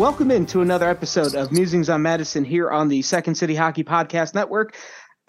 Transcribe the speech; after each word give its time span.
welcome 0.00 0.30
into 0.30 0.62
another 0.62 0.88
episode 0.88 1.34
of 1.34 1.52
Musings 1.52 1.90
on 1.90 2.00
Madison 2.00 2.42
here 2.42 2.70
on 2.70 2.88
the 2.88 3.02
Second 3.02 3.34
City 3.34 3.54
Hockey 3.54 3.84
Podcast 3.84 4.34
Network. 4.34 4.74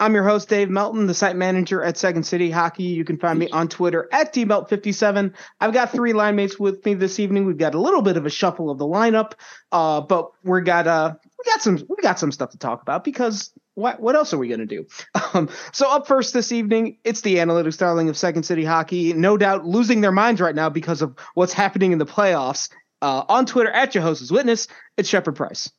I'm 0.00 0.14
your 0.14 0.24
host, 0.24 0.48
Dave 0.48 0.70
Melton, 0.70 1.06
the 1.06 1.12
site 1.12 1.36
manager 1.36 1.84
at 1.84 1.98
Second 1.98 2.22
City 2.22 2.50
Hockey. 2.50 2.84
You 2.84 3.04
can 3.04 3.18
find 3.18 3.38
me 3.38 3.50
on 3.50 3.68
Twitter 3.68 4.08
at 4.10 4.32
dmelt57. 4.32 5.34
I've 5.60 5.74
got 5.74 5.92
three 5.92 6.14
line 6.14 6.36
mates 6.36 6.58
with 6.58 6.82
me 6.86 6.94
this 6.94 7.20
evening. 7.20 7.44
We've 7.44 7.58
got 7.58 7.74
a 7.74 7.78
little 7.78 8.00
bit 8.00 8.16
of 8.16 8.24
a 8.24 8.30
shuffle 8.30 8.70
of 8.70 8.78
the 8.78 8.86
lineup, 8.86 9.32
uh, 9.72 10.00
but 10.00 10.30
we 10.42 10.62
got 10.62 10.86
uh, 10.86 11.16
we 11.38 11.44
got 11.52 11.60
some 11.60 11.76
we 11.90 11.96
got 12.00 12.18
some 12.18 12.32
stuff 12.32 12.48
to 12.52 12.58
talk 12.58 12.80
about 12.80 13.04
because 13.04 13.52
what 13.74 14.00
what 14.00 14.16
else 14.16 14.32
are 14.32 14.38
we 14.38 14.48
going 14.48 14.60
to 14.60 14.66
do? 14.66 14.86
Um, 15.34 15.48
so 15.72 15.90
up 15.90 16.06
first 16.06 16.34
this 16.34 16.52
evening, 16.52 16.98
it's 17.04 17.22
the 17.22 17.36
analytics 17.36 17.78
darling 17.78 18.10
of 18.10 18.18
Second 18.18 18.42
City 18.42 18.66
Hockey, 18.66 19.14
no 19.14 19.38
doubt 19.38 19.64
losing 19.64 20.02
their 20.02 20.12
minds 20.12 20.42
right 20.42 20.54
now 20.54 20.68
because 20.68 21.00
of 21.00 21.16
what's 21.32 21.54
happening 21.54 21.92
in 21.92 21.98
the 21.98 22.04
playoffs. 22.04 22.68
Uh, 23.02 23.24
on 23.28 23.44
Twitter 23.44 23.70
at 23.70 23.90
Jehovah's 23.90 24.30
Witness, 24.30 24.68
it's 24.96 25.08
Shepard 25.08 25.34
Price. 25.34 25.70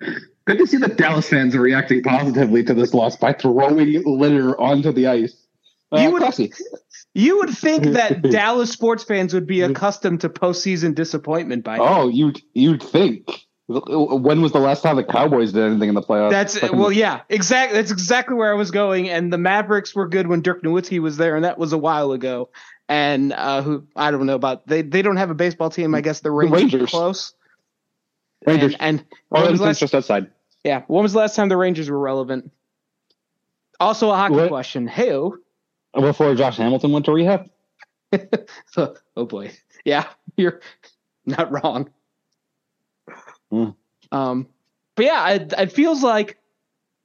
Good 0.00 0.58
to 0.58 0.66
see 0.66 0.78
that 0.78 0.96
Dallas 0.96 1.28
fans 1.28 1.54
are 1.54 1.60
reacting 1.60 2.02
positively 2.02 2.64
to 2.64 2.74
this 2.74 2.94
loss 2.94 3.14
by 3.14 3.34
throwing 3.34 4.02
litter 4.04 4.58
onto 4.60 4.90
the 4.90 5.06
ice. 5.06 5.36
Uh, 5.92 6.00
you 6.00 6.12
would 6.12 6.52
you 7.14 7.38
would 7.38 7.50
think 7.50 7.84
that 7.84 8.22
Dallas 8.30 8.72
sports 8.72 9.04
fans 9.04 9.34
would 9.34 9.46
be 9.46 9.60
accustomed 9.60 10.22
to 10.22 10.30
postseason 10.30 10.94
disappointment 10.94 11.62
by 11.62 11.76
now. 11.76 12.02
Oh, 12.02 12.08
you 12.08 12.32
you'd 12.54 12.82
think. 12.82 13.28
When 13.68 14.42
was 14.42 14.52
the 14.52 14.58
last 14.58 14.82
time 14.82 14.96
the 14.96 15.04
Cowboys 15.04 15.52
did 15.52 15.62
anything 15.62 15.88
in 15.88 15.94
the 15.94 16.02
playoffs? 16.02 16.30
That's 16.30 16.60
well, 16.72 16.90
yeah, 16.90 17.20
exactly. 17.28 17.78
That's 17.78 17.92
exactly 17.92 18.34
where 18.34 18.50
I 18.50 18.54
was 18.54 18.70
going. 18.70 19.08
And 19.08 19.32
the 19.32 19.38
Mavericks 19.38 19.94
were 19.94 20.08
good 20.08 20.26
when 20.26 20.42
Dirk 20.42 20.62
Nowitzki 20.62 21.00
was 21.00 21.16
there, 21.16 21.36
and 21.36 21.44
that 21.44 21.58
was 21.58 21.72
a 21.72 21.78
while 21.78 22.12
ago. 22.12 22.50
And 22.92 23.32
uh, 23.32 23.62
who 23.62 23.86
I 23.96 24.10
don't 24.10 24.26
know 24.26 24.34
about 24.34 24.66
they 24.66 24.82
they 24.82 25.00
don't 25.00 25.16
have 25.16 25.30
a 25.30 25.34
baseball 25.34 25.70
team. 25.70 25.94
I 25.94 26.02
guess 26.02 26.20
the 26.20 26.30
Rangers, 26.30 26.50
the 26.50 26.76
Rangers. 26.76 26.90
close. 26.90 27.32
Rangers. 28.46 28.74
And, 28.80 28.98
and 28.98 29.06
oh, 29.30 29.50
was 29.50 29.62
last, 29.62 29.80
just 29.80 29.94
outside. 29.94 30.30
Yeah. 30.62 30.82
When 30.88 31.02
was 31.02 31.14
the 31.14 31.20
last 31.20 31.34
time 31.34 31.48
the 31.48 31.56
Rangers 31.56 31.88
were 31.88 31.98
relevant? 31.98 32.52
Also 33.80 34.10
a 34.10 34.14
hockey 34.14 34.34
what? 34.34 34.48
question. 34.48 34.86
Hey, 34.86 35.10
before 35.94 36.34
Josh 36.34 36.58
Hamilton 36.58 36.92
went 36.92 37.06
to 37.06 37.12
rehab. 37.12 37.48
oh, 38.76 38.94
oh 39.16 39.24
boy. 39.24 39.52
Yeah, 39.86 40.06
you're 40.36 40.60
not 41.24 41.50
wrong. 41.50 41.88
Mm. 43.50 43.74
Um, 44.12 44.48
but 44.96 45.06
yeah, 45.06 45.30
it, 45.30 45.54
it 45.56 45.72
feels 45.72 46.02
like 46.02 46.36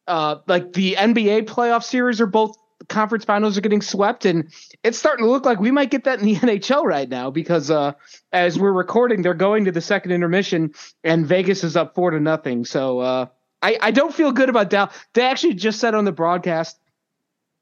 uh, 0.06 0.40
like 0.48 0.74
the 0.74 0.96
NBA 0.96 1.44
playoff 1.44 1.86
series 1.86 2.20
are 2.20 2.28
both 2.28 2.58
conference 2.90 3.26
finals 3.26 3.58
are 3.58 3.62
getting 3.62 3.82
swept, 3.82 4.26
and 4.26 4.52
it's 4.84 4.98
starting 4.98 5.26
to 5.26 5.32
look 5.32 5.46
like 5.46 5.60
we 5.60 5.72
might 5.72 5.92
get 5.92 6.06
that 6.06 6.20
in 6.20 6.26
the 6.26 6.36
NHL 6.38 6.84
right 6.84 7.10
now 7.10 7.30
because 7.32 7.70
uh, 7.70 7.94
as 8.32 8.58
we're 8.58 8.72
recording, 8.72 9.22
they're 9.22 9.34
going 9.34 9.66
to 9.66 9.72
the 9.72 9.82
second 9.82 10.12
intermission, 10.12 10.74
and 11.04 11.26
Vegas 11.26 11.64
is 11.64 11.76
up 11.76 11.96
four 11.96 12.12
to 12.12 12.20
nothing. 12.20 12.66
So 12.66 13.00
uh, 13.00 13.26
I 13.62 13.78
I 13.82 13.92
don't 13.92 14.14
feel 14.14 14.32
good 14.32 14.50
about 14.50 14.70
Dallas. 14.70 14.94
They 15.14 15.24
actually 15.24 15.56
just 15.56 15.80
said 15.80 15.96
on 15.96 16.06
the 16.06 16.12
broadcast 16.12 16.80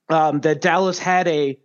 um, 0.10 0.42
that 0.42 0.62
Dallas 0.62 1.00
had 1.00 1.28
a 1.28 1.60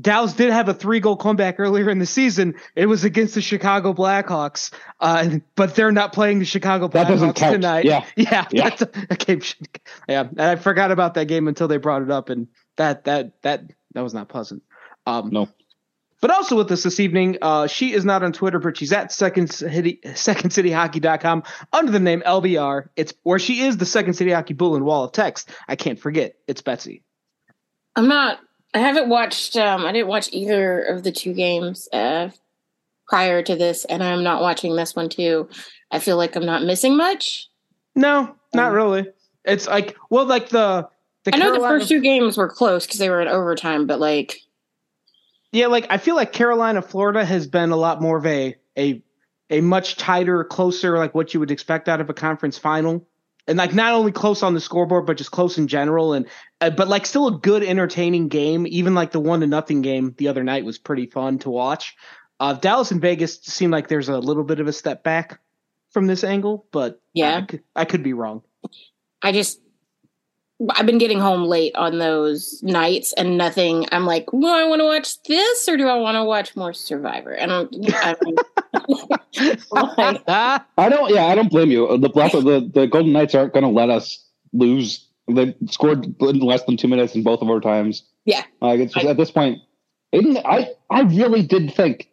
Dallas 0.00 0.32
did 0.32 0.50
have 0.50 0.68
a 0.68 0.74
three 0.74 1.00
goal 1.00 1.16
comeback 1.16 1.56
earlier 1.58 1.90
in 1.90 1.98
the 1.98 2.06
season. 2.06 2.54
It 2.74 2.86
was 2.86 3.04
against 3.04 3.34
the 3.34 3.42
Chicago 3.42 3.92
Blackhawks, 3.92 4.72
uh, 5.00 5.38
but 5.54 5.74
they're 5.74 5.92
not 5.92 6.12
playing 6.12 6.38
the 6.38 6.44
Chicago 6.44 6.88
Blackhawks 6.88 7.34
tonight. 7.34 7.84
Yeah, 7.84 8.04
yeah, 8.16 8.46
yeah. 8.50 8.70
That's 8.70 8.82
a, 8.82 9.16
game. 9.16 9.42
Yeah, 10.08 10.20
and 10.22 10.40
I 10.40 10.56
forgot 10.56 10.90
about 10.90 11.14
that 11.14 11.26
game 11.26 11.46
until 11.46 11.68
they 11.68 11.76
brought 11.76 12.02
it 12.02 12.10
up, 12.10 12.30
and 12.30 12.48
that 12.76 13.04
that 13.04 13.42
that 13.42 13.64
that 13.92 14.02
was 14.02 14.14
not 14.14 14.28
pleasant. 14.28 14.62
Um, 15.06 15.30
no. 15.30 15.48
But 16.22 16.30
also 16.30 16.56
with 16.56 16.70
us 16.70 16.84
this 16.84 17.00
evening, 17.00 17.38
uh, 17.42 17.66
she 17.66 17.92
is 17.92 18.04
not 18.04 18.22
on 18.22 18.32
Twitter, 18.32 18.60
but 18.60 18.76
she's 18.76 18.92
at 18.92 19.10
Second 19.10 19.52
City, 19.52 19.98
SecondCityHockey.com 20.04 21.42
under 21.72 21.90
the 21.90 21.98
name 21.98 22.22
LBR. 22.24 22.90
It's 22.94 23.12
where 23.24 23.40
she 23.40 23.62
is 23.62 23.76
the 23.76 23.86
Second 23.86 24.14
City 24.14 24.30
Hockey 24.30 24.54
Bull 24.54 24.76
and 24.76 24.84
Wall 24.84 25.02
of 25.02 25.10
Text. 25.10 25.50
I 25.66 25.74
can't 25.74 25.98
forget. 25.98 26.36
It's 26.46 26.62
Betsy. 26.62 27.02
I'm 27.96 28.06
not 28.06 28.38
I 28.74 28.78
haven't 28.78 29.08
watched. 29.08 29.56
Um, 29.56 29.84
I 29.84 29.92
didn't 29.92 30.08
watch 30.08 30.28
either 30.32 30.80
of 30.80 31.02
the 31.02 31.12
two 31.12 31.34
games 31.34 31.88
uh, 31.92 32.30
prior 33.06 33.42
to 33.42 33.54
this, 33.54 33.84
and 33.84 34.02
I'm 34.02 34.22
not 34.22 34.42
watching 34.42 34.74
this 34.76 34.96
one 34.96 35.08
too. 35.08 35.48
I 35.90 35.98
feel 35.98 36.16
like 36.16 36.36
I'm 36.36 36.46
not 36.46 36.62
missing 36.62 36.96
much. 36.96 37.48
No, 37.94 38.34
not 38.54 38.68
um, 38.68 38.74
really. 38.74 39.06
It's 39.44 39.66
like 39.66 39.96
well, 40.10 40.24
like 40.24 40.48
the. 40.48 40.88
the 41.24 41.34
I 41.34 41.38
know 41.38 41.52
Carolina, 41.52 41.74
the 41.74 41.80
first 41.80 41.88
two 41.90 42.00
games 42.00 42.36
were 42.36 42.48
close 42.48 42.86
because 42.86 42.98
they 42.98 43.10
were 43.10 43.20
in 43.20 43.28
overtime, 43.28 43.86
but 43.86 44.00
like. 44.00 44.40
Yeah, 45.52 45.66
like 45.66 45.86
I 45.90 45.98
feel 45.98 46.16
like 46.16 46.32
Carolina, 46.32 46.80
Florida 46.80 47.24
has 47.26 47.46
been 47.46 47.72
a 47.72 47.76
lot 47.76 48.00
more 48.00 48.16
of 48.16 48.24
a 48.24 48.56
a 48.78 49.02
a 49.50 49.60
much 49.60 49.96
tighter, 49.96 50.44
closer, 50.44 50.96
like 50.96 51.14
what 51.14 51.34
you 51.34 51.40
would 51.40 51.50
expect 51.50 51.90
out 51.90 52.00
of 52.00 52.08
a 52.08 52.14
conference 52.14 52.56
final 52.56 53.06
and 53.46 53.58
like 53.58 53.74
not 53.74 53.92
only 53.92 54.12
close 54.12 54.42
on 54.42 54.54
the 54.54 54.60
scoreboard 54.60 55.06
but 55.06 55.16
just 55.16 55.30
close 55.30 55.58
in 55.58 55.68
general 55.68 56.12
and 56.12 56.26
uh, 56.60 56.70
but 56.70 56.88
like 56.88 57.06
still 57.06 57.28
a 57.28 57.38
good 57.38 57.62
entertaining 57.62 58.28
game. 58.28 58.66
Even 58.68 58.94
like 58.94 59.12
the 59.12 59.20
one 59.20 59.40
to 59.40 59.46
nothing 59.46 59.82
game 59.82 60.14
the 60.18 60.28
other 60.28 60.44
night 60.44 60.64
was 60.64 60.78
pretty 60.78 61.06
fun 61.06 61.38
to 61.40 61.50
watch. 61.50 61.96
Uh, 62.40 62.54
dallas 62.54 62.90
and 62.90 63.00
vegas 63.00 63.40
seem 63.40 63.70
like 63.70 63.88
there's 63.88 64.08
a 64.08 64.18
little 64.18 64.44
bit 64.44 64.60
of 64.60 64.66
a 64.66 64.72
step 64.72 65.04
back 65.04 65.40
from 65.90 66.06
this 66.06 66.24
angle 66.24 66.66
but 66.72 67.00
yeah. 67.12 67.36
I 67.36 67.42
could, 67.42 67.62
I 67.76 67.84
could 67.84 68.02
be 68.02 68.14
wrong. 68.14 68.42
I 69.20 69.32
just 69.32 69.60
I've 70.70 70.86
been 70.86 70.98
getting 70.98 71.20
home 71.20 71.44
late 71.44 71.74
on 71.74 71.98
those 71.98 72.62
nights 72.62 73.12
and 73.14 73.36
nothing. 73.36 73.86
I'm 73.92 74.04
like, 74.04 74.26
do 74.30 74.46
I 74.46 74.64
want 74.66 74.80
to 74.80 74.84
watch 74.84 75.22
this 75.24 75.68
or 75.68 75.76
do 75.76 75.88
I 75.88 75.96
want 75.96 76.16
to 76.16 76.24
watch 76.24 76.54
more 76.56 76.72
Survivor? 76.72 77.32
And 77.32 77.52
I'm, 77.52 77.68
I 77.94 78.16
don't, 78.20 78.38
I 80.78 80.88
don't. 80.88 81.14
Yeah, 81.14 81.26
I 81.26 81.34
don't 81.34 81.50
blame 81.50 81.70
you. 81.70 81.98
The 81.98 82.08
Black, 82.08 82.32
the 82.32 82.70
the 82.72 82.86
Golden 82.86 83.12
Knights 83.12 83.34
aren't 83.34 83.52
going 83.52 83.64
to 83.64 83.70
let 83.70 83.90
us 83.90 84.24
lose. 84.52 85.08
They 85.28 85.54
scored 85.68 86.20
less 86.20 86.64
than 86.64 86.76
two 86.76 86.88
minutes 86.88 87.14
in 87.14 87.22
both 87.22 87.42
of 87.42 87.48
our 87.48 87.60
times. 87.60 88.04
Yeah, 88.24 88.42
like 88.60 88.80
it's 88.80 88.94
just, 88.94 89.06
I, 89.06 89.10
at 89.10 89.16
this 89.16 89.30
point, 89.30 89.58
Adin, 90.12 90.38
I 90.44 90.70
I 90.90 91.02
really 91.02 91.42
did 91.42 91.74
think 91.74 92.08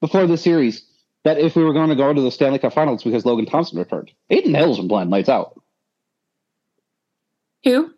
before 0.00 0.26
the 0.26 0.36
series 0.36 0.84
that 1.24 1.38
if 1.38 1.56
we 1.56 1.64
were 1.64 1.72
going 1.72 1.90
to 1.90 1.96
go 1.96 2.12
to 2.12 2.20
the 2.20 2.30
Stanley 2.30 2.58
Cup 2.58 2.72
Finals 2.72 3.02
because 3.02 3.26
Logan 3.26 3.46
Thompson 3.46 3.78
returned, 3.78 4.10
Adin 4.30 4.54
Hill's 4.54 4.78
been 4.78 4.88
playing 4.88 5.10
lights 5.10 5.28
out. 5.28 5.59
Who? 7.64 7.92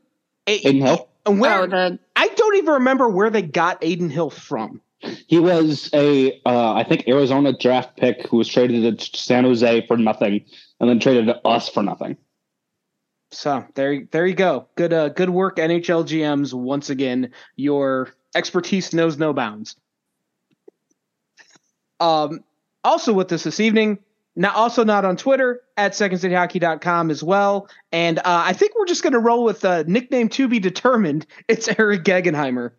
Adin 0.47 0.81
Hill. 0.81 1.09
Where? 1.27 1.63
Oh, 1.63 1.67
the... 1.67 1.99
I 2.17 2.29
don't 2.29 2.57
even 2.57 2.75
remember 2.75 3.09
where 3.09 3.31
they 3.31 3.43
got 3.43 3.83
Adin 3.83 4.11
Hill 4.11 4.31
from. 4.31 4.81
He 5.27 5.39
was 5.39 5.91
a, 5.93 6.41
uh, 6.47 6.75
I 6.75 6.85
think, 6.85 7.09
Arizona 7.09 7.53
draft 7.57 7.97
pick 7.97 8.27
who 8.29 8.37
was 8.37 8.49
traded 8.49 8.99
to 8.99 9.19
San 9.19 9.45
Jose 9.45 9.87
for 9.87 9.97
nothing, 9.97 10.45
and 10.79 10.89
then 10.89 11.01
traded 11.01 11.27
to 11.27 11.47
us 11.47 11.69
for 11.69 11.83
nothing. 11.83 12.17
So 13.33 13.65
there, 13.75 14.05
there 14.11 14.27
you 14.27 14.35
go. 14.35 14.69
Good, 14.77 14.93
uh, 14.93 15.09
good 15.09 15.31
work, 15.31 15.57
NHL 15.57 16.05
GMs. 16.05 16.53
Once 16.53 16.91
again, 16.91 17.33
your 17.57 18.11
expertise 18.35 18.93
knows 18.93 19.19
no 19.19 19.33
bounds. 19.33 19.77
Um, 21.99 22.45
also 22.85 23.13
with 23.13 23.33
us 23.33 23.45
this 23.45 23.61
evening, 23.61 23.99
now 24.35 24.53
also 24.53 24.85
not 24.85 25.05
on 25.05 25.17
Twitter 25.17 25.61
at 25.77 25.93
secondcityhockey.com 25.93 27.11
as 27.11 27.23
well. 27.23 27.69
And 27.91 28.19
uh, 28.19 28.23
I 28.25 28.53
think 28.53 28.75
we're 28.77 28.87
just 28.87 29.03
going 29.03 29.13
to 29.13 29.19
roll 29.19 29.45
with 29.45 29.65
a 29.65 29.85
nickname 29.85 30.29
to 30.31 30.49
be 30.49 30.59
determined. 30.59 31.27
It's 31.49 31.69
Eric 31.79 32.05
Gegenheimer. 32.05 32.71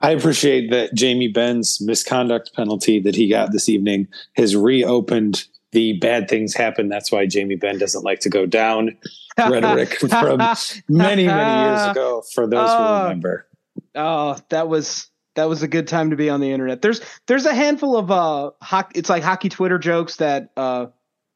I 0.00 0.12
appreciate 0.12 0.70
that 0.70 0.94
Jamie 0.94 1.28
Benn's 1.28 1.78
misconduct 1.80 2.52
penalty 2.54 3.00
that 3.00 3.14
he 3.14 3.28
got 3.28 3.52
this 3.52 3.68
evening 3.68 4.08
has 4.34 4.56
reopened 4.56 5.44
the 5.72 5.98
bad 5.98 6.28
things 6.28 6.54
happen. 6.54 6.88
That's 6.88 7.12
why 7.12 7.26
Jamie 7.26 7.56
Ben 7.56 7.78
doesn't 7.78 8.02
like 8.02 8.20
to 8.20 8.30
go 8.30 8.46
down 8.46 8.96
rhetoric 9.38 9.94
from 9.94 10.38
many, 10.88 11.26
many 11.26 11.68
years 11.68 11.90
ago 11.90 12.22
for 12.32 12.46
those 12.46 12.70
who 12.70 12.76
oh. 12.76 13.02
remember. 13.02 13.46
Oh, 13.94 14.38
that 14.48 14.68
was 14.68 15.09
that 15.36 15.48
was 15.48 15.62
a 15.62 15.68
good 15.68 15.88
time 15.88 16.10
to 16.10 16.16
be 16.16 16.30
on 16.30 16.40
the 16.40 16.50
internet. 16.50 16.82
There's 16.82 17.00
there's 17.26 17.46
a 17.46 17.54
handful 17.54 17.96
of 17.96 18.10
uh 18.10 18.50
hockey 18.62 18.98
it's 18.98 19.10
like 19.10 19.22
hockey 19.22 19.48
Twitter 19.48 19.78
jokes 19.78 20.16
that 20.16 20.50
uh 20.56 20.86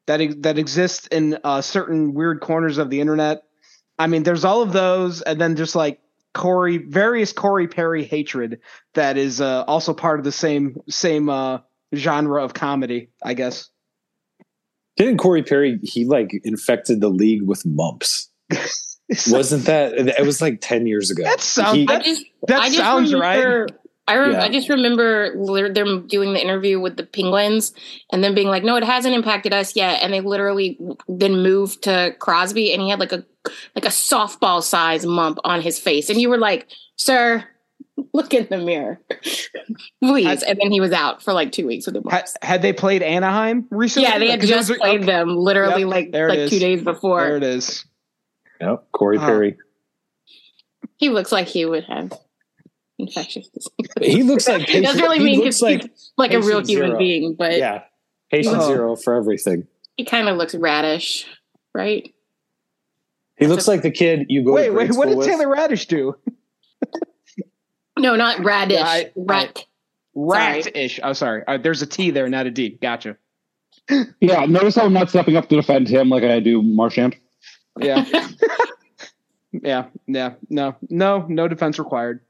that 0.07 0.41
that 0.43 0.57
exist 0.57 1.07
in 1.09 1.37
uh 1.43 1.61
certain 1.61 2.13
weird 2.13 2.41
corners 2.41 2.77
of 2.77 2.89
the 2.89 3.01
internet. 3.01 3.43
I 3.97 4.07
mean, 4.07 4.23
there's 4.23 4.43
all 4.43 4.61
of 4.61 4.73
those 4.73 5.21
and 5.21 5.39
then 5.39 5.55
just 5.55 5.75
like 5.75 5.99
Corey, 6.35 6.77
various 6.77 7.31
Corey 7.31 7.67
Perry 7.67 8.03
hatred 8.03 8.59
that 8.93 9.17
is 9.17 9.39
uh, 9.39 9.63
also 9.63 9.93
part 9.93 10.19
of 10.19 10.25
the 10.25 10.33
same 10.33 10.77
same 10.87 11.29
uh, 11.29 11.59
genre 11.95 12.43
of 12.43 12.53
comedy, 12.53 13.09
I 13.23 13.33
guess. 13.33 13.69
Didn't 14.97 15.17
Corey 15.17 15.43
Perry? 15.43 15.79
He 15.81 16.05
like 16.05 16.39
infected 16.43 16.99
the 16.99 17.09
league 17.09 17.43
with 17.43 17.65
mumps. 17.65 18.29
Wasn't 19.29 19.65
that? 19.65 19.93
It 19.93 20.25
was 20.25 20.41
like 20.41 20.59
ten 20.59 20.85
years 20.85 21.09
ago. 21.09 21.23
That 21.23 21.39
sounds. 21.39 21.77
He, 21.77 21.85
that, 21.85 22.03
just, 22.03 22.25
that 22.47 22.71
sounds 22.73 23.13
remember, 23.13 23.61
right. 23.63 23.71
I, 24.07 24.15
re- 24.15 24.31
yeah. 24.33 24.43
I 24.43 24.49
just 24.49 24.69
remember 24.69 25.31
them 25.73 26.07
doing 26.07 26.33
the 26.33 26.41
interview 26.41 26.79
with 26.79 26.95
the 26.95 27.05
Penguins 27.05 27.73
and 28.11 28.23
then 28.23 28.35
being 28.35 28.47
like, 28.47 28.63
"No, 28.63 28.75
it 28.75 28.83
hasn't 28.83 29.15
impacted 29.15 29.53
us 29.53 29.75
yet." 29.75 30.03
And 30.03 30.13
they 30.13 30.21
literally 30.21 30.77
then 31.07 31.41
moved 31.41 31.83
to 31.83 32.15
Crosby, 32.19 32.71
and 32.71 32.81
he 32.81 32.89
had 32.89 32.99
like 32.99 33.11
a 33.11 33.25
like 33.75 33.85
a 33.85 33.89
softball 33.89 34.61
size 34.61 35.05
mump 35.05 35.39
on 35.43 35.61
his 35.61 35.79
face, 35.79 36.09
and 36.09 36.21
you 36.21 36.29
were 36.29 36.37
like, 36.37 36.67
"Sir, 36.97 37.45
Look 38.13 38.33
in 38.33 38.47
the 38.49 38.57
mirror, 38.57 38.99
please. 40.03 40.43
and 40.43 40.59
then 40.61 40.71
he 40.71 40.81
was 40.81 40.91
out 40.91 41.23
for 41.23 41.31
like 41.31 41.53
two 41.53 41.65
weeks 41.65 41.85
with 41.85 41.95
the 41.95 42.09
Had, 42.09 42.25
had 42.41 42.61
they 42.61 42.73
played 42.73 43.01
Anaheim 43.01 43.67
recently? 43.69 44.09
Yeah, 44.09 44.19
they 44.19 44.31
had 44.31 44.41
just 44.41 44.69
are, 44.69 44.75
played 44.75 45.01
okay. 45.01 45.05
them 45.05 45.29
literally 45.29 45.81
yep, 45.81 45.89
like 45.89 46.13
like 46.13 46.49
two 46.49 46.59
days 46.59 46.81
before. 46.81 47.21
There 47.21 47.37
it 47.37 47.43
is. 47.43 47.85
Yep, 48.59 48.87
Corey 48.91 49.17
Perry. 49.17 49.57
He 50.97 51.09
looks 51.09 51.31
like 51.31 51.47
he 51.47 51.65
would 51.65 51.85
have 51.85 52.11
infectious 52.99 53.47
disease. 53.49 53.69
He 54.01 54.23
looks 54.23 54.47
like 54.47 54.61
patient, 54.67 54.85
doesn't 54.85 55.01
really 55.01 55.19
mean 55.19 55.43
he's 55.43 55.61
like, 55.61 55.91
like 56.17 56.33
a 56.33 56.41
real 56.41 56.65
human 56.65 56.89
zero. 56.89 56.97
being, 56.97 57.35
but 57.35 57.57
yeah, 57.57 57.83
patient 58.31 58.57
oh. 58.59 58.67
zero 58.67 58.95
for 58.95 59.15
everything. 59.15 59.67
He 59.97 60.05
kind 60.05 60.27
of 60.27 60.37
looks 60.37 60.55
radish, 60.55 61.25
right? 61.73 62.03
He 63.37 63.45
That's 63.45 63.49
looks 63.49 63.67
a, 63.67 63.71
like 63.71 63.81
the 63.81 63.91
kid 63.91 64.27
you 64.29 64.43
go. 64.43 64.53
Wait, 64.53 64.69
wait, 64.69 64.91
what 64.91 65.07
did 65.07 65.17
with. 65.17 65.27
Taylor 65.27 65.47
Raddysh 65.47 65.87
do? 65.87 66.15
no, 67.97 68.15
not 68.15 68.43
radish. 68.43 68.77
Yeah, 68.77 68.85
I, 68.85 69.11
rat. 69.15 69.65
Rat-ish. 70.17 71.01
Oh, 71.03 71.11
sorry. 71.11 71.43
Uh, 71.45 71.57
there's 71.57 71.81
a 71.81 71.85
T 71.85 72.11
there, 72.11 72.29
not 72.29 72.45
a 72.45 72.51
D. 72.51 72.77
Gotcha. 72.81 73.17
Yeah, 74.21 74.45
notice 74.45 74.75
how 74.75 74.85
I'm 74.85 74.93
not 74.93 75.09
stepping 75.09 75.35
up 75.35 75.49
to 75.49 75.55
defend 75.57 75.89
him 75.89 76.09
like 76.09 76.23
I 76.23 76.39
do 76.39 76.61
Marchand. 76.61 77.17
Yeah. 77.79 78.05
yeah, 79.51 79.85
yeah, 80.07 80.33
no, 80.49 80.75
no, 80.89 81.25
no 81.27 81.47
defense 81.47 81.77
required. 81.77 82.21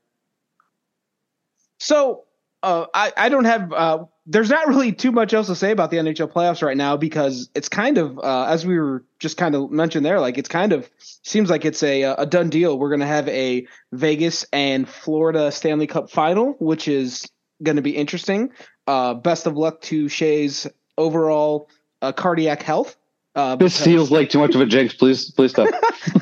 So 1.80 2.24
uh, 2.64 2.88
I, 2.94 3.14
I 3.16 3.30
don't 3.30 3.46
have. 3.46 3.72
Uh, 3.72 4.06
there's 4.26 4.50
not 4.50 4.68
really 4.68 4.92
too 4.92 5.12
much 5.12 5.34
else 5.34 5.48
to 5.48 5.56
say 5.56 5.72
about 5.72 5.92
the 5.92 5.98
NHL 5.98 6.32
playoffs 6.32 6.64
right 6.64 6.76
now 6.76 6.98
because 6.98 7.48
it's 7.54 7.70
kind 7.70 8.00
of, 8.00 8.18
uh, 8.18 8.46
as 8.46 8.66
we 8.66 8.80
were 8.80 9.06
just 9.20 9.38
kind 9.38 9.54
of 9.54 9.70
mentioned 9.70 10.04
there, 10.04 10.20
like 10.20 10.40
it's 10.40 10.50
kind 10.50 10.74
of 10.74 10.90
seems 10.98 11.50
like 11.50 11.64
it's 11.64 11.84
a 11.84 12.02
a 12.04 12.26
done 12.26 12.50
deal. 12.50 12.80
We're 12.80 12.90
to 13.02 13.06
have 13.06 13.28
a 13.28 13.68
Vegas 13.92 14.46
and 14.52 14.90
Florida 14.90 15.52
Stanley 15.52 15.86
Cup 15.86 16.10
final, 16.10 16.56
which 16.60 16.88
is 16.88 17.30
going 17.62 17.76
to 17.76 17.84
be 17.84 17.96
interesting. 17.96 18.52
Uh, 18.88 19.14
best 19.14 19.46
of 19.46 19.56
luck 19.58 19.82
to 19.82 20.10
Shay's 20.10 20.68
overall 20.98 21.70
uh, 22.02 22.12
cardiac 22.14 22.64
health. 22.64 22.98
Uh, 23.36 23.58
this 23.58 23.84
feels 23.84 24.12
like 24.12 24.30
too 24.30 24.40
much 24.40 24.56
of 24.56 24.62
a 24.62 24.66
jinx. 24.66 24.94
Please, 24.94 25.30
please 25.30 25.52
stop. 25.52 25.68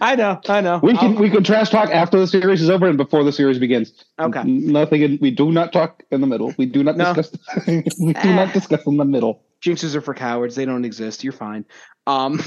I 0.00 0.14
know, 0.16 0.40
I 0.48 0.62
know. 0.62 0.80
We 0.82 0.96
can 0.96 1.12
I'll, 1.12 1.20
we 1.20 1.28
can 1.28 1.44
trash 1.44 1.68
talk 1.68 1.90
after 1.90 2.18
the 2.18 2.26
series 2.26 2.62
is 2.62 2.70
over 2.70 2.88
and 2.88 2.96
before 2.96 3.22
the 3.22 3.32
series 3.32 3.58
begins. 3.58 3.92
Okay. 4.18 4.42
Nothing. 4.44 5.02
In, 5.02 5.18
we 5.20 5.30
do 5.30 5.52
not 5.52 5.74
talk 5.74 6.04
in 6.10 6.22
the 6.22 6.26
middle. 6.26 6.54
We 6.56 6.64
do 6.64 6.82
not 6.82 6.96
no. 6.96 7.12
discuss. 7.12 7.66
we 7.66 8.14
do 8.14 8.34
not 8.34 8.54
discuss 8.54 8.86
in 8.86 8.96
the 8.96 9.04
middle. 9.04 9.42
Jinxes 9.60 9.94
are 9.94 10.00
for 10.00 10.14
cowards. 10.14 10.54
They 10.54 10.64
don't 10.64 10.86
exist. 10.86 11.22
You're 11.22 11.34
fine. 11.34 11.66
Um, 12.06 12.42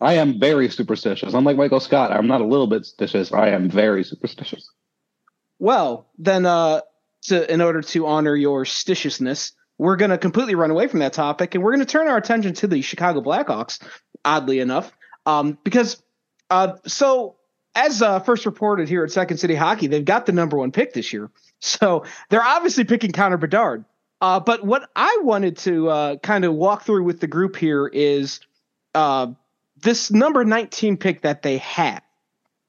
I 0.00 0.14
am 0.14 0.40
very 0.40 0.68
superstitious. 0.68 1.32
Unlike 1.32 1.56
Michael 1.56 1.80
Scott, 1.80 2.10
I'm 2.10 2.26
not 2.26 2.40
a 2.40 2.46
little 2.46 2.66
bit 2.66 2.82
stitious. 2.82 3.32
I 3.32 3.50
am 3.50 3.70
very 3.70 4.02
superstitious. 4.02 4.68
Well, 5.60 6.08
then, 6.18 6.46
uh, 6.46 6.80
to, 7.22 7.52
in 7.52 7.60
order 7.60 7.80
to 7.82 8.06
honor 8.06 8.34
your 8.34 8.64
stitiousness, 8.64 9.52
we're 9.78 9.96
going 9.96 10.10
to 10.10 10.18
completely 10.18 10.54
run 10.54 10.70
away 10.70 10.86
from 10.86 11.00
that 11.00 11.12
topic 11.12 11.54
and 11.54 11.62
we're 11.62 11.72
going 11.72 11.84
to 11.84 11.90
turn 11.90 12.08
our 12.08 12.16
attention 12.16 12.54
to 12.54 12.66
the 12.66 12.80
Chicago 12.82 13.20
Blackhawks, 13.20 13.82
oddly 14.24 14.60
enough, 14.60 14.92
um, 15.26 15.58
because 15.64 16.02
uh, 16.50 16.74
so 16.86 17.36
as 17.74 18.00
uh, 18.00 18.20
first 18.20 18.46
reported 18.46 18.88
here 18.88 19.04
at 19.04 19.10
Second 19.10 19.36
City 19.36 19.54
Hockey, 19.54 19.86
they've 19.86 20.04
got 20.04 20.26
the 20.26 20.32
number 20.32 20.56
one 20.56 20.72
pick 20.72 20.92
this 20.92 21.12
year. 21.12 21.30
So 21.58 22.04
they're 22.28 22.44
obviously 22.44 22.84
picking 22.84 23.12
Connor 23.12 23.38
Bedard. 23.38 23.86
Uh, 24.20 24.40
but 24.40 24.64
what 24.64 24.90
I 24.94 25.20
wanted 25.22 25.56
to 25.58 25.88
uh, 25.88 26.16
kind 26.16 26.44
of 26.44 26.52
walk 26.52 26.82
through 26.82 27.04
with 27.04 27.18
the 27.18 27.26
group 27.26 27.56
here 27.56 27.86
is 27.86 28.40
uh, 28.94 29.28
this 29.78 30.10
number 30.10 30.44
19 30.44 30.98
pick 30.98 31.22
that 31.22 31.40
they 31.40 31.56
have. 31.58 32.02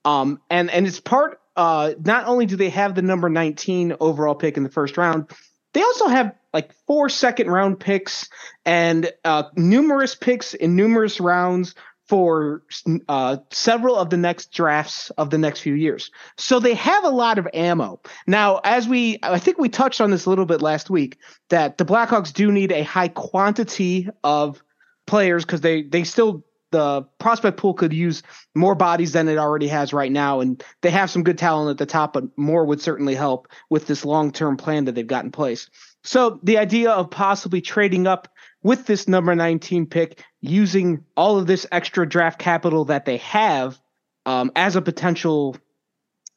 Um, 0.06 0.40
and, 0.50 0.72
and 0.72 0.88
it's 0.88 1.02
part, 1.02 1.42
uh, 1.58 1.96
not 2.06 2.28
only 2.28 2.46
do 2.46 2.56
they 2.56 2.70
have 2.70 2.96
the 2.96 3.02
number 3.02 3.30
19 3.30 3.98
overall 4.00 4.36
pick 4.36 4.56
in 4.56 4.64
the 4.64 4.70
first 4.70 4.98
round, 4.98 5.30
they 5.74 5.82
also 5.82 6.08
have 6.08 6.34
like 6.58 6.74
four 6.88 7.08
second 7.08 7.52
round 7.52 7.80
picks 7.80 8.28
and 8.66 9.12
uh, 9.24 9.44
numerous 9.56 10.16
picks 10.16 10.56
in 10.56 10.76
numerous 10.76 11.20
rounds 11.20 11.76
for 12.08 12.64
uh, 13.10 13.38
several 13.52 13.96
of 13.96 14.10
the 14.10 14.18
next 14.18 14.52
drafts 14.52 15.12
of 15.12 15.30
the 15.30 15.38
next 15.38 15.60
few 15.60 15.76
years. 15.76 16.10
So 16.36 16.60
they 16.60 16.74
have 16.74 17.04
a 17.04 17.10
lot 17.10 17.38
of 17.38 17.48
ammo. 17.54 18.02
Now, 18.26 18.60
as 18.64 18.88
we, 18.88 19.20
I 19.22 19.38
think 19.38 19.60
we 19.60 19.70
touched 19.70 20.02
on 20.02 20.10
this 20.10 20.26
a 20.26 20.30
little 20.30 20.48
bit 20.48 20.64
last 20.64 20.90
week, 20.90 21.20
that 21.50 21.78
the 21.78 21.86
Blackhawks 21.86 22.34
do 22.34 22.52
need 22.52 22.72
a 22.72 22.82
high 22.82 23.10
quantity 23.10 24.10
of 24.24 24.64
players 25.06 25.46
because 25.46 25.62
they 25.62 25.84
they 25.84 26.04
still 26.04 26.44
the 26.72 27.04
prospect 27.20 27.58
pool 27.58 27.74
could 27.74 27.94
use 27.94 28.24
more 28.56 28.76
bodies 28.76 29.14
than 29.14 29.28
it 29.28 29.38
already 29.38 29.68
has 29.68 29.94
right 29.94 30.12
now, 30.12 30.42
and 30.42 30.64
they 30.82 30.90
have 30.90 31.10
some 31.10 31.24
good 31.24 31.38
talent 31.38 31.70
at 31.70 31.78
the 31.78 31.86
top, 31.86 32.14
but 32.14 32.26
more 32.38 32.66
would 32.66 32.82
certainly 32.82 33.16
help 33.16 33.48
with 33.70 33.88
this 33.88 34.04
long 34.04 34.32
term 34.32 34.58
plan 34.58 34.86
that 34.86 34.96
they've 34.96 35.08
got 35.08 35.24
in 35.24 35.32
place. 35.32 35.70
So 36.08 36.40
the 36.42 36.58
idea 36.58 36.92
of 36.92 37.10
possibly 37.12 37.60
trading 37.60 38.08
up 38.08 38.30
with 38.64 38.86
this 38.86 39.10
number 39.10 39.36
19 39.36 39.88
pick, 39.88 40.24
using 40.40 41.04
all 41.18 41.38
of 41.38 41.48
this 41.48 41.68
extra 41.70 42.08
draft 42.08 42.40
capital 42.40 42.86
that 42.86 43.04
they 43.04 43.18
have 43.18 43.78
um, 44.26 44.50
as 44.56 44.78
a 44.78 44.82
potential 44.82 45.58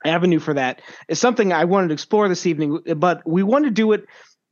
avenue 0.05 0.41
for 0.41 0.55
that 0.55 0.83
is 1.07 1.21
something 1.21 1.53
I 1.53 1.67
wanted 1.67 1.89
to 1.89 1.95
explore 1.95 2.29
this 2.29 2.47
evening. 2.47 2.81
But 2.97 3.25
we 3.25 3.45
want 3.45 3.65
to 3.65 3.71
do 3.71 3.93
it 3.93 4.07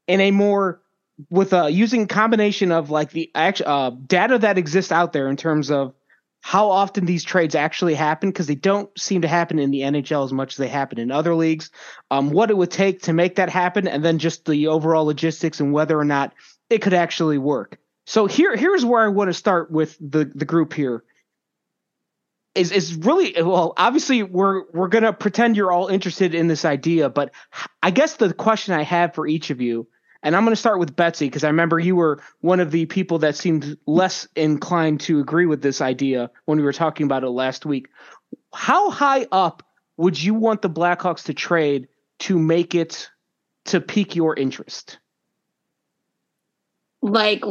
in 0.06 0.20
a 0.20 0.30
more 0.30 0.82
with 1.30 1.52
uh, 1.52 1.66
using 1.66 2.06
combination 2.06 2.70
of 2.70 2.90
like 2.90 3.10
the 3.10 3.28
actual 3.34 3.68
uh, 3.68 3.90
data 3.90 4.38
that 4.38 4.56
exists 4.56 4.92
out 4.92 5.12
there 5.12 5.26
in 5.26 5.36
terms 5.36 5.68
of 5.72 5.94
how 6.40 6.70
often 6.70 7.04
these 7.04 7.24
trades 7.24 7.54
actually 7.54 7.94
happen 7.94 8.30
because 8.30 8.46
they 8.46 8.54
don't 8.54 8.90
seem 8.98 9.22
to 9.22 9.28
happen 9.28 9.58
in 9.58 9.70
the 9.70 9.80
NHL 9.80 10.24
as 10.24 10.32
much 10.32 10.54
as 10.54 10.56
they 10.56 10.68
happen 10.68 10.98
in 10.98 11.10
other 11.10 11.34
leagues. 11.34 11.70
Um, 12.10 12.30
what 12.30 12.50
it 12.50 12.56
would 12.56 12.70
take 12.70 13.02
to 13.02 13.12
make 13.12 13.36
that 13.36 13.50
happen, 13.50 13.88
and 13.88 14.04
then 14.04 14.18
just 14.18 14.44
the 14.44 14.68
overall 14.68 15.04
logistics 15.04 15.60
and 15.60 15.72
whether 15.72 15.98
or 15.98 16.04
not 16.04 16.32
it 16.70 16.80
could 16.80 16.94
actually 16.94 17.38
work. 17.38 17.78
So 18.06 18.26
here, 18.26 18.56
here's 18.56 18.84
where 18.84 19.04
I 19.04 19.08
want 19.08 19.28
to 19.28 19.34
start 19.34 19.70
with 19.70 19.96
the 20.00 20.30
the 20.34 20.44
group 20.44 20.72
here. 20.72 21.04
Is 22.54 22.72
is 22.72 22.94
really 22.94 23.34
well. 23.40 23.74
Obviously, 23.76 24.22
we're 24.22 24.64
we're 24.72 24.88
gonna 24.88 25.12
pretend 25.12 25.56
you're 25.56 25.72
all 25.72 25.88
interested 25.88 26.34
in 26.34 26.48
this 26.48 26.64
idea, 26.64 27.10
but 27.10 27.32
I 27.82 27.90
guess 27.90 28.16
the 28.16 28.32
question 28.32 28.74
I 28.74 28.82
have 28.82 29.14
for 29.14 29.26
each 29.26 29.50
of 29.50 29.60
you 29.60 29.88
and 30.22 30.34
I'm 30.34 30.44
going 30.44 30.52
to 30.52 30.56
start 30.60 30.78
with 30.78 30.96
Betsy 30.96 31.26
because 31.26 31.44
I 31.44 31.48
remember 31.48 31.78
you 31.78 31.94
were 31.94 32.20
one 32.40 32.60
of 32.60 32.70
the 32.70 32.86
people 32.86 33.18
that 33.20 33.36
seemed 33.36 33.78
less 33.86 34.26
inclined 34.34 35.00
to 35.02 35.20
agree 35.20 35.46
with 35.46 35.62
this 35.62 35.80
idea 35.80 36.30
when 36.46 36.58
we 36.58 36.64
were 36.64 36.72
talking 36.72 37.04
about 37.04 37.22
it 37.22 37.30
last 37.30 37.64
week. 37.64 37.88
How 38.52 38.90
high 38.90 39.26
up 39.30 39.62
would 39.96 40.20
you 40.20 40.34
want 40.34 40.62
the 40.62 40.70
Blackhawks 40.70 41.24
to 41.24 41.34
trade 41.34 41.88
to 42.20 42.38
make 42.38 42.74
it 42.74 43.08
to 43.66 43.80
pique 43.80 44.16
your 44.16 44.34
interest? 44.34 44.98
Like 47.00 47.44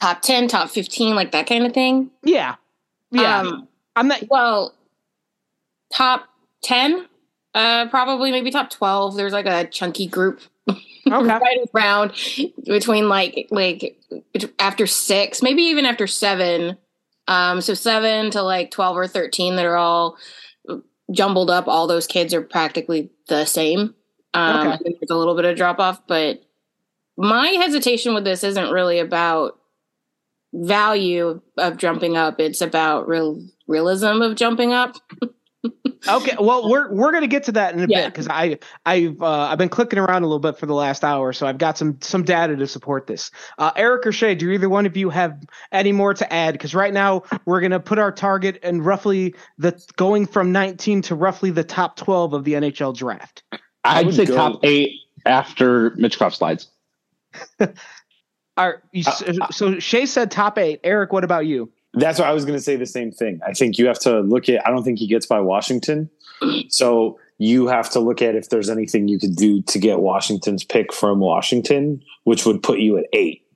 top 0.00 0.20
10, 0.22 0.48
top 0.48 0.68
15, 0.68 1.14
like 1.14 1.30
that 1.30 1.46
kind 1.46 1.64
of 1.64 1.72
thing? 1.72 2.10
Yeah. 2.24 2.56
Yeah. 3.12 3.40
Um, 3.40 3.68
I'm 3.94 4.08
not 4.08 4.24
Well, 4.28 4.74
top 5.92 6.24
10, 6.64 7.06
uh 7.54 7.86
probably 7.88 8.32
maybe 8.32 8.50
top 8.50 8.70
12. 8.70 9.14
There's 9.14 9.32
like 9.32 9.46
a 9.46 9.66
chunky 9.66 10.08
group 10.08 10.40
okay. 10.68 10.78
right 11.06 11.58
around 11.74 12.12
between 12.64 13.08
like 13.08 13.48
like 13.50 14.00
after 14.58 14.86
six, 14.86 15.42
maybe 15.42 15.62
even 15.62 15.84
after 15.84 16.06
seven. 16.06 16.76
Um, 17.28 17.60
so 17.60 17.74
seven 17.74 18.30
to 18.32 18.42
like 18.42 18.70
twelve 18.70 18.96
or 18.96 19.06
thirteen 19.06 19.56
that 19.56 19.66
are 19.66 19.76
all 19.76 20.16
jumbled 21.10 21.50
up. 21.50 21.68
All 21.68 21.86
those 21.86 22.06
kids 22.06 22.34
are 22.34 22.42
practically 22.42 23.10
the 23.28 23.44
same. 23.44 23.94
Um, 24.34 24.60
okay. 24.60 24.70
I 24.70 24.76
think 24.78 24.96
there's 25.00 25.10
a 25.10 25.16
little 25.16 25.36
bit 25.36 25.44
of 25.44 25.56
drop 25.56 25.78
off, 25.78 26.06
but 26.06 26.42
my 27.16 27.48
hesitation 27.48 28.14
with 28.14 28.24
this 28.24 28.42
isn't 28.42 28.70
really 28.72 28.98
about 28.98 29.58
value 30.54 31.40
of 31.58 31.76
jumping 31.76 32.16
up. 32.16 32.40
It's 32.40 32.60
about 32.60 33.08
real 33.08 33.46
realism 33.68 34.22
of 34.22 34.36
jumping 34.36 34.72
up. 34.72 34.96
okay, 36.08 36.36
well, 36.40 36.68
we're 36.68 36.92
we're 36.92 37.12
gonna 37.12 37.26
get 37.26 37.44
to 37.44 37.52
that 37.52 37.74
in 37.74 37.80
a 37.80 37.86
yeah. 37.86 38.02
bit 38.02 38.12
because 38.12 38.28
I 38.28 38.58
I've 38.84 39.20
uh, 39.20 39.48
I've 39.50 39.58
been 39.58 39.68
clicking 39.68 39.98
around 39.98 40.22
a 40.22 40.26
little 40.26 40.40
bit 40.40 40.58
for 40.58 40.66
the 40.66 40.74
last 40.74 41.04
hour, 41.04 41.32
so 41.32 41.46
I've 41.46 41.58
got 41.58 41.78
some 41.78 41.98
some 42.00 42.24
data 42.24 42.56
to 42.56 42.66
support 42.66 43.06
this. 43.06 43.30
Uh, 43.58 43.70
Eric 43.76 44.06
or 44.06 44.12
Shea, 44.12 44.34
do 44.34 44.50
either 44.50 44.68
one 44.68 44.86
of 44.86 44.96
you 44.96 45.10
have 45.10 45.40
any 45.70 45.92
more 45.92 46.14
to 46.14 46.32
add? 46.32 46.52
Because 46.52 46.74
right 46.74 46.92
now 46.92 47.22
we're 47.44 47.60
gonna 47.60 47.80
put 47.80 47.98
our 47.98 48.12
target 48.12 48.56
in 48.62 48.82
roughly 48.82 49.34
the 49.58 49.80
going 49.96 50.26
from 50.26 50.52
19 50.52 51.02
to 51.02 51.14
roughly 51.14 51.50
the 51.50 51.64
top 51.64 51.96
12 51.96 52.32
of 52.32 52.44
the 52.44 52.54
NHL 52.54 52.96
draft. 52.96 53.42
I'd 53.84 54.12
say 54.14 54.26
go. 54.26 54.34
top 54.34 54.60
eight 54.64 54.92
after 55.26 55.90
Michkov 55.92 56.34
slides. 56.34 56.68
Are 58.56 58.82
you, 58.92 59.04
uh, 59.06 59.50
so 59.50 59.78
Shea 59.78 60.06
said 60.06 60.30
top 60.30 60.58
eight. 60.58 60.80
Eric, 60.84 61.12
what 61.12 61.24
about 61.24 61.46
you? 61.46 61.70
That's 61.94 62.18
why 62.18 62.26
I 62.26 62.32
was 62.32 62.44
going 62.44 62.56
to 62.56 62.62
say 62.62 62.76
the 62.76 62.86
same 62.86 63.12
thing. 63.12 63.40
I 63.46 63.52
think 63.52 63.78
you 63.78 63.86
have 63.86 63.98
to 64.00 64.20
look 64.20 64.48
at. 64.48 64.66
I 64.66 64.70
don't 64.70 64.82
think 64.82 64.98
he 64.98 65.06
gets 65.06 65.26
by 65.26 65.40
Washington, 65.40 66.10
so 66.68 67.18
you 67.38 67.66
have 67.66 67.90
to 67.90 68.00
look 68.00 68.22
at 68.22 68.34
if 68.34 68.48
there's 68.48 68.70
anything 68.70 69.08
you 69.08 69.18
could 69.18 69.36
do 69.36 69.62
to 69.62 69.78
get 69.78 70.00
Washington's 70.00 70.64
pick 70.64 70.92
from 70.92 71.20
Washington, 71.20 72.02
which 72.24 72.46
would 72.46 72.62
put 72.62 72.78
you 72.78 72.98
at 72.98 73.04
eight. 73.12 73.46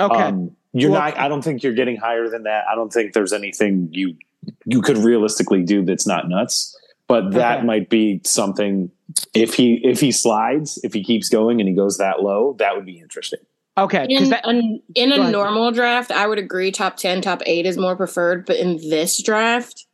Okay, 0.00 0.22
um, 0.22 0.50
you're 0.72 0.90
well, 0.90 1.00
not. 1.00 1.18
I 1.18 1.28
don't 1.28 1.42
think 1.42 1.62
you're 1.62 1.74
getting 1.74 1.96
higher 1.96 2.28
than 2.28 2.42
that. 2.44 2.64
I 2.70 2.74
don't 2.74 2.92
think 2.92 3.12
there's 3.12 3.32
anything 3.32 3.88
you 3.92 4.16
you 4.64 4.82
could 4.82 4.98
realistically 4.98 5.62
do 5.62 5.84
that's 5.84 6.06
not 6.06 6.28
nuts. 6.28 6.76
but 7.06 7.32
that 7.32 7.58
okay. 7.58 7.66
might 7.66 7.90
be 7.90 8.20
something 8.24 8.90
if 9.34 9.54
he 9.54 9.80
if 9.84 10.00
he 10.00 10.10
slides, 10.10 10.80
if 10.82 10.92
he 10.92 11.04
keeps 11.04 11.28
going 11.28 11.60
and 11.60 11.68
he 11.68 11.74
goes 11.74 11.98
that 11.98 12.22
low, 12.22 12.54
that 12.58 12.74
would 12.74 12.86
be 12.86 12.98
interesting. 12.98 13.40
Okay. 13.76 14.06
In, 14.08 14.30
that, 14.30 14.46
an, 14.46 14.80
in 14.94 15.10
a 15.10 15.30
normal 15.30 15.72
draft, 15.72 16.12
I 16.12 16.26
would 16.26 16.38
agree 16.38 16.70
top 16.70 16.96
10, 16.96 17.22
top 17.22 17.42
8 17.44 17.66
is 17.66 17.76
more 17.76 17.96
preferred, 17.96 18.46
but 18.46 18.56
in 18.56 18.76
this 18.88 19.20
draft, 19.20 19.86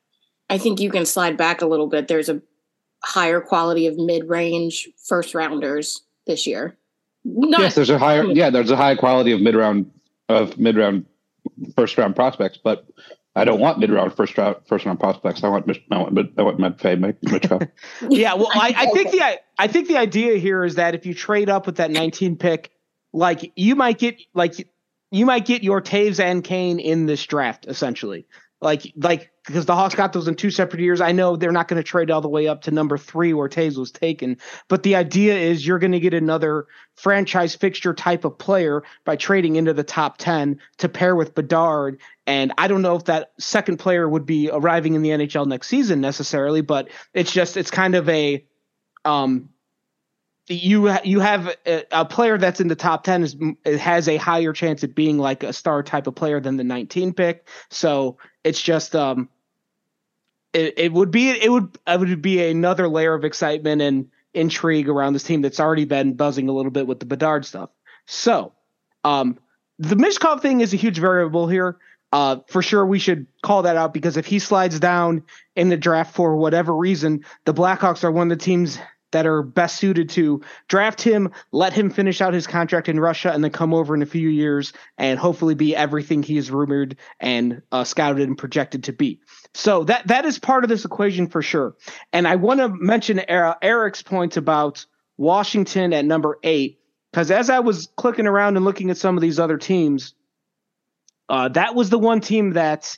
I 0.50 0.58
think 0.58 0.80
you 0.80 0.90
can 0.90 1.06
slide 1.06 1.36
back 1.36 1.62
a 1.62 1.66
little 1.66 1.86
bit. 1.86 2.06
There's 2.06 2.28
a 2.28 2.42
higher 3.02 3.40
quality 3.40 3.86
of 3.86 3.96
mid-range 3.96 4.88
first 5.08 5.34
rounders 5.34 6.02
this 6.26 6.46
year. 6.46 6.76
Not, 7.24 7.60
yes, 7.60 7.74
there's 7.74 7.90
a 7.90 7.98
higher 7.98 8.24
hmm. 8.24 8.32
yeah, 8.32 8.50
there's 8.50 8.70
a 8.70 8.76
high 8.76 8.96
quality 8.96 9.32
of 9.32 9.40
mid-round 9.40 9.90
of 10.28 10.58
mid-round 10.58 11.06
first 11.76 11.96
round 11.98 12.16
prospects, 12.16 12.58
but 12.62 12.86
I 13.36 13.44
don't 13.44 13.60
want 13.60 13.78
mid 13.78 13.90
round 13.90 14.14
first 14.14 14.36
round 14.36 14.56
first 14.66 14.84
round 14.84 14.98
prospects. 14.98 15.44
I 15.44 15.48
want 15.48 15.70
I 15.90 15.98
want 15.98 16.18
I 16.36 16.42
want 16.42 16.58
Medfay 16.58 16.98
Mitchell. 17.22 17.60
yeah, 18.08 18.34
well, 18.34 18.50
I, 18.54 18.74
I 18.76 18.86
think 18.94 19.10
the 19.10 19.40
I 19.58 19.66
think 19.66 19.88
the 19.88 19.98
idea 19.98 20.38
here 20.38 20.64
is 20.64 20.74
that 20.74 20.94
if 20.94 21.06
you 21.06 21.14
trade 21.14 21.48
up 21.48 21.66
with 21.66 21.76
that 21.76 21.90
19 21.90 22.36
pick, 22.36 22.70
like 23.12 23.52
you 23.56 23.76
might 23.76 23.98
get 23.98 24.20
like 24.34 24.68
you 25.10 25.26
might 25.26 25.44
get 25.44 25.62
your 25.62 25.80
Toews 25.80 26.20
and 26.20 26.42
Kane 26.44 26.78
in 26.78 27.06
this 27.06 27.24
draft 27.26 27.66
essentially. 27.66 28.26
Like 28.60 28.92
like 28.96 29.30
because 29.46 29.66
the 29.66 29.74
Hawks 29.74 29.94
got 29.94 30.12
those 30.12 30.28
in 30.28 30.34
two 30.34 30.50
separate 30.50 30.80
years. 30.80 31.00
I 31.00 31.12
know 31.12 31.34
they're 31.34 31.50
not 31.50 31.66
going 31.66 31.78
to 31.78 31.82
trade 31.82 32.10
all 32.10 32.20
the 32.20 32.28
way 32.28 32.46
up 32.46 32.62
to 32.62 32.70
number 32.70 32.98
three 32.98 33.32
where 33.32 33.48
Toews 33.48 33.78
was 33.78 33.90
taken, 33.90 34.36
but 34.68 34.82
the 34.82 34.94
idea 34.94 35.34
is 35.34 35.66
you're 35.66 35.78
going 35.78 35.92
to 35.92 36.00
get 36.00 36.14
another 36.14 36.66
franchise 36.94 37.54
fixture 37.54 37.94
type 37.94 38.24
of 38.24 38.38
player 38.38 38.82
by 39.04 39.16
trading 39.16 39.56
into 39.56 39.72
the 39.72 39.82
top 39.82 40.18
10 40.18 40.60
to 40.78 40.88
pair 40.88 41.16
with 41.16 41.34
Bedard. 41.34 41.98
And 42.26 42.52
I 42.58 42.68
don't 42.68 42.82
know 42.82 42.96
if 42.96 43.06
that 43.06 43.32
second 43.38 43.78
player 43.78 44.08
would 44.08 44.26
be 44.26 44.50
arriving 44.52 44.94
in 44.94 45.02
the 45.02 45.10
NHL 45.10 45.46
next 45.46 45.68
season 45.68 46.00
necessarily, 46.00 46.60
but 46.60 46.90
it's 47.14 47.32
just, 47.32 47.56
it's 47.56 47.70
kind 47.70 47.94
of 47.94 48.08
a, 48.08 48.44
um, 49.04 49.48
you 50.50 50.92
you 51.04 51.20
have 51.20 51.56
a, 51.66 51.84
a, 51.92 52.04
player 52.04 52.36
that's 52.36 52.60
in 52.60 52.68
the 52.68 52.74
top 52.74 53.04
10 53.04 53.22
is 53.22 53.36
has 53.80 54.08
a 54.08 54.16
higher 54.16 54.52
chance 54.52 54.82
of 54.82 54.94
being 54.94 55.16
like 55.16 55.42
a 55.42 55.52
star 55.52 55.82
type 55.82 56.06
of 56.06 56.14
player 56.14 56.40
than 56.40 56.56
the 56.56 56.64
19 56.64 57.14
pick 57.14 57.46
so 57.70 58.18
it's 58.42 58.60
just 58.60 58.96
um 58.96 59.28
it, 60.52 60.74
it 60.76 60.92
would 60.92 61.10
be 61.10 61.30
it 61.30 61.50
would 61.50 61.78
it 61.86 62.00
would 62.00 62.22
be 62.22 62.44
another 62.44 62.88
layer 62.88 63.14
of 63.14 63.24
excitement 63.24 63.80
and 63.80 64.10
intrigue 64.34 64.88
around 64.88 65.12
this 65.12 65.24
team 65.24 65.42
that's 65.42 65.60
already 65.60 65.84
been 65.84 66.14
buzzing 66.14 66.48
a 66.48 66.52
little 66.52 66.70
bit 66.70 66.86
with 66.86 67.00
the 67.00 67.06
Bedard 67.06 67.44
stuff. 67.44 67.70
So, 68.06 68.52
um, 69.04 69.38
the 69.78 69.96
Michkov 69.96 70.40
thing 70.40 70.60
is 70.60 70.72
a 70.72 70.76
huge 70.76 70.98
variable 70.98 71.48
here. 71.48 71.78
Uh, 72.12 72.38
for 72.48 72.60
sure, 72.60 72.84
we 72.84 72.98
should 72.98 73.26
call 73.42 73.62
that 73.62 73.76
out 73.76 73.94
because 73.94 74.16
if 74.16 74.26
he 74.26 74.40
slides 74.40 74.80
down 74.80 75.22
in 75.54 75.68
the 75.68 75.76
draft 75.76 76.14
for 76.14 76.36
whatever 76.36 76.76
reason, 76.76 77.24
the 77.44 77.54
Blackhawks 77.54 78.02
are 78.02 78.10
one 78.10 78.30
of 78.30 78.38
the 78.38 78.44
teams 78.44 78.78
that 79.12 79.26
are 79.26 79.42
best 79.42 79.76
suited 79.76 80.10
to 80.10 80.42
draft 80.68 81.02
him, 81.02 81.30
let 81.52 81.72
him 81.72 81.90
finish 81.90 82.20
out 82.20 82.34
his 82.34 82.46
contract 82.46 82.88
in 82.88 83.00
Russia, 83.00 83.32
and 83.32 83.42
then 83.42 83.50
come 83.50 83.74
over 83.74 83.94
in 83.94 84.02
a 84.02 84.06
few 84.06 84.28
years 84.28 84.72
and 84.98 85.18
hopefully 85.18 85.54
be 85.54 85.74
everything 85.74 86.22
he 86.22 86.36
is 86.36 86.50
rumored 86.50 86.96
and 87.18 87.62
uh, 87.72 87.84
scouted 87.84 88.26
and 88.28 88.38
projected 88.38 88.84
to 88.84 88.92
be. 88.92 89.20
So 89.54 89.84
that 89.84 90.06
that 90.08 90.24
is 90.24 90.38
part 90.38 90.64
of 90.64 90.70
this 90.70 90.84
equation 90.84 91.26
for 91.26 91.42
sure. 91.42 91.76
And 92.12 92.28
I 92.28 92.36
want 92.36 92.60
to 92.60 92.68
mention 92.68 93.20
Eric's 93.28 94.02
point 94.02 94.36
about 94.36 94.86
Washington 95.16 95.92
at 95.92 96.04
number 96.04 96.38
eight 96.42 96.80
because 97.12 97.30
as 97.30 97.50
I 97.50 97.60
was 97.60 97.88
clicking 97.96 98.26
around 98.26 98.56
and 98.56 98.64
looking 98.64 98.90
at 98.90 98.96
some 98.96 99.16
of 99.16 99.20
these 99.20 99.40
other 99.40 99.58
teams, 99.58 100.14
uh, 101.28 101.48
that 101.48 101.74
was 101.74 101.90
the 101.90 101.98
one 101.98 102.20
team 102.20 102.52
that, 102.52 102.96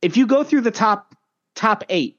if 0.00 0.16
you 0.16 0.26
go 0.26 0.44
through 0.44 0.62
the 0.62 0.70
top 0.70 1.14
top 1.54 1.84
eight, 1.88 2.17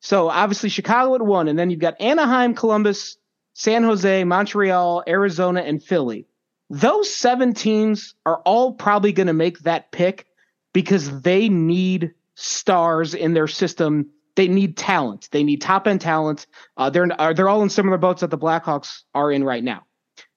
so 0.00 0.28
obviously 0.28 0.68
Chicago 0.70 1.14
at 1.14 1.22
one, 1.22 1.48
and 1.48 1.58
then 1.58 1.70
you've 1.70 1.80
got 1.80 2.00
Anaheim, 2.00 2.54
Columbus, 2.54 3.18
San 3.52 3.82
Jose, 3.82 4.24
Montreal, 4.24 5.04
Arizona, 5.06 5.60
and 5.60 5.82
Philly. 5.82 6.26
Those 6.70 7.14
seven 7.14 7.52
teams 7.52 8.14
are 8.24 8.40
all 8.44 8.72
probably 8.74 9.12
going 9.12 9.26
to 9.26 9.32
make 9.32 9.58
that 9.60 9.92
pick 9.92 10.26
because 10.72 11.22
they 11.22 11.48
need 11.48 12.14
stars 12.36 13.14
in 13.14 13.34
their 13.34 13.48
system. 13.48 14.10
They 14.36 14.48
need 14.48 14.76
talent. 14.76 15.28
They 15.32 15.42
need 15.42 15.60
top 15.60 15.86
end 15.86 16.00
talent. 16.00 16.46
Uh, 16.76 16.88
they're 16.90 17.08
uh, 17.18 17.32
they're 17.32 17.48
all 17.48 17.62
in 17.62 17.68
similar 17.68 17.98
boats 17.98 18.20
that 18.20 18.30
the 18.30 18.38
Blackhawks 18.38 19.02
are 19.14 19.30
in 19.30 19.44
right 19.44 19.62
now. 19.62 19.82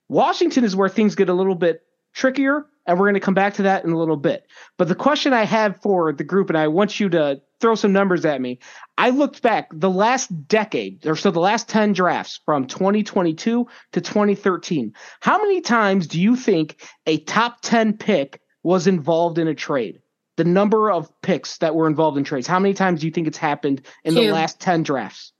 Washington 0.10 0.64
is 0.64 0.76
where 0.76 0.90
things 0.90 1.16
get 1.16 1.30
a 1.30 1.34
little 1.34 1.56
bit 1.56 1.82
trickier, 2.14 2.66
and 2.86 3.00
we're 3.00 3.06
going 3.06 3.14
to 3.16 3.20
come 3.20 3.34
back 3.34 3.56
to 3.56 3.64
that 3.64 3.84
in 3.86 3.92
a 3.92 3.98
little 3.98 4.18
bit. 4.18 4.48
But 4.78 4.88
the 4.88 4.96
question 4.96 5.34
I 5.34 5.44
have 5.44 5.82
for 5.82 6.12
the 6.12 6.24
group, 6.24 6.50
and 6.50 6.58
I 6.58 6.68
want 6.68 7.00
you 7.00 7.10
to 7.10 7.42
throw 7.64 7.76
some 7.76 7.94
numbers 7.94 8.26
at 8.26 8.42
me. 8.42 8.60
I 8.98 9.12
looked 9.12 9.42
back 9.42 9.70
the 9.72 9.90
last 9.90 10.48
decade, 10.50 11.08
or 11.08 11.16
so 11.16 11.32
the 11.32 11.40
last 11.40 11.70
10 11.70 11.94
drafts 11.94 12.42
from 12.46 12.68
2022 12.68 13.68
to 13.94 14.02
2013. 14.02 14.94
How 15.22 15.38
many 15.38 15.62
times 15.62 16.08
do 16.08 16.20
you 16.20 16.36
think 16.36 16.86
a 17.08 17.20
top 17.20 17.62
10 17.62 17.98
pick 17.98 18.42
was 18.64 18.86
involved 18.86 19.38
in 19.38 19.48
a 19.48 19.56
trade? 19.56 20.02
The 20.36 20.44
number 20.44 20.92
of 20.92 21.10
picks 21.22 21.60
that 21.60 21.74
were 21.74 21.88
involved 21.88 22.18
in 22.18 22.26
trades. 22.26 22.48
How 22.48 22.60
many 22.60 22.74
times 22.74 23.00
do 23.00 23.08
you 23.08 23.14
think 23.14 23.28
it's 23.28 23.38
happened 23.38 23.84
in 24.04 24.14
Two. 24.14 24.22
the 24.22 24.32
last 24.34 24.60
10 24.60 24.84
drafts? 24.84 25.32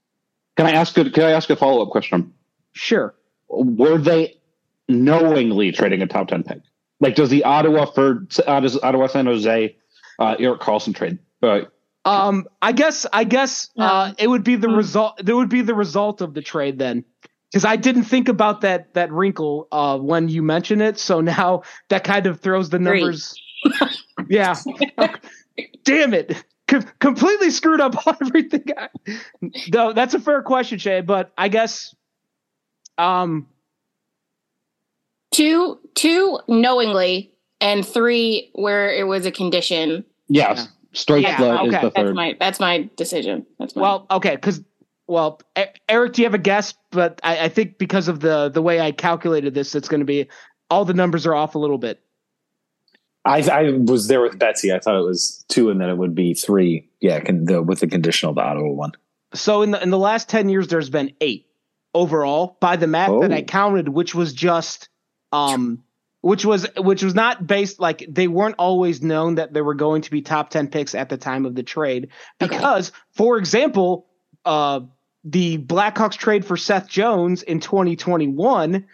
Can 0.56 0.66
I 0.66 0.72
ask 0.72 0.96
a, 0.96 1.10
can 1.10 1.24
I 1.24 1.32
ask 1.32 1.50
a 1.50 1.56
follow 1.56 1.82
up 1.82 1.90
question? 1.90 2.32
Sure. 2.72 3.14
Were 3.48 3.98
they 3.98 4.40
knowingly 4.88 5.72
trading 5.72 6.00
a 6.00 6.06
top 6.06 6.28
10 6.28 6.44
pick? 6.44 6.60
Like, 7.00 7.14
does 7.16 7.30
the 7.30 7.44
Ottawa 7.44 7.86
for 7.86 8.26
uh, 8.46 8.60
does 8.60 8.78
Ottawa 8.82 9.06
San 9.08 9.26
Jose 9.26 9.76
uh, 10.18 10.36
Erik 10.38 10.60
Karlsson 10.60 10.94
trade 10.94 11.18
uh, 11.42 11.60
um, 12.04 12.46
I 12.60 12.72
guess 12.72 13.06
I 13.12 13.24
guess 13.24 13.70
uh, 13.78 14.12
it 14.18 14.28
would 14.28 14.44
be 14.44 14.56
the 14.56 14.68
mm. 14.68 14.76
result. 14.76 15.20
There 15.24 15.36
would 15.36 15.48
be 15.48 15.62
the 15.62 15.74
result 15.74 16.20
of 16.20 16.34
the 16.34 16.42
trade 16.42 16.78
then, 16.78 17.04
because 17.50 17.64
I 17.64 17.76
didn't 17.76 18.04
think 18.04 18.28
about 18.28 18.60
that 18.60 18.92
that 18.94 19.10
wrinkle 19.10 19.68
uh, 19.72 19.98
when 19.98 20.28
you 20.28 20.42
mention 20.42 20.82
it. 20.82 20.98
So 20.98 21.20
now 21.20 21.62
that 21.88 22.04
kind 22.04 22.26
of 22.26 22.40
throws 22.40 22.68
the 22.70 22.78
numbers. 22.78 23.34
yeah, 24.28 24.54
damn 25.84 26.12
it, 26.12 26.44
Com- 26.68 26.84
completely 26.98 27.50
screwed 27.50 27.80
up 27.80 27.94
everything. 28.20 28.64
no, 29.72 29.92
that's 29.92 30.14
a 30.14 30.20
fair 30.20 30.42
question, 30.42 30.78
Shay. 30.78 31.00
But 31.00 31.32
I 31.38 31.48
guess, 31.48 31.94
um, 32.98 33.46
two 35.34 35.78
two 35.94 36.38
knowingly 36.48 37.32
and 37.60 37.86
three 37.86 38.50
where 38.54 38.92
it 38.92 39.06
was 39.06 39.26
a 39.26 39.30
condition. 39.30 40.04
Yes. 40.28 40.58
Yeah. 40.58 40.66
Straight 40.92 41.22
yeah, 41.22 41.60
okay. 41.62 41.66
is 41.66 41.72
the 41.72 41.90
third. 41.90 42.06
That's 42.06 42.14
my 42.14 42.36
that's 42.38 42.60
my 42.60 42.88
decision. 42.94 43.44
That's 43.58 43.74
my 43.74 43.82
well, 43.82 44.06
okay, 44.12 44.36
because 44.36 44.62
well, 45.08 45.40
Eric, 45.88 46.12
do 46.12 46.22
you 46.22 46.26
have 46.26 46.34
a 46.34 46.38
guess? 46.38 46.74
But 46.92 47.20
I, 47.24 47.46
I 47.46 47.48
think 47.48 47.78
because 47.78 48.06
of 48.06 48.20
the 48.20 48.48
the 48.48 48.62
way 48.62 48.80
I 48.80 48.92
calculated 48.92 49.54
this, 49.54 49.74
it's 49.74 49.88
going 49.88 50.02
to 50.02 50.06
be 50.06 50.28
all 50.70 50.84
the 50.84 50.94
numbers 50.94 51.26
are 51.26 51.34
off 51.34 51.56
a 51.56 51.58
little 51.58 51.78
bit. 51.78 52.00
I, 53.24 53.40
I 53.40 53.70
was 53.72 54.06
there 54.06 54.20
with 54.20 54.38
Betsy. 54.38 54.72
I 54.72 54.78
thought 54.78 54.96
it 54.96 55.04
was 55.04 55.44
two, 55.48 55.68
and 55.68 55.80
then 55.80 55.88
it 55.88 55.96
would 55.96 56.14
be 56.14 56.32
three. 56.32 56.88
Yeah, 57.00 57.18
can, 57.18 57.46
the, 57.46 57.60
with 57.60 57.80
the 57.80 57.88
conditional, 57.88 58.32
the 58.32 58.42
Ottawa 58.42 58.68
one. 58.68 58.92
So 59.32 59.62
in 59.62 59.72
the 59.72 59.82
in 59.82 59.90
the 59.90 59.98
last 59.98 60.28
ten 60.28 60.48
years, 60.48 60.68
there's 60.68 60.90
been 60.90 61.12
eight 61.20 61.48
overall 61.92 62.56
by 62.60 62.76
the 62.76 62.86
math 62.86 63.10
oh. 63.10 63.20
that 63.22 63.32
I 63.32 63.40
oh. 63.40 63.44
counted, 63.44 63.88
which 63.88 64.14
was 64.14 64.32
just 64.32 64.88
um 65.34 65.82
which 66.20 66.44
was 66.44 66.66
which 66.78 67.02
was 67.02 67.14
not 67.14 67.46
based 67.46 67.78
like 67.78 68.06
they 68.08 68.28
weren't 68.28 68.54
always 68.58 69.02
known 69.02 69.34
that 69.34 69.52
there 69.52 69.64
were 69.64 69.74
going 69.74 70.00
to 70.02 70.10
be 70.10 70.22
top 70.22 70.48
10 70.48 70.68
picks 70.68 70.94
at 70.94 71.08
the 71.08 71.18
time 71.18 71.44
of 71.44 71.54
the 71.54 71.62
trade 71.62 72.08
because 72.38 72.88
okay. 72.88 72.98
for 73.12 73.36
example 73.36 74.06
uh 74.44 74.80
the 75.24 75.58
Blackhawks 75.58 76.16
trade 76.16 76.44
for 76.44 76.56
Seth 76.56 76.86
Jones 76.88 77.42
in 77.42 77.60
2021 77.60 78.86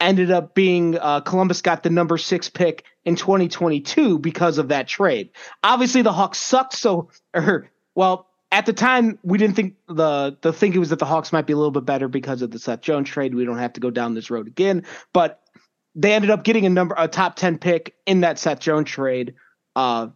ended 0.00 0.30
up 0.30 0.54
being 0.54 0.98
uh, 0.98 1.20
Columbus 1.20 1.62
got 1.62 1.82
the 1.82 1.90
number 1.90 2.18
6 2.18 2.48
pick 2.50 2.84
in 3.04 3.16
2022 3.16 4.18
because 4.18 4.58
of 4.58 4.68
that 4.68 4.88
trade. 4.88 5.30
Obviously 5.62 6.02
the 6.02 6.12
Hawks 6.12 6.38
sucked 6.38 6.74
so 6.74 7.10
or 7.34 7.70
well 7.94 8.28
at 8.52 8.66
the 8.66 8.72
time 8.72 9.18
we 9.22 9.38
didn't 9.38 9.56
think 9.56 9.74
the 9.88 10.36
the 10.40 10.52
thinking 10.52 10.80
was 10.80 10.90
that 10.90 10.98
the 10.98 11.06
Hawks 11.06 11.32
might 11.32 11.46
be 11.46 11.52
a 11.52 11.56
little 11.56 11.70
bit 11.70 11.84
better 11.84 12.08
because 12.08 12.42
of 12.42 12.50
the 12.50 12.58
Seth 12.58 12.80
Jones 12.80 13.08
trade. 13.08 13.34
We 13.34 13.44
don't 13.44 13.58
have 13.58 13.72
to 13.74 13.80
go 13.80 13.90
down 13.90 14.14
this 14.14 14.30
road 14.30 14.46
again, 14.46 14.84
but 15.12 15.40
they 15.96 16.12
ended 16.12 16.30
up 16.30 16.44
getting 16.44 16.66
a 16.66 16.70
number 16.70 16.94
a 16.96 17.08
top 17.08 17.36
10 17.36 17.58
pick 17.58 17.96
in 18.04 18.20
that 18.20 18.38
Seth 18.38 18.60
Jones 18.60 18.88
trade. 18.88 19.34
Uh, 19.74 20.08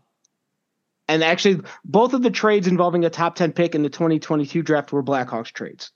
and 1.08 1.24
actually, 1.24 1.62
both 1.84 2.12
of 2.12 2.22
the 2.22 2.30
trades 2.30 2.68
involving 2.68 3.04
a 3.04 3.10
top 3.10 3.34
10 3.34 3.52
pick 3.52 3.74
in 3.74 3.82
the 3.82 3.88
2022 3.88 4.62
draft 4.62 4.92
were 4.92 5.02
Blackhawks 5.02 5.50
trades. 5.50 5.90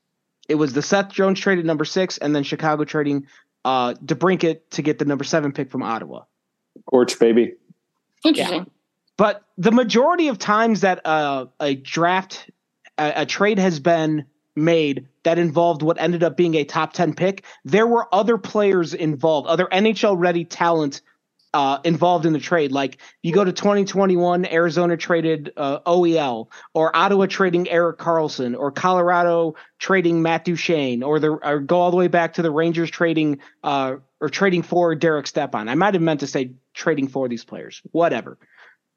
It 0.49 0.57
was 0.57 0.73
the 0.73 0.83
Seth 0.83 1.13
Jones 1.13 1.39
trade 1.39 1.59
at 1.59 1.65
number 1.65 1.85
six, 1.85 2.19
and 2.19 2.35
then 2.35 2.43
Chicago 2.43 2.85
trading 2.85 3.27
uh, 3.65 3.95
DeBrincat 3.95 4.61
to 4.71 4.83
get 4.83 4.99
the 4.99 5.05
number 5.05 5.25
seven 5.25 5.53
pick 5.53 5.71
from 5.71 5.83
Ottawa. 5.83 6.25
Orch, 6.93 7.19
baby. 7.19 7.55
Interesting. 8.25 8.61
Yeah. 8.61 8.65
But 9.17 9.45
the 9.57 9.71
majority 9.71 10.29
of 10.29 10.39
times 10.39 10.81
that 10.81 11.07
uh, 11.07 11.47
a 11.61 11.77
draft, 11.77 12.51
a, 12.99 13.23
a 13.23 13.27
trade 13.27 13.59
has 13.59 13.79
been 13.79 14.27
made 14.57 15.07
that 15.25 15.39
involved 15.39 15.83
what 15.83 16.01
ended 16.01 16.23
up 16.23 16.37
being 16.37 16.55
a 16.55 16.65
top 16.65 16.93
10 16.93 17.15
pick, 17.15 17.45
there 17.65 17.87
were 17.87 18.07
other 18.15 18.39
players 18.39 18.95
involved, 18.95 19.49
other 19.49 19.67
NHL 19.73 20.17
ready 20.19 20.45
talent 20.45 21.03
uh, 21.55 21.79
involved 21.85 22.27
in 22.27 22.33
the 22.33 22.41
trade. 22.41 22.73
Like 22.73 22.99
you 23.23 23.33
go 23.33 23.45
to 23.45 23.53
2021, 23.53 24.47
Arizona 24.47 24.97
traded 24.97 25.53
uh, 25.57 25.79
OEL, 25.81 26.49
or 26.75 26.95
Ottawa 26.95 27.27
trading 27.27 27.71
Erik 27.71 27.99
Karlsson, 27.99 28.59
or 28.59 28.73
Colorado 28.73 29.55
trading 29.79 30.21
Matt 30.21 30.45
Duchene, 30.45 31.03
or 31.03 31.21
the 31.21 31.31
or 31.31 31.61
go 31.61 31.81
all 31.81 31.91
the 31.93 31.97
way 31.97 32.09
back 32.09 32.35
to 32.35 32.43
the 32.43 32.51
Rangers 32.51 32.91
trading 32.91 33.39
uh, 33.63 33.97
or 34.21 34.29
trading 34.29 34.63
for 34.63 34.95
Derek 34.97 35.29
Stepan. 35.29 35.69
I 35.69 35.77
might 35.77 35.95
have 35.95 36.03
meant 36.03 36.21
to 36.21 36.27
say 36.27 36.51
trading 36.75 37.07
for 37.07 37.29
these 37.29 37.45
players, 37.45 37.81
whatever. 37.93 38.37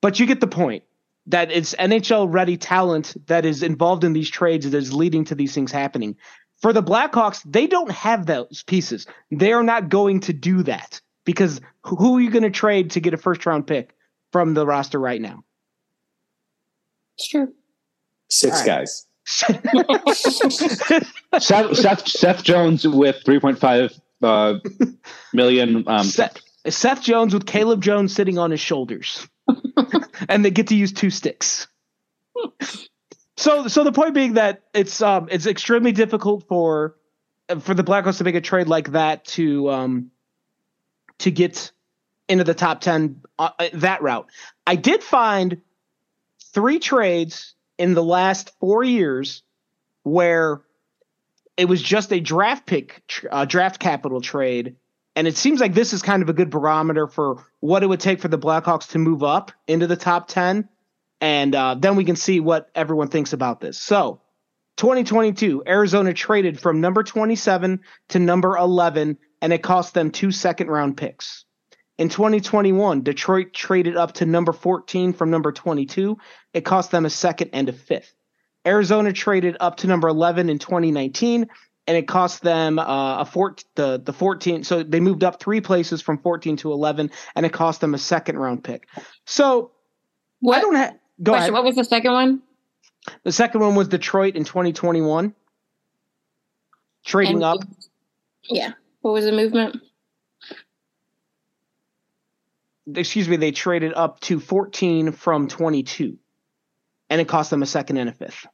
But 0.02 0.20
you 0.20 0.26
get 0.26 0.42
the 0.42 0.48
point 0.48 0.84
that 1.28 1.52
it's 1.52 1.76
NHL 1.76 2.28
ready 2.30 2.58
talent 2.58 3.16
that 3.28 3.46
is 3.46 3.62
involved 3.62 4.04
in 4.04 4.14
these 4.14 4.30
trades 4.30 4.70
that 4.70 4.78
is 4.78 4.94
leading 4.94 5.26
to 5.26 5.36
these 5.36 5.54
things 5.54 5.72
happening. 5.72 6.16
For 6.62 6.74
the 6.74 6.82
Blackhawks, 6.82 7.42
they 7.46 7.68
don't 7.68 7.92
have 7.92 8.26
those 8.26 8.64
pieces. 8.66 9.06
They 9.30 9.52
are 9.52 9.64
not 9.64 9.90
going 9.90 10.22
to 10.22 10.34
do 10.34 10.64
that 10.64 11.00
because 11.26 11.62
who 11.84 12.18
are 12.18 12.22
you 12.22 12.32
going 12.32 12.44
to 12.44 12.50
trade 12.50 12.92
to 12.92 13.00
get 13.00 13.14
a 13.14 13.18
first 13.18 13.46
round 13.46 13.68
pick 13.68 13.94
from 14.32 14.54
the 14.54 14.66
roster 14.66 15.00
right 15.00 15.22
now? 15.22 15.44
It's 17.18 17.28
true. 17.28 17.54
Six 18.30 18.60
right. 18.60 18.66
guys. 18.66 19.06
Seth, 21.40 21.76
Seth, 21.76 22.08
Seth 22.08 22.44
Jones 22.44 22.88
with 22.88 23.18
3.5 23.26 24.00
uh, 24.24 24.60
million. 25.34 25.84
Um, 25.86 26.06
Seth, 26.06 26.38
Seth 26.70 27.02
Jones 27.02 27.34
with 27.34 27.46
Caleb 27.46 27.82
Jones 27.82 28.16
sitting 28.16 28.38
on 28.38 28.52
his 28.52 28.62
shoulders. 28.62 29.28
and 30.30 30.44
they 30.44 30.52
get 30.52 30.68
to 30.68 30.76
use 30.76 30.92
two 30.92 31.10
sticks. 31.10 31.68
So, 33.38 33.68
so 33.68 33.84
the 33.84 33.92
point 33.92 34.14
being 34.14 34.34
that 34.34 34.64
it's 34.74 35.02
um 35.02 35.28
it's 35.32 35.46
extremely 35.46 35.92
difficult 35.92 36.48
for 36.48 36.96
for 37.60 37.74
the 37.74 37.84
Blackhawks 37.84 38.18
to 38.18 38.24
make 38.24 38.36
a 38.36 38.42
trade 38.42 38.68
like 38.68 38.92
that 38.92 39.26
to 39.26 39.70
um 39.70 40.12
to 41.20 41.32
get 41.32 41.72
into 42.28 42.44
the 42.44 42.54
top 42.54 42.82
10 42.82 43.22
uh, 43.40 43.50
uh, 43.58 43.70
that 43.74 44.02
route. 44.02 44.28
I 44.66 44.76
did 44.76 45.04
find 45.04 45.62
three 46.54 46.80
trades 46.80 47.56
in 47.78 47.94
the 47.94 48.04
last 48.04 48.52
4 48.60 48.84
years 48.84 49.44
where 50.04 50.62
it 51.56 51.66
was 51.66 51.82
just 51.82 52.12
a 52.12 52.20
draft 52.20 52.66
pick 52.66 53.02
uh, 53.32 53.46
draft 53.46 53.80
capital 53.80 54.20
trade 54.20 54.76
and 55.18 55.28
it 55.28 55.36
seems 55.36 55.60
like 55.60 55.74
this 55.74 55.94
is 55.94 56.04
kind 56.04 56.22
of 56.22 56.30
a 56.30 56.34
good 56.34 56.52
barometer 56.52 57.08
for 57.08 57.44
what 57.60 57.82
it 57.82 57.88
would 57.88 58.00
take 58.00 58.22
for 58.22 58.28
the 58.28 58.38
Blackhawks 58.38 58.90
to 58.90 59.00
move 59.00 59.24
up 59.24 59.52
into 59.68 59.88
the 59.88 59.96
top 59.96 60.28
10 60.28 60.70
and 61.20 61.56
uh, 61.56 61.74
then 61.74 61.96
we 61.96 62.06
can 62.06 62.16
see 62.16 62.40
what 62.40 62.70
everyone 62.76 63.08
thinks 63.08 63.34
about 63.34 63.60
this. 63.60 63.80
So, 63.80 64.22
2022, 64.76 65.64
Arizona 65.66 66.14
traded 66.14 66.60
from 66.60 66.82
number 66.82 67.02
27 67.02 67.80
to 68.10 68.20
number 68.20 68.56
11 68.58 69.18
and 69.42 69.52
it 69.52 69.64
cost 69.64 69.96
them 69.96 70.12
two 70.12 70.32
second 70.32 70.68
round 70.68 70.98
picks. 70.98 71.46
In 71.98 72.10
2021, 72.10 73.02
Detroit 73.02 73.54
traded 73.54 73.98
up 73.98 74.12
to 74.14 74.26
number 74.28 74.54
14 74.54 75.14
from 75.14 75.32
number 75.32 75.52
22. 75.52 76.16
It 76.54 76.62
cost 76.62 76.92
them 76.92 77.08
a 77.08 77.10
second 77.10 77.50
and 77.54 77.68
a 77.68 77.74
fifth. 77.74 78.14
Arizona 78.68 79.14
traded 79.14 79.58
up 79.60 79.78
to 79.78 79.88
number 79.88 80.10
11 80.10 80.48
in 80.48 80.60
2019, 80.60 81.48
and 81.88 81.96
it 81.96 82.08
cost 82.08 82.44
them 82.44 82.78
uh, 82.78 83.22
a 83.22 83.26
four, 83.26 83.56
the 83.76 84.00
the 84.04 84.14
14. 84.14 84.64
So 84.64 84.84
they 84.84 85.00
moved 85.00 85.24
up 85.24 85.40
three 85.40 85.62
places 85.62 86.02
from 86.02 86.18
14 86.20 86.58
to 86.58 86.72
11, 86.74 87.10
and 87.36 87.46
it 87.46 87.54
cost 87.54 87.82
them 87.82 87.94
a 87.94 87.98
second 87.98 88.38
round 88.38 88.64
pick. 88.64 88.88
So 89.26 89.72
what? 90.42 90.58
I 90.58 90.62
don't 90.62 90.76
have. 90.76 90.96
Go 91.24 91.32
Question, 91.32 91.44
ahead. 91.44 91.54
What 91.54 91.64
was 91.64 91.76
the 91.76 91.84
second 91.84 92.12
one? 92.12 92.42
The 93.24 93.32
second 93.32 93.62
one 93.62 93.76
was 93.76 93.88
Detroit 93.88 94.36
in 94.36 94.44
2021, 94.44 95.34
trading 97.06 97.36
and, 97.36 97.44
up. 97.44 97.60
Yeah. 98.44 98.74
What 99.02 99.14
was 99.14 99.26
the 99.26 99.32
movement? 99.32 99.78
Excuse 102.94 103.28
me, 103.28 103.38
they 103.38 103.52
traded 103.52 103.94
up 103.94 104.20
to 104.22 104.40
14 104.40 105.14
from 105.14 105.48
22, 105.48 106.18
and 107.10 107.22
it 107.22 107.28
cost 107.28 107.50
them 107.50 107.64
a 107.64 107.66
second 107.66 107.98
and 107.98 108.10
a 108.10 108.14
fifth. 108.14 108.46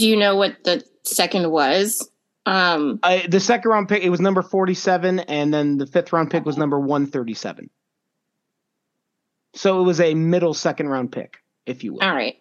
Do 0.00 0.08
you 0.08 0.16
know 0.16 0.34
what 0.34 0.64
the 0.64 0.82
second 1.04 1.50
was? 1.50 2.10
Um, 2.46 3.00
I, 3.02 3.26
the 3.28 3.38
second 3.38 3.70
round 3.70 3.86
pick, 3.86 4.02
it 4.02 4.08
was 4.08 4.18
number 4.18 4.40
47, 4.40 5.20
and 5.20 5.52
then 5.52 5.76
the 5.76 5.86
fifth 5.86 6.10
round 6.10 6.30
pick 6.30 6.46
was 6.46 6.56
number 6.56 6.80
137. 6.80 7.68
So 9.52 9.78
it 9.78 9.84
was 9.84 10.00
a 10.00 10.14
middle 10.14 10.54
second 10.54 10.88
round 10.88 11.12
pick, 11.12 11.36
if 11.66 11.84
you 11.84 11.92
will. 11.92 12.02
All 12.02 12.14
right. 12.14 12.36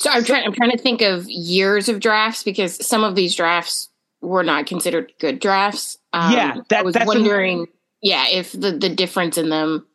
So 0.00 0.10
I'm 0.10 0.24
trying. 0.24 0.44
I'm 0.44 0.52
trying 0.52 0.72
to 0.72 0.78
think 0.78 1.02
of 1.02 1.24
years 1.28 1.88
of 1.88 2.00
drafts 2.00 2.42
because 2.42 2.84
some 2.84 3.04
of 3.04 3.14
these 3.14 3.36
drafts 3.36 3.88
were 4.20 4.42
not 4.42 4.66
considered 4.66 5.12
good 5.20 5.38
drafts. 5.38 5.98
Um, 6.12 6.32
yeah, 6.32 6.56
that, 6.68 6.80
I 6.80 6.82
was 6.82 6.96
wondering. 7.04 7.66
yeah, 8.00 8.26
if 8.28 8.50
the 8.50 8.72
the 8.72 8.88
difference 8.88 9.38
in 9.38 9.50
them 9.50 9.86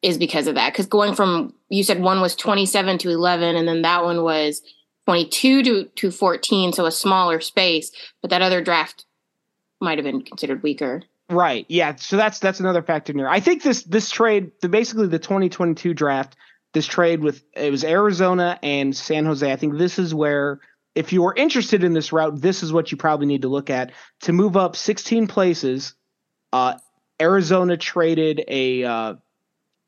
is 0.00 0.16
because 0.16 0.46
of 0.46 0.54
that. 0.54 0.72
Because 0.72 0.86
going 0.86 1.14
from 1.14 1.54
you 1.68 1.82
said 1.82 2.00
one 2.00 2.20
was 2.20 2.34
27 2.34 2.98
to 2.98 3.10
11, 3.10 3.56
and 3.56 3.68
then 3.68 3.82
that 3.82 4.04
one 4.04 4.22
was 4.22 4.62
22 5.10 5.62
to 5.64 5.84
to 5.96 6.10
14, 6.12 6.72
so 6.72 6.86
a 6.86 6.92
smaller 6.92 7.40
space. 7.40 7.90
But 8.22 8.30
that 8.30 8.42
other 8.42 8.62
draft 8.62 9.06
might 9.80 9.98
have 9.98 10.04
been 10.04 10.22
considered 10.22 10.62
weaker. 10.62 11.02
Right. 11.28 11.66
Yeah. 11.68 11.96
So 11.96 12.16
that's 12.16 12.38
that's 12.38 12.60
another 12.60 12.80
factor 12.80 13.12
in 13.12 13.18
here. 13.18 13.28
I 13.28 13.40
think 13.40 13.64
this 13.64 13.82
this 13.82 14.08
trade, 14.08 14.52
the 14.62 14.68
basically 14.68 15.08
the 15.08 15.18
2022 15.18 15.94
draft, 15.94 16.36
this 16.74 16.86
trade 16.86 17.24
with 17.24 17.42
it 17.54 17.72
was 17.72 17.82
Arizona 17.82 18.56
and 18.62 18.94
San 18.96 19.24
Jose. 19.24 19.50
I 19.50 19.56
think 19.56 19.78
this 19.78 19.98
is 19.98 20.14
where 20.14 20.60
if 20.94 21.12
you 21.12 21.24
are 21.24 21.34
interested 21.34 21.82
in 21.82 21.92
this 21.92 22.12
route, 22.12 22.40
this 22.40 22.62
is 22.62 22.72
what 22.72 22.92
you 22.92 22.96
probably 22.96 23.26
need 23.26 23.42
to 23.42 23.48
look 23.48 23.68
at 23.68 23.90
to 24.20 24.32
move 24.32 24.56
up 24.56 24.76
16 24.76 25.26
places. 25.26 25.94
Uh, 26.52 26.74
Arizona 27.20 27.76
traded 27.76 28.44
a, 28.46 28.84
uh, 28.84 29.14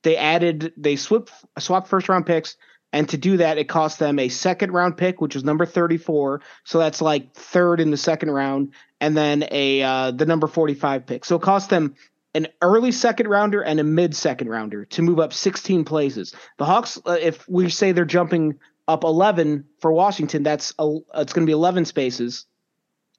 they 0.03 0.17
added, 0.17 0.73
they 0.77 0.97
swapped, 0.97 1.31
swapped 1.61 1.87
first 1.87 2.09
round 2.09 2.27
picks. 2.27 2.57
And 2.93 3.09
to 3.09 3.17
do 3.17 3.39
that, 3.39 3.59
it 3.59 3.69
cost 3.69 3.99
them 3.99 4.19
a 4.19 4.29
second 4.29 4.73
round 4.73 4.97
pick, 4.97 5.21
which 5.21 5.35
was 5.35 5.45
number 5.45 5.65
34. 5.65 6.43
So 6.65 6.79
that's 6.79 7.01
like 7.01 7.33
third 7.35 7.81
in 7.81 7.91
the 7.91 7.97
second 7.97 8.31
round. 8.31 8.73
And 9.01 9.17
then 9.17 9.45
a, 9.51 9.83
uh, 9.83 10.11
the 10.11 10.27
number 10.27 10.47
45 10.47 11.07
pick. 11.07 11.25
So 11.25 11.37
it 11.37 11.43
cost 11.43 11.71
them 11.71 11.95
an 12.35 12.49
early 12.61 12.93
second 12.93 13.29
rounder 13.29 13.63
and 13.63 13.81
a 13.81 13.85
mid 13.85 14.15
second 14.15 14.49
rounder 14.49 14.85
to 14.87 15.03
move 15.03 15.21
up 15.21 15.33
16 15.33 15.85
places. 15.85 16.35
The 16.59 16.65
Hawks, 16.65 16.99
uh, 17.07 17.17
if 17.21 17.49
we 17.49 17.69
say 17.71 17.93
they're 17.93 18.05
jumping 18.05 18.59
up 18.89 19.05
11 19.05 19.65
for 19.81 19.93
Washington. 19.93 20.43
That's 20.43 20.75
a, 20.79 20.99
it's 21.15 21.33
going 21.33 21.47
to 21.47 21.51
be 21.51 21.53
11 21.53 21.85
spaces, 21.85 22.47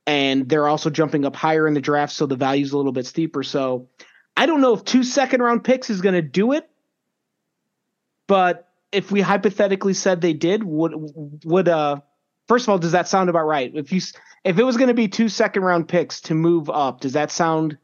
and 0.05 0.47
they're 0.47 0.67
also 0.67 0.89
jumping 0.89 1.25
up 1.25 1.35
higher 1.35 1.67
in 1.67 1.73
the 1.73 1.81
draft, 1.81 2.13
so 2.13 2.25
the 2.25 2.35
value's 2.35 2.73
a 2.73 2.77
little 2.77 2.91
bit 2.91 3.05
steeper. 3.05 3.43
So 3.43 3.89
I 4.35 4.45
don't 4.45 4.61
know 4.61 4.73
if 4.73 4.83
two 4.83 5.03
second 5.03 5.41
round 5.41 5.63
picks 5.63 5.89
is 5.89 6.01
going 6.01 6.15
to 6.15 6.21
do 6.21 6.53
it, 6.53 6.69
but 8.27 8.69
if 8.93 9.11
we 9.11 9.21
hypothetically 9.21 9.93
said 9.93 10.21
they 10.21 10.33
did, 10.33 10.63
would 10.63 10.93
would 11.43 11.67
uh 11.67 11.99
first 12.47 12.65
of 12.65 12.69
all, 12.69 12.77
does 12.77 12.91
that 12.91 13.07
sound 13.07 13.29
about 13.29 13.45
right? 13.45 13.71
If 13.73 13.91
you 13.91 14.01
if 14.43 14.57
it 14.59 14.63
was 14.63 14.77
going 14.77 14.89
to 14.89 14.93
be 14.93 15.07
two 15.07 15.29
second 15.29 15.63
round 15.63 15.87
picks 15.87 16.21
to 16.21 16.35
move 16.35 16.69
up, 16.69 17.01
does 17.01 17.13
that 17.13 17.31
sound? 17.31 17.77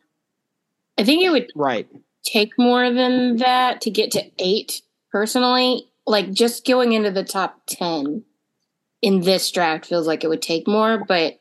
I 0.97 1.03
think 1.03 1.23
it 1.23 1.29
would 1.29 1.49
right 1.55 1.87
take 2.23 2.51
more 2.57 2.91
than 2.91 3.37
that 3.37 3.81
to 3.81 3.89
get 3.89 4.11
to 4.11 4.23
eight. 4.39 4.81
Personally, 5.11 5.89
like 6.05 6.31
just 6.31 6.65
going 6.65 6.93
into 6.93 7.11
the 7.11 7.23
top 7.23 7.61
10 7.67 8.23
in 9.01 9.21
this 9.21 9.49
draft 9.51 9.85
feels 9.85 10.05
like 10.05 10.23
it 10.23 10.27
would 10.27 10.41
take 10.41 10.67
more, 10.67 11.03
but 11.03 11.39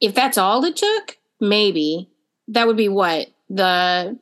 if 0.00 0.14
that's 0.14 0.36
all 0.36 0.64
it 0.64 0.76
took, 0.76 1.16
maybe 1.40 2.10
that 2.48 2.66
would 2.66 2.76
be 2.76 2.88
what 2.88 3.28
the 3.48 4.18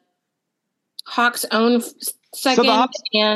Hawks' 1.07 1.46
own 1.51 1.83
second. 2.35 2.64
So 2.64 2.71
the 2.71 2.77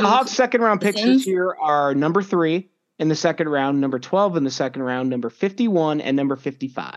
Hawks, 0.07 0.31
the 0.31 0.35
second 0.37 0.61
round 0.63 0.81
picks 0.81 1.03
this 1.03 1.27
year 1.27 1.55
are 1.61 1.95
number 1.95 2.23
three 2.23 2.71
in 2.99 3.09
the 3.09 3.17
second 3.17 3.49
round, 3.49 3.81
number 3.81 3.99
12 3.99 4.37
in 4.37 4.45
the 4.45 4.51
second 4.51 4.83
round, 4.83 5.11
number 5.11 5.31
51, 5.31 6.01
and 6.01 6.17
number 6.17 6.37
55. 6.37 6.97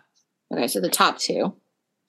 Okay, 0.53 0.67
so 0.67 0.79
the 0.79 0.89
top 0.89 1.17
two. 1.17 1.53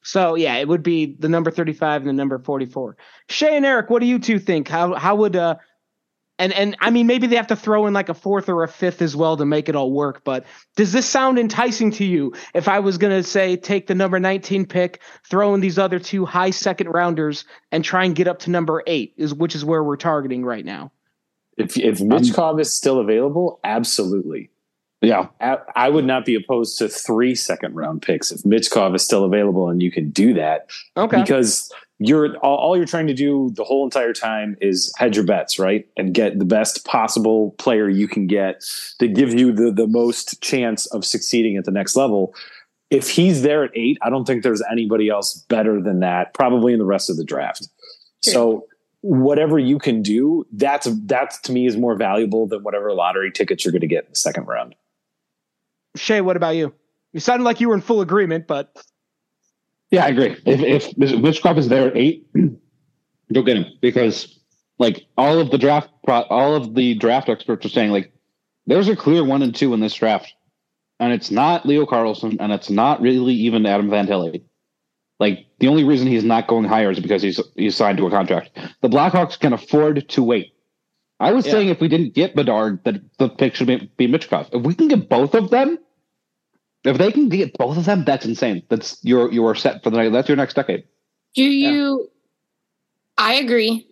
So 0.03 0.35
yeah, 0.35 0.57
it 0.57 0.69
would 0.69 0.83
be 0.83 1.17
the 1.19 1.29
number 1.29 1.51
35 1.51 2.03
and 2.03 2.09
the 2.09 2.13
number 2.13 2.39
44. 2.39 2.97
Shay 3.29 3.57
and 3.57 3.67
Eric, 3.67 3.91
what 3.91 4.01
do 4.01 4.07
you 4.07 4.19
two 4.19 4.39
think? 4.39 4.69
How 4.69 4.95
how 4.95 5.15
would 5.17 5.37
uh 5.37 5.57
and 6.41 6.53
and 6.55 6.77
I 6.81 6.91
mean 6.91 7.07
maybe 7.07 7.27
they 7.27 7.37
have 7.37 7.47
to 7.49 7.57
throw 7.57 7.87
in 7.87 7.93
like 7.93 8.09
a 8.09 8.15
fourth 8.15 8.49
or 8.49 8.65
a 8.65 8.69
fifth 8.69 9.03
as 9.03 9.15
well 9.15 9.37
to 9.37 9.45
make 9.45 9.69
it 9.69 9.77
all 9.77 9.93
work. 9.93 10.25
But 10.25 10.47
does 10.75 10.93
this 10.93 11.07
sound 11.07 11.39
enticing 11.39 11.93
to 11.93 12.05
you? 12.05 12.33
If 12.55 12.67
I 12.67 12.81
was 12.81 12.99
gonna 12.99 13.23
say 13.23 13.57
take 13.57 13.87
the 13.87 13.95
number 13.95 14.19
19 14.19 14.67
pick, 14.67 15.01
throw 15.29 15.55
in 15.55 15.61
these 15.61 15.79
other 15.79 16.01
two 16.01 16.25
high 16.25 16.51
second 16.51 16.89
rounders, 16.89 17.45
and 17.71 17.85
try 17.85 18.05
and 18.05 18.17
get 18.17 18.27
up 18.27 18.41
to 18.41 18.51
number 18.51 18.83
eight, 18.87 19.15
is 19.17 19.35
which 19.35 19.55
is 19.55 19.65
where 19.65 19.85
we're 19.85 19.97
targeting 19.97 20.45
right 20.45 20.65
now. 20.65 20.91
If 21.59 21.77
if 21.77 21.99
Michkov 21.99 22.55
um, 22.55 22.61
is 22.61 22.75
still 22.75 22.99
available, 22.99 23.61
absolutely. 23.63 24.51
Yeah, 25.03 25.29
I 25.41 25.89
would 25.89 26.05
not 26.05 26.27
be 26.27 26.35
opposed 26.35 26.77
to 26.79 26.89
three 26.89 27.35
second 27.35 27.75
round 27.75 28.03
picks 28.03 28.31
if 28.33 28.43
Michkov 28.43 28.95
is 28.95 29.03
still 29.03 29.25
available 29.25 29.71
and 29.71 29.83
you 29.83 29.91
can 29.91 30.11
do 30.11 30.35
that. 30.35 30.69
Okay. 30.95 31.21
Because 31.23 31.73
you're 32.03 32.35
all, 32.39 32.57
all, 32.57 32.77
you're 32.79 32.87
trying 32.87 33.07
to 33.09 33.15
do 33.15 33.53
the 33.55 33.63
whole 33.63 33.85
entire 33.85 34.15
time 34.15 34.57
is 34.61 34.91
hedge 34.97 35.17
your 35.17 35.25
bets, 35.27 35.59
right? 35.59 35.87
And 35.99 36.15
get 36.15 36.39
the 36.39 36.47
best 36.47 36.87
possible 36.87 37.51
player 37.59 37.91
you 37.91 38.09
can 38.09 38.27
get 38.27 38.65
that 39.01 39.15
gives 39.15 39.35
you 39.35 39.53
the, 39.53 39.71
the 39.71 39.87
most 39.87 40.41
chance 40.41 40.87
of 40.87 41.05
succeeding 41.05 41.59
at 41.59 41.67
the 41.67 41.71
next 41.71 41.97
level. 41.97 42.35
if 42.91 43.09
he's 43.09 43.43
there 43.43 43.65
at 43.65 43.71
eight, 43.75 43.99
I 44.03 44.11
don't 44.11 44.25
think 44.25 44.43
there's 44.43 44.63
anybody 44.71 45.09
else 45.09 45.35
better 45.49 45.81
than 45.81 46.01
that, 46.01 46.35
probably 46.35 46.73
in 46.73 46.79
the 46.79 46.85
rest 46.85 47.09
of 47.09 47.17
the 47.17 47.25
draft. 47.25 47.69
Sure. 48.25 48.33
So 48.33 48.67
whatever 49.03 49.59
you 49.59 49.79
can 49.79 50.03
do, 50.03 50.45
that's 50.53 50.89
that's 51.05 51.41
to 51.43 51.53
me 51.53 51.67
is 51.67 51.77
more 51.77 51.95
valuable 51.95 52.47
than 52.47 52.63
whatever 52.63 52.93
lottery 52.93 53.31
tickets 53.31 53.65
you're 53.65 53.73
going 53.73 53.81
to 53.81 53.87
get 53.87 54.05
in 54.05 54.11
the 54.11 54.17
second 54.17 54.47
round. 54.47 54.75
Shay, 55.97 56.21
what 56.21 56.37
about 56.37 56.57
you? 56.57 56.75
You 57.13 57.21
sounded 57.21 57.45
like 57.45 57.61
you 57.61 57.69
were 57.69 57.75
in 57.75 57.81
full 57.81 58.01
agreement, 58.01 58.47
but 58.47 58.77
yeah, 59.91 60.05
I 60.05 60.09
agree. 60.09 60.37
If 60.47 60.95
if 60.97 60.97
Michkov 60.97 61.59
is 61.59 61.69
there 61.69 61.89
at 61.89 61.97
eight, 61.97 62.27
go 63.33 63.43
get 63.43 63.57
him 63.57 63.67
because 63.81 64.39
like 64.79 65.07
all 65.17 65.39
of 65.39 65.51
the 65.51 65.59
draft, 65.59 65.91
all 66.07 66.55
of 66.55 66.75
the 66.75 66.95
draft 66.95 67.29
experts 67.29 67.67
are 67.67 67.71
saying 67.71 67.91
like 67.91 68.13
there's 68.67 68.89
a 68.89 68.97
clear 68.97 69.25
one 69.25 69.43
and 69.43 69.55
two 69.55 69.75
in 69.75 69.81
this 69.81 69.95
draft, 69.95 70.33
and 70.99 71.13
it's 71.13 71.31
not 71.31 71.67
Leo 71.67 71.87
Carlsson 71.87 72.37
and 72.41 72.53
it's 72.53 72.71
not 72.71 73.01
really 73.01 73.35
even 73.35 73.67
Adam 73.67 73.91
Van 73.91 74.07
Fantilli. 74.07 74.43
Like 75.19 75.47
the 75.59 75.69
only 75.69 75.85
reason 75.85 76.07
he's 76.07 76.25
not 76.25 76.47
going 76.47 76.65
higher 76.65 76.91
is 76.91 77.01
because 77.01 77.23
he's 77.23 77.41
he's 77.57 77.77
signed 77.77 77.99
to 77.99 78.07
a 78.07 78.11
contract. 78.11 78.59
The 78.81 78.89
Blackhawks 78.89 79.39
can 79.39 79.53
afford 79.53 80.09
to 80.09 80.23
wait. 80.23 80.55
I 81.21 81.33
was 81.33 81.45
yeah. 81.47 81.53
saying 81.53 81.69
if 81.69 81.81
we 81.81 81.89
didn't 81.89 82.15
get 82.15 82.35
Bedard, 82.35 82.83
that 82.85 83.03
the 83.19 83.29
pick 83.29 83.55
should 83.55 83.67
be, 83.67 83.91
be 83.99 84.09
Michkov. 84.09 84.49
If 84.55 84.63
we 84.63 84.75
can 84.75 84.89
get 84.89 85.11
both 85.11 85.35
of 85.35 85.51
them, 85.51 85.79
if 86.85 86.99
they 86.99 87.13
can 87.13 87.29
get 87.29 87.57
both 87.57 87.77
of 87.77 87.85
them, 87.85 88.05
that's 88.05 88.25
insane. 88.25 88.63
That's 88.69 88.99
you're 89.03 89.31
you're 89.33 89.55
set 89.55 89.83
for 89.83 89.91
the 89.91 89.97
night. 89.99 90.13
that's 90.13 90.29
your 90.29 90.37
next 90.37 90.55
decade. 90.55 90.85
Do 91.35 91.45
you? 91.45 92.01
Yeah. 92.01 92.07
I 93.19 93.35
agree 93.35 93.87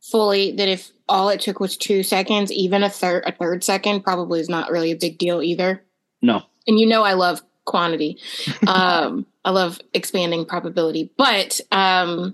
fully 0.00 0.52
that 0.52 0.68
if 0.68 0.90
all 1.08 1.28
it 1.28 1.40
took 1.40 1.60
was 1.60 1.76
two 1.76 2.02
seconds, 2.02 2.50
even 2.52 2.82
a 2.82 2.90
third 2.90 3.24
a 3.26 3.32
third 3.32 3.62
second 3.62 4.02
probably 4.02 4.40
is 4.40 4.48
not 4.48 4.70
really 4.70 4.90
a 4.90 4.96
big 4.96 5.18
deal 5.18 5.42
either. 5.42 5.84
No. 6.22 6.42
And 6.66 6.78
you 6.78 6.86
know 6.86 7.02
I 7.02 7.12
love 7.12 7.42
quantity. 7.64 8.18
um, 8.66 9.26
I 9.44 9.50
love 9.50 9.78
expanding 9.92 10.46
probability. 10.46 11.10
But 11.16 11.60
um, 11.70 12.32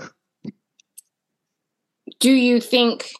do 2.20 2.30
you 2.30 2.60
think 2.60 3.12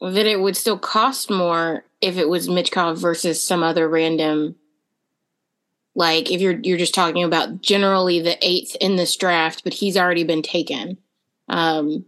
that 0.00 0.26
it 0.26 0.40
would 0.40 0.56
still 0.56 0.78
cost 0.78 1.30
more 1.30 1.84
if 2.00 2.16
it 2.16 2.28
was 2.28 2.48
Michkov 2.48 2.98
versus 2.98 3.42
some 3.42 3.62
other 3.62 3.88
random 3.88 4.56
like 5.94 6.30
if 6.30 6.40
you're 6.40 6.58
you're 6.62 6.78
just 6.78 6.94
talking 6.94 7.24
about 7.24 7.60
generally 7.60 8.20
the 8.20 8.36
eighth 8.40 8.76
in 8.80 8.96
this 8.96 9.14
draft, 9.16 9.64
but 9.64 9.74
he's 9.74 9.96
already 9.96 10.24
been 10.24 10.42
taken. 10.42 10.98
Um 11.48 12.04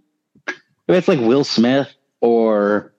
if 0.46 0.96
it's 0.96 1.08
like 1.08 1.20
Will 1.20 1.44
Smith 1.44 1.88
or 2.20 2.92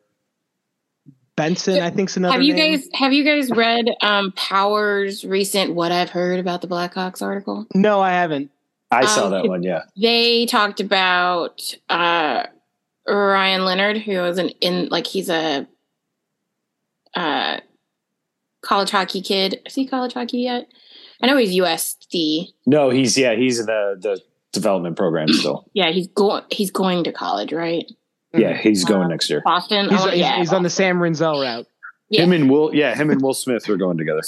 Benson, 1.36 1.82
I 1.82 1.89
think's 1.89 2.15
another. 2.17 2.34
Have 2.34 2.43
you 2.43 2.54
name. 2.54 2.78
guys 2.78 2.89
have 2.93 3.13
you 3.13 3.24
guys 3.24 3.52
read 3.52 3.88
um 4.02 4.32
Power's 4.34 5.26
recent 5.26 5.74
"What 5.74 5.91
I've 5.91 6.10
Heard 6.10 6.39
About 6.39 6.62
the 6.62 6.67
Blackhawks" 6.67 7.21
article? 7.21 7.67
No, 7.74 8.00
I 8.00 8.12
haven't. 8.12 8.52
I 8.91 9.02
um, 9.02 9.08
saw 9.08 9.30
that 9.30 9.45
one. 9.45 9.63
Yeah, 9.63 9.84
they 9.98 10.45
talked 10.45 10.80
about 10.80 11.76
uh 11.89 12.45
Ryan 13.08 13.65
Leonard, 13.65 13.98
who 13.98 14.12
is 14.24 14.38
an 14.38 14.50
in 14.62 14.88
like 14.89 15.08
he's 15.08 15.30
a 15.30 15.67
uh 17.13 17.60
college 18.65 18.89
hockey 18.89 19.21
kid. 19.21 19.62
Is 19.65 19.75
he 19.75 19.88
college 19.88 20.13
hockey 20.13 20.39
yet? 20.39 20.67
I 21.21 21.28
know 21.28 21.38
he's 21.38 21.56
USD. 21.56 22.49
No, 22.65 22.89
he's 22.89 23.17
yeah, 23.17 23.36
he's 23.36 23.60
in 23.60 23.67
the 23.67 23.97
the 23.99 24.21
development 24.51 24.97
program 24.97 25.28
still. 25.34 25.69
yeah, 25.73 25.91
he's 25.91 26.08
going 26.08 26.43
he's 26.51 26.71
going 26.71 27.04
to 27.06 27.12
college, 27.12 27.54
right? 27.54 27.86
Yeah, 28.34 28.58
he's 28.58 28.84
going 28.84 29.06
uh, 29.06 29.08
next 29.08 29.30
year. 29.30 29.41
Boston. 29.45 29.89
He's, 29.89 30.01
oh, 30.01 30.10
he's, 30.10 30.19
yeah, 30.19 30.38
he's 30.38 30.51
on 30.51 30.63
the 30.63 30.69
Sam 30.69 30.97
Rinzel 30.97 31.41
route. 31.41 31.67
Yeah. 32.10 32.23
Him 32.23 32.34
and 32.34 32.49
Will, 32.49 32.75
yeah, 32.75 32.93
him 32.93 33.10
and 33.10 33.21
Will 33.21 33.34
Smith 33.34 33.69
are 33.69 33.78
going 33.78 33.97
together. 33.97 34.21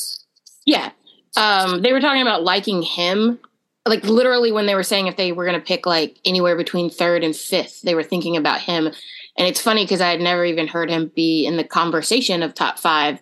Yeah, 0.66 0.92
um, 1.36 1.82
they 1.82 1.92
were 1.92 2.00
talking 2.00 2.22
about 2.22 2.44
liking 2.44 2.82
him. 2.82 3.40
Like 3.86 4.04
literally, 4.04 4.52
when 4.52 4.66
they 4.66 4.76
were 4.76 4.84
saying 4.84 5.08
if 5.08 5.18
they 5.18 5.32
were 5.32 5.46
going 5.46 5.60
to 5.60 5.66
pick 5.66 5.86
like 5.86 6.20
anywhere 6.26 6.56
between 6.56 6.90
third 6.90 7.24
and 7.24 7.36
fifth, 7.36 7.82
they 7.82 7.96
were 7.96 8.04
thinking 8.04 8.36
about 8.38 8.62
him. 8.62 8.88
And 8.88 9.48
it's 9.48 9.62
funny 9.62 9.84
because 9.84 10.02
I 10.02 10.10
had 10.10 10.20
never 10.20 10.44
even 10.44 10.68
heard 10.68 10.90
him 10.90 11.12
be 11.16 11.46
in 11.46 11.58
the 11.58 11.64
conversation 11.64 12.44
of 12.44 12.54
top 12.54 12.80
five. 12.80 13.20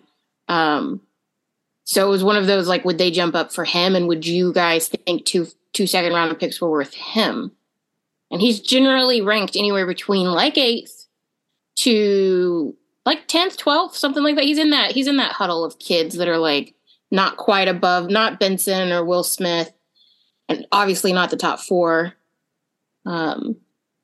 Um, 0.48 1.00
so 1.86 2.04
it 2.04 2.10
was 2.10 2.24
one 2.24 2.36
of 2.36 2.48
those 2.48 2.66
like, 2.66 2.84
would 2.84 2.98
they 2.98 3.12
jump 3.12 3.36
up 3.36 3.52
for 3.52 3.64
him? 3.64 3.94
And 3.94 4.08
would 4.08 4.26
you 4.26 4.52
guys 4.52 4.88
think 4.88 5.24
two 5.24 5.46
two 5.72 5.86
second 5.86 6.12
round 6.12 6.36
picks 6.38 6.60
were 6.60 6.70
worth 6.70 6.92
him? 6.92 7.52
And 8.28 8.40
he's 8.40 8.58
generally 8.58 9.20
ranked 9.22 9.54
anywhere 9.54 9.86
between 9.86 10.26
like 10.26 10.58
eighth 10.58 11.06
to 11.76 12.76
like 13.04 13.28
tenth, 13.28 13.56
twelfth, 13.56 13.96
something 13.96 14.24
like 14.24 14.34
that. 14.34 14.44
He's 14.44 14.58
in 14.58 14.70
that 14.70 14.90
he's 14.90 15.06
in 15.06 15.16
that 15.18 15.30
huddle 15.30 15.64
of 15.64 15.78
kids 15.78 16.16
that 16.16 16.26
are 16.26 16.38
like 16.38 16.74
not 17.12 17.36
quite 17.36 17.68
above, 17.68 18.10
not 18.10 18.40
Benson 18.40 18.90
or 18.90 19.04
Will 19.04 19.22
Smith, 19.22 19.72
and 20.48 20.66
obviously 20.72 21.12
not 21.12 21.30
the 21.30 21.36
top 21.36 21.60
four. 21.60 22.14
Um, 23.04 23.58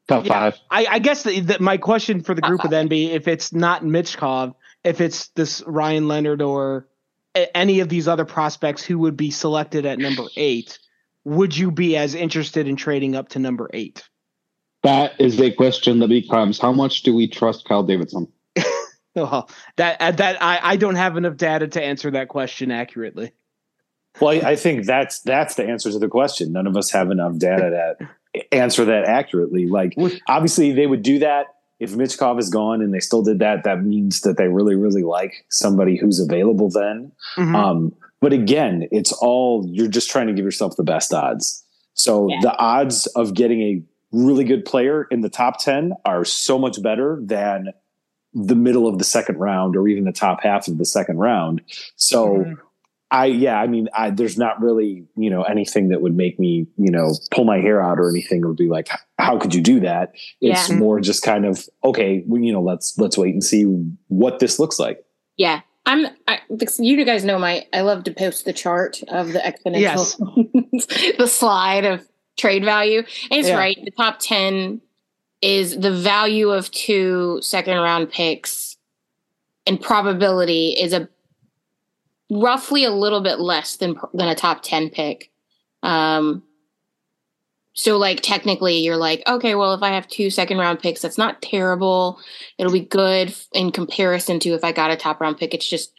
top 0.06 0.24
yeah, 0.24 0.32
five. 0.32 0.60
I, 0.70 0.86
I 0.88 0.98
guess 1.00 1.24
the, 1.24 1.40
the, 1.40 1.58
my 1.58 1.78
question 1.78 2.22
for 2.22 2.32
the 2.32 2.42
group 2.42 2.62
would 2.62 2.70
then 2.70 2.86
be 2.86 3.10
if 3.10 3.26
it's 3.26 3.52
not 3.52 3.82
Michkov, 3.82 4.54
if 4.84 5.00
it's 5.00 5.28
this 5.30 5.64
Ryan 5.66 6.06
Leonard 6.06 6.40
or 6.40 6.86
any 7.34 7.80
of 7.80 7.88
these 7.88 8.08
other 8.08 8.24
prospects 8.24 8.82
who 8.82 8.98
would 8.98 9.16
be 9.16 9.30
selected 9.30 9.86
at 9.86 9.98
number 9.98 10.24
eight, 10.36 10.78
would 11.24 11.56
you 11.56 11.70
be 11.70 11.96
as 11.96 12.14
interested 12.14 12.68
in 12.68 12.76
trading 12.76 13.14
up 13.14 13.30
to 13.30 13.38
number 13.38 13.70
eight? 13.72 14.02
That 14.82 15.20
is 15.20 15.40
a 15.40 15.52
question 15.52 16.00
that 16.00 16.08
becomes: 16.08 16.58
How 16.58 16.72
much 16.72 17.02
do 17.02 17.14
we 17.14 17.28
trust 17.28 17.64
Kyle 17.64 17.84
Davidson? 17.84 18.26
well, 19.14 19.48
that 19.76 20.00
uh, 20.00 20.10
that 20.12 20.42
I, 20.42 20.60
I 20.62 20.76
don't 20.76 20.96
have 20.96 21.16
enough 21.16 21.36
data 21.36 21.68
to 21.68 21.82
answer 21.82 22.10
that 22.10 22.28
question 22.28 22.70
accurately. 22.70 23.32
Well, 24.20 24.30
I, 24.30 24.50
I 24.50 24.56
think 24.56 24.84
that's 24.84 25.20
that's 25.20 25.54
the 25.54 25.64
answer 25.64 25.90
to 25.92 25.98
the 25.98 26.08
question. 26.08 26.52
None 26.52 26.66
of 26.66 26.76
us 26.76 26.90
have 26.90 27.10
enough 27.10 27.38
data 27.38 27.96
to 28.00 28.44
answer 28.52 28.84
that 28.86 29.04
accurately. 29.04 29.66
Like, 29.68 29.96
obviously, 30.26 30.72
they 30.72 30.86
would 30.86 31.02
do 31.02 31.20
that 31.20 31.46
if 31.82 31.92
Michkov 31.92 32.38
is 32.38 32.48
gone 32.48 32.80
and 32.80 32.94
they 32.94 33.00
still 33.00 33.22
did 33.22 33.40
that, 33.40 33.64
that 33.64 33.82
means 33.82 34.20
that 34.20 34.36
they 34.36 34.46
really, 34.46 34.76
really 34.76 35.02
like 35.02 35.44
somebody 35.48 35.96
who's 35.96 36.20
available 36.20 36.70
then. 36.70 37.10
Mm-hmm. 37.36 37.56
Um, 37.56 37.94
but 38.20 38.32
again, 38.32 38.86
it's 38.92 39.12
all 39.12 39.66
you're 39.66 39.88
just 39.88 40.08
trying 40.08 40.28
to 40.28 40.32
give 40.32 40.44
yourself 40.44 40.76
the 40.76 40.84
best 40.84 41.12
odds. 41.12 41.64
So 41.94 42.28
yeah. 42.28 42.38
the 42.40 42.56
odds 42.56 43.06
of 43.08 43.34
getting 43.34 43.60
a 43.62 43.82
really 44.12 44.44
good 44.44 44.64
player 44.64 45.08
in 45.10 45.22
the 45.22 45.28
top 45.28 45.58
10 45.58 45.92
are 46.04 46.24
so 46.24 46.56
much 46.56 46.80
better 46.80 47.18
than 47.20 47.72
the 48.32 48.54
middle 48.54 48.86
of 48.86 48.98
the 48.98 49.04
second 49.04 49.38
round 49.38 49.76
or 49.76 49.88
even 49.88 50.04
the 50.04 50.12
top 50.12 50.42
half 50.42 50.68
of 50.68 50.78
the 50.78 50.84
second 50.84 51.18
round. 51.18 51.62
So 51.96 52.28
mm-hmm. 52.28 52.52
I 53.12 53.26
yeah, 53.26 53.60
I 53.60 53.66
mean, 53.66 53.88
I, 53.94 54.10
there's 54.10 54.38
not 54.38 54.60
really 54.62 55.04
you 55.16 55.28
know 55.28 55.42
anything 55.42 55.90
that 55.90 56.00
would 56.00 56.16
make 56.16 56.40
me 56.40 56.66
you 56.78 56.90
know 56.90 57.14
pull 57.30 57.44
my 57.44 57.58
hair 57.58 57.80
out 57.80 57.98
or 57.98 58.08
anything. 58.08 58.40
It 58.40 58.46
would 58.46 58.56
be 58.56 58.70
like, 58.70 58.88
how 59.18 59.38
could 59.38 59.54
you 59.54 59.60
do 59.60 59.80
that? 59.80 60.14
It's 60.40 60.70
yeah. 60.70 60.76
more 60.76 60.98
just 60.98 61.22
kind 61.22 61.44
of 61.44 61.68
okay. 61.84 62.24
Well, 62.26 62.42
you 62.42 62.52
know, 62.52 62.62
let's 62.62 62.96
let's 62.98 63.18
wait 63.18 63.34
and 63.34 63.44
see 63.44 63.64
what 64.08 64.38
this 64.38 64.58
looks 64.58 64.78
like. 64.78 65.04
Yeah, 65.36 65.60
I'm. 65.84 66.06
I, 66.26 66.40
you 66.78 67.04
guys 67.04 67.22
know 67.22 67.38
my. 67.38 67.66
I 67.74 67.82
love 67.82 68.04
to 68.04 68.12
post 68.14 68.46
the 68.46 68.52
chart 68.54 69.02
of 69.08 69.34
the 69.34 69.40
exponential, 69.40 70.48
yes. 70.72 71.14
the 71.18 71.26
slide 71.26 71.84
of 71.84 72.08
trade 72.38 72.64
value. 72.64 73.00
And 73.30 73.40
it's 73.40 73.48
yeah. 73.48 73.58
right. 73.58 73.78
The 73.84 73.90
top 73.90 74.20
ten 74.20 74.80
is 75.42 75.78
the 75.78 75.92
value 75.92 76.48
of 76.48 76.70
two 76.70 77.40
second 77.42 77.76
round 77.76 78.10
picks, 78.10 78.78
and 79.66 79.78
probability 79.78 80.70
is 80.70 80.94
a 80.94 81.10
roughly 82.32 82.84
a 82.84 82.90
little 82.90 83.20
bit 83.20 83.38
less 83.38 83.76
than 83.76 83.96
than 84.14 84.28
a 84.28 84.34
top 84.34 84.62
10 84.62 84.90
pick. 84.90 85.30
Um 85.82 86.42
so 87.74 87.96
like 87.96 88.20
technically 88.20 88.78
you're 88.78 88.96
like, 88.96 89.22
okay, 89.26 89.54
well 89.54 89.74
if 89.74 89.82
I 89.82 89.90
have 89.90 90.08
two 90.08 90.30
second 90.30 90.58
round 90.58 90.80
picks, 90.80 91.02
that's 91.02 91.18
not 91.18 91.42
terrible. 91.42 92.18
It'll 92.58 92.72
be 92.72 92.80
good 92.80 93.34
in 93.52 93.70
comparison 93.70 94.40
to 94.40 94.50
if 94.50 94.64
I 94.64 94.72
got 94.72 94.90
a 94.90 94.96
top 94.96 95.20
round 95.20 95.36
pick. 95.38 95.52
It's 95.52 95.68
just 95.68 95.92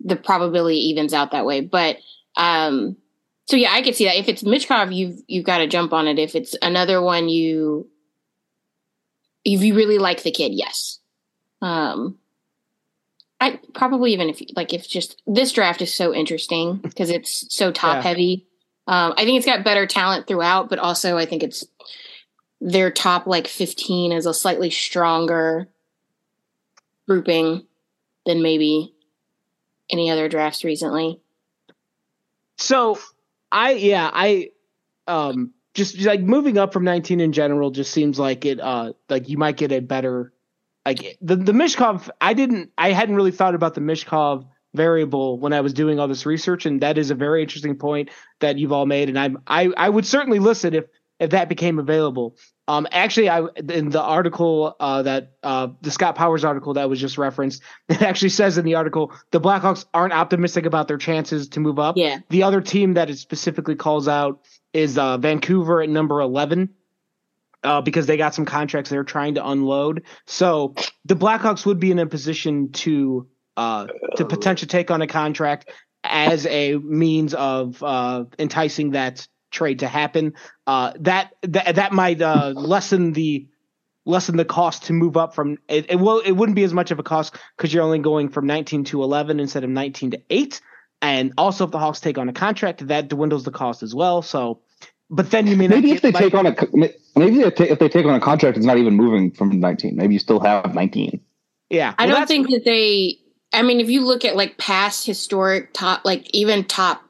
the 0.00 0.16
probability 0.16 0.78
evens 0.78 1.12
out 1.12 1.32
that 1.32 1.46
way. 1.46 1.60
But 1.60 1.98
um 2.36 2.96
so 3.46 3.56
yeah, 3.56 3.72
I 3.72 3.82
could 3.82 3.94
see 3.94 4.06
that. 4.06 4.18
If 4.18 4.28
it's 4.28 4.42
Michkov, 4.42 4.94
you've 4.94 5.20
you've 5.28 5.44
got 5.44 5.58
to 5.58 5.66
jump 5.66 5.92
on 5.92 6.08
it. 6.08 6.18
If 6.18 6.34
it's 6.34 6.56
another 6.62 7.02
one 7.02 7.28
you 7.28 7.88
if 9.44 9.62
you 9.62 9.74
really 9.74 9.98
like 9.98 10.22
the 10.22 10.30
kid, 10.30 10.52
yes. 10.54 11.00
Um 11.60 12.18
I 13.40 13.60
probably 13.74 14.12
even 14.12 14.28
if 14.28 14.40
like 14.54 14.72
if 14.72 14.88
just 14.88 15.20
this 15.26 15.52
draft 15.52 15.82
is 15.82 15.94
so 15.94 16.14
interesting 16.14 16.76
because 16.76 17.10
it's 17.10 17.54
so 17.54 17.70
top 17.70 17.96
yeah. 17.96 18.02
heavy. 18.02 18.46
Um, 18.88 19.14
I 19.16 19.24
think 19.24 19.36
it's 19.36 19.46
got 19.46 19.64
better 19.64 19.86
talent 19.86 20.26
throughout, 20.26 20.70
but 20.70 20.78
also 20.78 21.18
I 21.18 21.26
think 21.26 21.42
it's 21.42 21.64
their 22.60 22.90
top 22.90 23.26
like 23.26 23.46
15 23.46 24.12
is 24.12 24.26
a 24.26 24.32
slightly 24.32 24.70
stronger 24.70 25.68
grouping 27.06 27.66
than 28.24 28.42
maybe 28.42 28.94
any 29.90 30.10
other 30.10 30.28
drafts 30.28 30.64
recently. 30.64 31.20
So 32.56 32.98
I 33.52 33.72
yeah, 33.72 34.10
I 34.12 34.50
um 35.06 35.52
just 35.74 36.00
like 36.00 36.20
moving 36.20 36.56
up 36.56 36.72
from 36.72 36.84
19 36.84 37.20
in 37.20 37.32
general 37.32 37.70
just 37.70 37.92
seems 37.92 38.18
like 38.18 38.46
it 38.46 38.60
uh 38.60 38.94
like 39.10 39.28
you 39.28 39.36
might 39.36 39.56
get 39.56 39.72
a 39.72 39.80
better 39.80 40.32
like 40.86 41.18
the 41.20 41.36
the 41.36 41.52
Michkov, 41.52 42.08
I 42.20 42.32
didn't, 42.34 42.70
I 42.78 42.92
hadn't 42.92 43.16
really 43.16 43.32
thought 43.32 43.54
about 43.54 43.74
the 43.74 43.80
Michkov 43.80 44.46
variable 44.74 45.38
when 45.38 45.52
I 45.52 45.60
was 45.60 45.72
doing 45.72 45.98
all 45.98 46.06
this 46.06 46.26
research, 46.26 46.66
and 46.66 46.80
that 46.82 46.98
is 46.98 47.10
a 47.10 47.14
very 47.14 47.42
interesting 47.42 47.76
point 47.76 48.10
that 48.40 48.58
you've 48.58 48.72
all 48.72 48.86
made. 48.86 49.08
And 49.08 49.18
I'm 49.18 49.38
I 49.46 49.70
I 49.76 49.88
would 49.88 50.06
certainly 50.06 50.38
listen 50.38 50.74
if 50.74 50.84
if 51.18 51.30
that 51.30 51.48
became 51.48 51.78
available. 51.78 52.36
Um, 52.68 52.86
actually, 52.90 53.28
I 53.28 53.46
in 53.68 53.90
the 53.90 54.02
article 54.02 54.76
uh, 54.78 55.02
that 55.02 55.32
uh, 55.42 55.68
the 55.80 55.90
Scott 55.90 56.14
Powers 56.14 56.44
article 56.44 56.74
that 56.74 56.88
was 56.88 57.00
just 57.00 57.16
referenced, 57.18 57.62
it 57.88 58.02
actually 58.02 58.28
says 58.28 58.58
in 58.58 58.64
the 58.64 58.74
article 58.74 59.12
the 59.30 59.40
Blackhawks 59.40 59.86
aren't 59.94 60.12
optimistic 60.12 60.66
about 60.66 60.88
their 60.88 60.98
chances 60.98 61.48
to 61.50 61.60
move 61.60 61.78
up. 61.78 61.96
Yeah. 61.96 62.18
The 62.28 62.42
other 62.42 62.60
team 62.60 62.94
that 62.94 63.10
it 63.10 63.18
specifically 63.18 63.76
calls 63.76 64.08
out 64.08 64.40
is 64.72 64.98
uh, 64.98 65.18
Vancouver 65.18 65.82
at 65.82 65.88
number 65.88 66.20
eleven. 66.20 66.70
Uh, 67.64 67.80
because 67.80 68.06
they 68.06 68.16
got 68.16 68.34
some 68.34 68.44
contracts 68.44 68.90
they're 68.90 69.02
trying 69.02 69.34
to 69.34 69.48
unload, 69.48 70.04
so 70.26 70.74
the 71.04 71.16
Blackhawks 71.16 71.66
would 71.66 71.80
be 71.80 71.90
in 71.90 71.98
a 71.98 72.06
position 72.06 72.70
to 72.70 73.26
uh, 73.56 73.86
to 74.16 74.24
potentially 74.24 74.68
take 74.68 74.90
on 74.90 75.02
a 75.02 75.06
contract 75.06 75.70
as 76.04 76.46
a 76.46 76.76
means 76.76 77.34
of 77.34 77.82
uh, 77.82 78.24
enticing 78.38 78.90
that 78.92 79.26
trade 79.50 79.80
to 79.80 79.88
happen. 79.88 80.34
Uh, 80.66 80.92
that 81.00 81.32
that 81.42 81.74
that 81.74 81.92
might 81.92 82.20
uh, 82.20 82.52
lessen 82.54 83.12
the 83.12 83.48
lessen 84.04 84.36
the 84.36 84.44
cost 84.44 84.84
to 84.84 84.92
move 84.92 85.16
up 85.16 85.34
from 85.34 85.58
it. 85.68 85.90
It 85.90 85.96
will 85.96 86.20
it 86.20 86.32
wouldn't 86.32 86.56
be 86.56 86.64
as 86.64 86.72
much 86.72 86.90
of 86.90 86.98
a 86.98 87.02
cost 87.02 87.36
because 87.56 87.72
you're 87.72 87.82
only 87.82 87.98
going 87.98 88.28
from 88.28 88.46
19 88.46 88.84
to 88.84 89.02
11 89.02 89.40
instead 89.40 89.64
of 89.64 89.70
19 89.70 90.12
to 90.12 90.22
eight. 90.30 90.60
And 91.02 91.34
also, 91.36 91.64
if 91.64 91.70
the 91.72 91.78
Hawks 91.78 92.00
take 92.00 92.16
on 92.16 92.28
a 92.28 92.32
contract, 92.32 92.86
that 92.86 93.08
dwindles 93.08 93.44
the 93.44 93.50
cost 93.50 93.82
as 93.82 93.94
well. 93.94 94.22
So, 94.22 94.62
but 95.10 95.30
then 95.30 95.46
you 95.46 95.56
mean 95.56 95.70
maybe 95.70 95.92
if 95.92 96.02
they 96.02 96.10
like, 96.10 96.24
take 96.24 96.34
on 96.34 96.46
a 96.46 96.54
maybe 97.14 97.40
if 97.40 97.78
they, 97.78 97.88
take 97.88 98.06
on 98.06 98.14
a 98.14 98.20
contract, 98.20 98.56
it's 98.56 98.66
not 98.66 98.78
even 98.78 98.94
moving 98.94 99.30
from 99.30 99.60
19. 99.60 99.96
Maybe 99.96 100.14
you 100.14 100.20
still 100.20 100.40
have 100.40 100.74
19. 100.74 101.20
Yeah, 101.70 101.94
I 101.98 102.06
don't 102.06 102.26
think 102.26 102.48
that 102.50 102.64
they. 102.64 103.18
I 103.52 103.62
mean, 103.62 103.80
if 103.80 103.88
you 103.88 104.04
look 104.04 104.24
at 104.24 104.36
like 104.36 104.58
past 104.58 105.06
historic 105.06 105.72
top, 105.72 106.04
like 106.04 106.28
even 106.34 106.64
top 106.64 107.02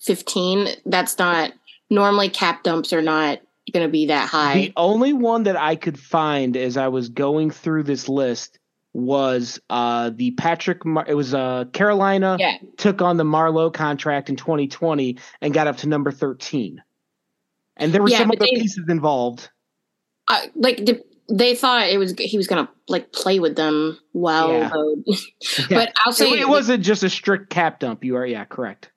15, 0.00 0.68
that's 0.86 1.18
not 1.18 1.52
normally 1.90 2.28
cap 2.28 2.62
dumps 2.62 2.92
are 2.92 3.02
not 3.02 3.40
going 3.72 3.86
to 3.86 3.90
be 3.90 4.06
that 4.06 4.28
high. 4.28 4.54
The 4.54 4.72
only 4.76 5.12
one 5.12 5.44
that 5.44 5.56
I 5.56 5.76
could 5.76 5.98
find 5.98 6.56
as 6.56 6.76
I 6.76 6.88
was 6.88 7.08
going 7.08 7.50
through 7.50 7.84
this 7.84 8.08
list 8.08 8.58
was 8.94 9.60
uh, 9.70 10.10
the 10.14 10.32
Patrick. 10.32 10.84
Mar- 10.84 11.06
it 11.06 11.14
was 11.14 11.34
uh, 11.34 11.66
Carolina 11.72 12.36
yeah. 12.38 12.56
took 12.76 13.00
on 13.02 13.16
the 13.16 13.24
Marleau 13.24 13.72
contract 13.72 14.28
in 14.28 14.36
2020 14.36 15.18
and 15.40 15.54
got 15.54 15.66
up 15.66 15.78
to 15.78 15.88
number 15.88 16.10
13. 16.10 16.82
And 17.76 17.92
there 17.92 18.02
were 18.02 18.08
yeah, 18.08 18.18
some 18.18 18.30
other 18.30 18.40
they, 18.40 18.60
pieces 18.60 18.84
involved. 18.88 19.48
Uh, 20.28 20.42
like 20.54 20.78
the, 20.84 21.02
they 21.28 21.54
thought 21.54 21.88
it 21.88 21.98
was 21.98 22.14
he 22.18 22.36
was 22.36 22.46
going 22.46 22.64
to 22.64 22.72
like 22.88 23.12
play 23.12 23.38
with 23.38 23.56
them 23.56 23.98
well, 24.12 24.52
yeah. 25.06 25.66
but 25.70 25.92
I'll 26.04 26.12
say 26.12 26.30
it, 26.30 26.40
it 26.40 26.48
wasn't 26.48 26.84
just 26.84 27.02
a 27.02 27.10
strict 27.10 27.50
cap 27.50 27.80
dump. 27.80 28.04
You 28.04 28.16
are 28.16 28.26
yeah 28.26 28.44
correct. 28.44 28.90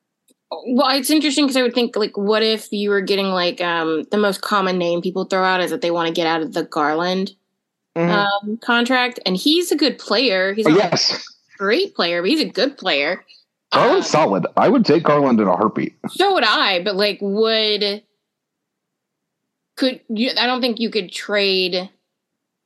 Well, 0.52 0.96
it's 0.96 1.10
interesting 1.10 1.46
because 1.46 1.58
I 1.58 1.64
would 1.64 1.74
think 1.74 1.96
like, 1.96 2.16
what 2.16 2.44
if 2.44 2.72
you 2.72 2.90
were 2.90 3.02
getting 3.02 3.28
like 3.28 3.62
um 3.62 4.04
the 4.12 4.18
most 4.18 4.42
common 4.42 4.78
name 4.78 5.02
people 5.02 5.26
throw 5.26 5.44
out 5.44 5.62
is 5.62 5.72
that 5.72 5.82
they 5.82 5.92
want 5.92 6.08
to 6.08 6.14
get 6.14 6.28
out 6.28 6.42
of 6.42 6.54
the 6.54 6.64
Garland 6.64 7.34
mm-hmm. 7.96 8.50
um, 8.50 8.58
contract, 8.58 9.20
and 9.26 9.36
he's 9.38 9.72
a 9.72 9.76
good 9.76 9.98
player. 9.98 10.54
He's 10.54 10.68
oh, 10.68 10.76
yes. 10.76 11.12
a 11.14 11.58
great 11.58 11.96
player, 11.96 12.22
but 12.22 12.30
he's 12.30 12.42
a 12.42 12.50
good 12.50 12.78
player. 12.78 13.24
Garland's 13.72 14.08
um, 14.08 14.22
solid. 14.22 14.48
I 14.58 14.70
would 14.70 14.86
take 14.86 15.04
Garland 15.04 15.40
in 15.40 15.48
a 15.48 15.56
heartbeat. 15.56 15.96
So 16.10 16.34
would 16.34 16.44
I, 16.44 16.84
but 16.84 16.96
like, 16.96 17.18
would 17.22 18.04
could 19.76 20.02
you? 20.10 20.32
I 20.38 20.46
don't 20.46 20.62
think 20.62 20.80
you 20.80 20.90
could 20.90 21.12
trade. 21.12 21.90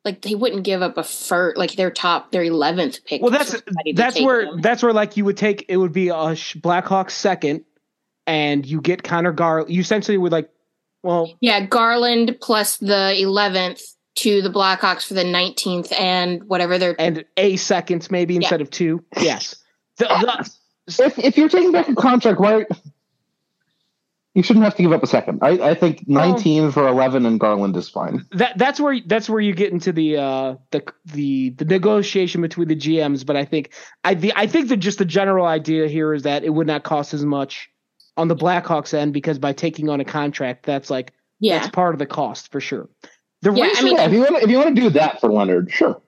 Like 0.06 0.22
they 0.22 0.34
wouldn't 0.34 0.64
give 0.64 0.82
up 0.82 0.98
a 0.98 1.04
first, 1.04 1.58
like 1.58 1.74
their 1.74 1.92
top, 1.92 2.32
their 2.32 2.44
eleventh 2.44 3.04
pick. 3.06 3.22
Well, 3.22 3.32
that's 3.32 3.56
that's 3.96 4.20
where 4.22 4.46
them. 4.46 4.62
that's 4.62 4.82
where 4.82 4.94
like 4.94 5.18
you 5.18 5.26
would 5.26 5.38
take 5.38 5.66
it 5.68 5.78
would 5.78 5.92
be 5.92 6.08
a 6.08 6.14
Blackhawks 6.14 7.12
second, 7.12 7.66
and 8.26 8.66
you 8.66 8.80
get 8.80 9.04
Connor 9.04 9.34
Gar. 9.34 9.66
You 9.68 9.82
essentially 9.82 10.18
would 10.18 10.32
like, 10.32 10.50
well, 11.04 11.34
yeah, 11.42 11.66
Garland 11.66 12.38
plus 12.42 12.78
the 12.78 13.14
eleventh 13.20 13.82
to 14.16 14.42
the 14.42 14.50
Blackhawks 14.50 15.06
for 15.06 15.16
the 15.16 15.24
nineteenth 15.26 15.92
and 16.00 16.44
whatever 16.46 16.78
they're 16.78 16.96
and 16.98 17.26
a 17.36 17.58
seconds 17.58 18.10
maybe 18.10 18.36
yeah. 18.36 18.40
instead 18.40 18.62
of 18.62 18.70
two. 18.70 19.04
Yes. 19.20 19.56
The, 20.00 20.06
the, 20.88 21.04
if 21.04 21.20
if 21.20 21.38
you're 21.38 21.50
taking 21.50 21.74
back 21.74 21.90
a 21.90 21.94
contract, 21.94 22.40
why 22.40 22.66
you 24.40 24.44
shouldn't 24.44 24.64
have 24.64 24.76
to 24.76 24.82
give 24.82 24.94
up 24.94 25.04
a 25.04 25.08
second. 25.08 25.40
I, 25.42 25.50
I 25.72 25.74
think 25.74 26.08
19 26.08 26.64
oh. 26.64 26.72
for 26.72 26.88
11 26.88 27.26
and 27.26 27.38
Garland 27.38 27.76
is 27.76 27.90
fine. 27.90 28.26
That 28.32 28.58
that's 28.58 28.80
where 28.80 28.98
that's 29.06 29.30
where 29.30 29.42
you 29.42 29.54
get 29.54 29.74
into 29.74 29.92
the 29.92 30.16
uh 30.16 30.56
the 30.72 30.82
the 31.04 31.50
the 31.50 31.66
negotiation 31.66 32.42
between 32.42 32.70
the 32.70 32.76
GMs. 32.76 33.26
But 33.26 33.36
I 33.36 33.44
think 33.44 33.74
I 34.06 34.14
the 34.14 34.32
I 34.38 34.48
think 34.48 34.70
that 34.70 34.78
just 34.78 34.98
the 34.98 35.04
general 35.04 35.46
idea 35.46 35.90
here 35.90 36.14
is 36.14 36.24
that 36.24 36.46
it 36.46 36.52
would 36.52 36.68
not 36.68 36.84
cost 36.84 37.14
as 37.14 37.26
much 37.26 37.70
on 38.16 38.30
the 38.30 38.36
Blackhawks 38.36 38.94
end 38.94 39.12
because 39.12 39.38
by 39.38 39.52
taking 39.52 39.90
on 39.90 40.00
a 40.00 40.06
contract, 40.06 40.66
that's 40.66 40.90
like 40.90 41.12
yeah. 41.42 41.60
that's 41.60 41.70
part 41.72 41.94
of 41.94 42.00
the 42.00 42.06
cost 42.06 42.50
for 42.50 42.62
sure. 42.62 42.88
The 43.42 43.52
yeah, 43.52 43.66
reason, 43.66 43.86
I 43.86 43.90
mean, 43.90 43.98
yeah, 43.98 44.06
if 44.06 44.14
you 44.14 44.20
want 44.20 44.36
to, 44.38 44.44
if 44.44 44.50
you 44.50 44.58
want 44.58 44.74
to 44.74 44.82
do 44.82 44.90
that 44.92 45.20
for 45.20 45.30
Leonard, 45.30 45.70
sure. 45.70 46.02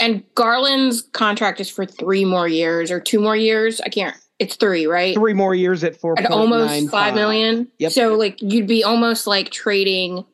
And 0.00 0.24
Garland's 0.34 1.02
contract 1.12 1.60
is 1.60 1.70
for 1.70 1.86
three 1.86 2.24
more 2.24 2.48
years 2.48 2.90
or 2.90 2.98
two 2.98 3.20
more 3.20 3.36
years. 3.36 3.80
I 3.80 3.90
can't. 3.90 4.16
It's 4.38 4.56
three, 4.56 4.86
right? 4.86 5.14
Three 5.14 5.32
more 5.32 5.54
years 5.54 5.82
at 5.82 5.96
four. 5.96 6.18
At 6.18 6.30
almost 6.30 6.90
five 6.90 7.14
million. 7.14 7.68
Yep. 7.78 7.92
So 7.92 8.14
like 8.14 8.40
you'd 8.42 8.66
be 8.66 8.84
almost 8.84 9.26
like 9.26 9.50
trading. 9.50 10.24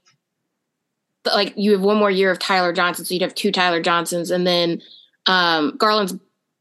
Like 1.25 1.53
you 1.57 1.73
have 1.73 1.83
one 1.83 1.99
more 1.99 2.11
year 2.11 2.31
of 2.31 2.41
Tyler 2.41 2.73
Johnson, 2.73 3.05
so 3.05 3.15
you'd 3.15 3.23
have 3.23 3.35
two 3.35 3.53
Tyler 3.53 3.81
Johnsons, 3.81 4.31
and 4.33 4.45
then 4.45 4.83
um, 5.27 5.77
Garland's 5.77 6.15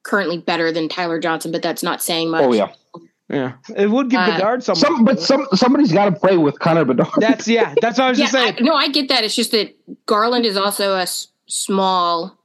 currently 0.04 0.38
better 0.38 0.72
than 0.72 0.88
Tyler 0.88 1.20
Johnson, 1.20 1.52
but 1.52 1.64
that's 1.64 1.82
not 1.82 2.02
saying 2.02 2.30
much. 2.30 2.44
Oh 2.44 2.54
yeah. 2.54 2.72
Yeah, 3.28 3.54
it 3.78 3.90
would 3.90 4.10
give 4.10 4.20
uh, 4.20 4.34
Bedard 4.34 4.62
some, 4.62 4.76
some 4.76 5.06
but 5.06 5.22
some 5.22 5.48
somebody's 5.54 5.94
got 5.94 6.06
to 6.06 6.12
play 6.12 6.36
with 6.36 6.60
Connor 6.60 6.84
Bedard. 6.84 7.14
That's 7.18 7.48
yeah. 7.48 7.74
That's 7.82 7.98
what 7.98 8.06
I 8.06 8.10
was 8.10 8.20
yeah, 8.20 8.26
just 8.26 8.34
saying. 8.34 8.56
I, 8.60 8.62
no, 8.62 8.74
I 8.74 8.90
get 8.90 9.08
that. 9.08 9.24
It's 9.24 9.36
just 9.36 9.52
that 9.52 9.74
Garland 10.06 10.46
is 10.46 10.58
also 10.58 10.96
a 10.96 11.04
s- 11.04 11.30
small 11.48 12.38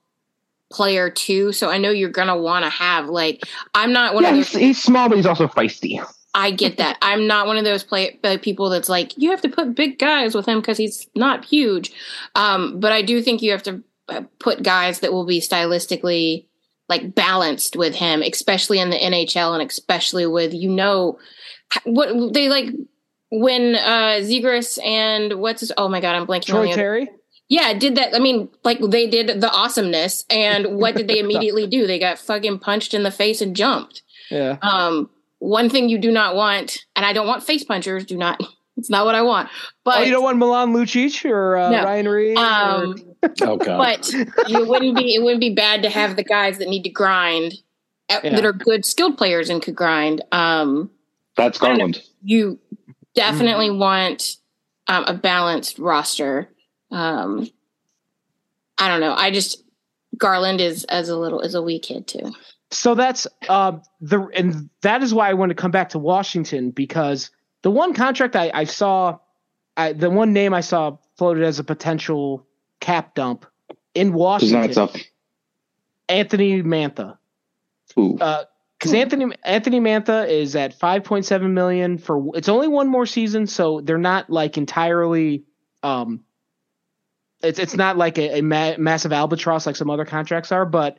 player 0.71 1.11
too, 1.11 1.53
so 1.53 1.71
I 1.71 1.79
know 1.79 1.91
you're 1.91 2.11
gonna 2.11 2.37
want 2.37 2.65
to 2.65 2.71
have 2.71 3.09
like 3.09 3.43
I'm 3.75 3.93
not 3.93 4.15
one 4.15 4.25
yeah, 4.25 4.31
of 4.31 4.37
those. 4.37 4.49
He's, 4.49 4.61
he's 4.61 4.83
small, 4.83 5.09
but 5.09 5.17
he's 5.17 5.27
also 5.27 5.49
feisty. 5.49 6.05
I 6.35 6.51
get 6.51 6.77
that. 6.77 6.99
I'm 7.03 7.27
not 7.27 7.47
one 7.47 7.57
of 7.57 7.65
those 7.65 7.83
play 7.83 8.19
uh, 8.23 8.39
people 8.41 8.69
that's 8.69 8.89
like 8.89 9.17
you 9.17 9.31
have 9.31 9.41
to 9.43 9.49
put 9.49 9.75
big 9.75 9.99
guys 9.99 10.35
with 10.35 10.47
him 10.47 10.61
because 10.61 10.79
he's 10.79 11.09
not 11.15 11.45
huge. 11.45 11.93
Um, 12.35 12.79
but 12.79 12.93
I 12.93 13.03
do 13.03 13.23
think 13.23 13.43
you 13.43 13.51
have 13.53 13.63
to 13.65 13.83
uh, 14.09 14.23
put 14.39 14.63
guys 14.63 15.01
that 15.01 15.13
will 15.13 15.27
be 15.27 15.41
stylistically 15.41 16.47
like 16.89 17.15
balanced 17.15 17.77
with 17.77 17.95
him, 17.95 18.23
especially 18.23 18.79
in 18.79 18.91
the 18.91 18.99
NHL 18.99 19.59
and 19.59 19.69
especially 19.69 20.27
with 20.27 20.55
you 20.55 20.71
know 20.71 21.19
what 21.85 22.33
they 22.33 22.49
like 22.49 22.67
when 23.31 23.75
uh 23.75 24.21
Zegras 24.21 24.79
and 24.85 25.41
what's 25.41 25.61
his 25.61 25.73
oh 25.77 25.89
my 25.89 26.01
god 26.01 26.15
I'm 26.15 26.27
blanking 26.27 26.47
Troy 26.47 26.61
on 26.61 26.67
the 26.69 26.75
Terry. 26.75 27.03
Other, 27.03 27.11
yeah, 27.49 27.73
did 27.75 27.97
that. 27.97 28.15
I 28.15 28.19
mean, 28.19 28.49
like 28.65 28.81
they 28.81 29.07
did 29.09 29.41
the 29.41 29.51
awesomeness, 29.51 30.25
and 30.31 30.77
what 30.77 30.97
did 30.97 31.09
they 31.09 31.19
immediately 31.21 31.67
do? 31.67 31.87
They 31.87 31.99
got 31.99 32.19
fucking 32.19 32.59
punched 32.59 32.95
in 32.95 33.03
the 33.03 33.11
face 33.11 33.41
and 33.41 33.55
jumped. 33.55 34.03
Yeah. 34.31 34.59
Um, 34.63 35.11
one 35.39 35.71
thing 35.71 35.89
you 35.89 35.99
do 35.99 36.11
not 36.11 36.35
want, 36.35 36.85
and 36.97 37.05
I 37.05 37.13
don't 37.13 37.27
want 37.27 37.43
face 37.43 37.65
punchers. 37.65 38.05
Do 38.05 38.17
not 38.17 38.41
it's 38.77 38.91
not 38.91 39.07
what 39.07 39.15
I 39.15 39.23
want. 39.23 39.49
But 39.85 39.99
oh, 39.99 40.03
you 40.03 40.13
don't 40.13 40.23
want 40.23 40.39
Milan 40.39 40.73
Lucic 40.73 41.29
or 41.29 41.57
uh, 41.57 41.71
no. 41.71 41.85
Ryan 41.85 42.09
Reed? 42.09 42.37
Um, 42.37 42.97
oh 43.43 43.57
God. 43.57 43.79
But 43.79 44.11
it 44.49 44.69
wouldn't 44.69 44.97
be 44.97 45.15
it 45.15 45.23
wouldn't 45.23 45.41
be 45.41 45.55
bad 45.55 45.83
to 45.83 45.91
have 45.91 46.17
the 46.17 46.25
guys 46.25 46.59
that 46.59 46.69
need 46.69 46.83
to 46.83 46.91
grind 46.91 47.55
uh, 48.09 48.21
yeah. 48.23 48.31
that 48.31 48.45
are 48.45 48.53
good 48.53 48.85
skilled 48.85 49.17
players 49.19 49.51
and 49.51 49.63
could 49.63 49.77
grind. 49.77 50.23
Um, 50.33 50.91
That's 51.37 51.59
Garland. 51.59 52.03
You 52.23 52.59
definitely 53.15 53.71
want 53.71 54.37
um, 54.89 55.05
a 55.05 55.15
balanced 55.15 55.79
roster. 55.79 56.51
Um, 56.90 57.49
I 58.79 58.88
don't 58.88 59.01
know. 59.01 59.14
I 59.14 59.31
just 59.31 59.62
Garland 60.16 60.61
is 60.61 60.85
as 60.85 61.09
a 61.09 61.16
little 61.16 61.40
as 61.40 61.55
a 61.55 61.62
wee 61.62 61.79
kid 61.79 62.07
too. 62.07 62.33
So 62.70 62.94
that's 62.94 63.27
uh, 63.49 63.79
the 64.01 64.22
and 64.35 64.68
that 64.83 65.03
is 65.03 65.14
why 65.14 65.31
I 65.31 65.35
want 65.35 65.51
to 65.51 65.55
come 65.55 65.70
back 65.70 65.90
to 65.90 65.99
Washington 65.99 66.70
because 66.70 67.31
the 67.62 67.70
one 67.70 67.94
contract 67.94 68.37
I, 68.37 68.51
I 68.53 68.64
saw, 68.64 69.18
I, 69.77 69.92
the 69.92 70.11
one 70.11 70.33
name 70.33 70.53
I 70.53 70.61
saw 70.61 70.96
floated 71.16 71.44
as 71.44 71.59
a 71.59 71.64
potential 71.64 72.46
cap 72.81 73.14
dump 73.14 73.46
in 73.94 74.12
Washington. 74.12 74.88
Anthony 76.09 76.62
Mantha. 76.62 77.18
Because 77.94 78.92
uh, 78.92 78.96
Anthony 78.96 79.35
Anthony 79.44 79.81
Mantha 79.81 80.29
is 80.29 80.55
at 80.55 80.75
five 80.75 81.05
point 81.05 81.25
seven 81.25 81.55
million 81.55 81.99
for 81.99 82.37
it's 82.37 82.49
only 82.49 82.68
one 82.68 82.88
more 82.88 83.07
season, 83.07 83.46
so 83.46 83.81
they're 83.81 83.99
not 83.99 84.29
like 84.29 84.59
entirely. 84.59 85.44
Um, 85.83 86.22
it's 87.42 87.59
it's 87.59 87.75
not 87.75 87.96
like 87.96 88.18
a, 88.18 88.38
a 88.38 88.42
ma- 88.42 88.77
massive 88.79 89.12
albatross 89.12 89.66
like 89.66 89.77
some 89.77 89.90
other 89.90 90.05
contracts 90.05 90.53
are, 90.53 90.66
but 90.66 90.99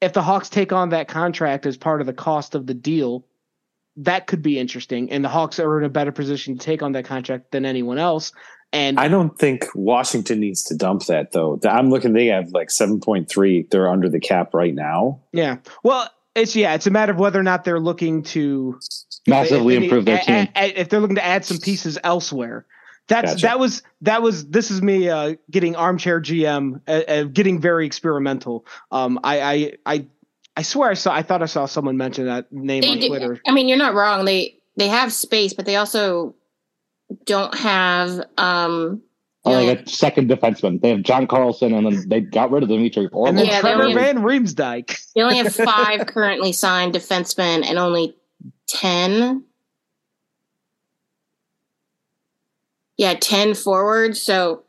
if 0.00 0.12
the 0.12 0.22
Hawks 0.22 0.48
take 0.48 0.72
on 0.72 0.90
that 0.90 1.08
contract 1.08 1.66
as 1.66 1.76
part 1.76 2.00
of 2.00 2.06
the 2.06 2.12
cost 2.12 2.54
of 2.54 2.66
the 2.66 2.74
deal, 2.74 3.24
that 3.96 4.26
could 4.26 4.42
be 4.42 4.58
interesting. 4.58 5.10
And 5.10 5.24
the 5.24 5.28
Hawks 5.28 5.58
are 5.58 5.78
in 5.78 5.84
a 5.84 5.88
better 5.88 6.12
position 6.12 6.58
to 6.58 6.64
take 6.64 6.82
on 6.82 6.92
that 6.92 7.04
contract 7.04 7.52
than 7.52 7.64
anyone 7.64 7.98
else. 7.98 8.32
And 8.72 8.98
I 8.98 9.08
don't 9.08 9.38
think 9.38 9.66
Washington 9.74 10.40
needs 10.40 10.64
to 10.64 10.76
dump 10.76 11.04
that 11.06 11.32
though. 11.32 11.60
I'm 11.64 11.90
looking; 11.90 12.12
they 12.12 12.26
have 12.26 12.50
like 12.50 12.68
7.3. 12.68 13.70
They're 13.70 13.88
under 13.88 14.08
the 14.08 14.18
cap 14.18 14.52
right 14.52 14.74
now. 14.74 15.20
Yeah. 15.32 15.58
Well, 15.84 16.10
it's 16.34 16.56
yeah, 16.56 16.74
it's 16.74 16.86
a 16.86 16.90
matter 16.90 17.12
of 17.12 17.18
whether 17.18 17.38
or 17.38 17.44
not 17.44 17.64
they're 17.64 17.78
looking 17.78 18.24
to 18.24 18.80
massively 19.28 19.76
if 19.76 19.84
improve 19.84 20.04
their 20.06 20.18
team. 20.18 20.48
if 20.56 20.88
they're 20.88 21.00
looking 21.00 21.16
to 21.16 21.24
add 21.24 21.44
some 21.44 21.58
pieces 21.58 21.98
elsewhere. 22.02 22.66
That's 23.06 23.32
gotcha. 23.32 23.42
that 23.42 23.58
was 23.58 23.82
that 24.00 24.22
was 24.22 24.46
this 24.46 24.70
is 24.70 24.80
me 24.80 25.08
uh, 25.08 25.34
getting 25.50 25.76
armchair 25.76 26.20
GM, 26.20 26.80
uh, 26.88 26.90
uh, 26.90 27.22
getting 27.24 27.60
very 27.60 27.84
experimental. 27.84 28.64
Um, 28.90 29.20
I, 29.22 29.40
I 29.40 29.72
I 29.84 30.06
I 30.56 30.62
swear 30.62 30.90
I 30.90 30.94
saw 30.94 31.12
I 31.14 31.22
thought 31.22 31.42
I 31.42 31.46
saw 31.46 31.66
someone 31.66 31.96
mention 31.96 32.26
that 32.26 32.50
name 32.50 32.80
they 32.80 32.88
on 32.88 32.98
do, 32.98 33.08
Twitter. 33.08 33.40
I 33.46 33.52
mean, 33.52 33.68
you're 33.68 33.78
not 33.78 33.94
wrong. 33.94 34.24
They 34.24 34.58
they 34.76 34.88
have 34.88 35.12
space, 35.12 35.52
but 35.52 35.66
they 35.66 35.76
also 35.76 36.34
don't 37.26 37.54
have 37.54 38.24
um 38.38 39.02
Oh, 39.46 39.52
like 39.52 39.80
a 39.80 39.88
second 39.88 40.30
defenseman. 40.30 40.80
They 40.80 40.88
have 40.88 41.02
John 41.02 41.26
Carlson, 41.26 41.74
and 41.74 41.86
then 41.86 42.08
they 42.08 42.22
got 42.22 42.50
rid 42.50 42.62
of 42.62 42.70
Dmitry 42.70 43.08
Orlov. 43.12 43.28
And 43.28 43.38
then 43.38 43.46
yeah, 43.46 43.60
Trevor 43.60 43.92
Van 43.92 44.18
Riemsdyk. 44.20 44.98
They 45.14 45.20
only 45.20 45.36
have 45.36 45.54
five 45.54 46.06
currently 46.06 46.52
signed 46.52 46.94
defensemen, 46.94 47.62
and 47.62 47.78
only 47.78 48.16
ten. 48.66 49.44
Yeah, 52.96 53.14
ten 53.14 53.54
forwards. 53.54 54.22
So 54.22 54.62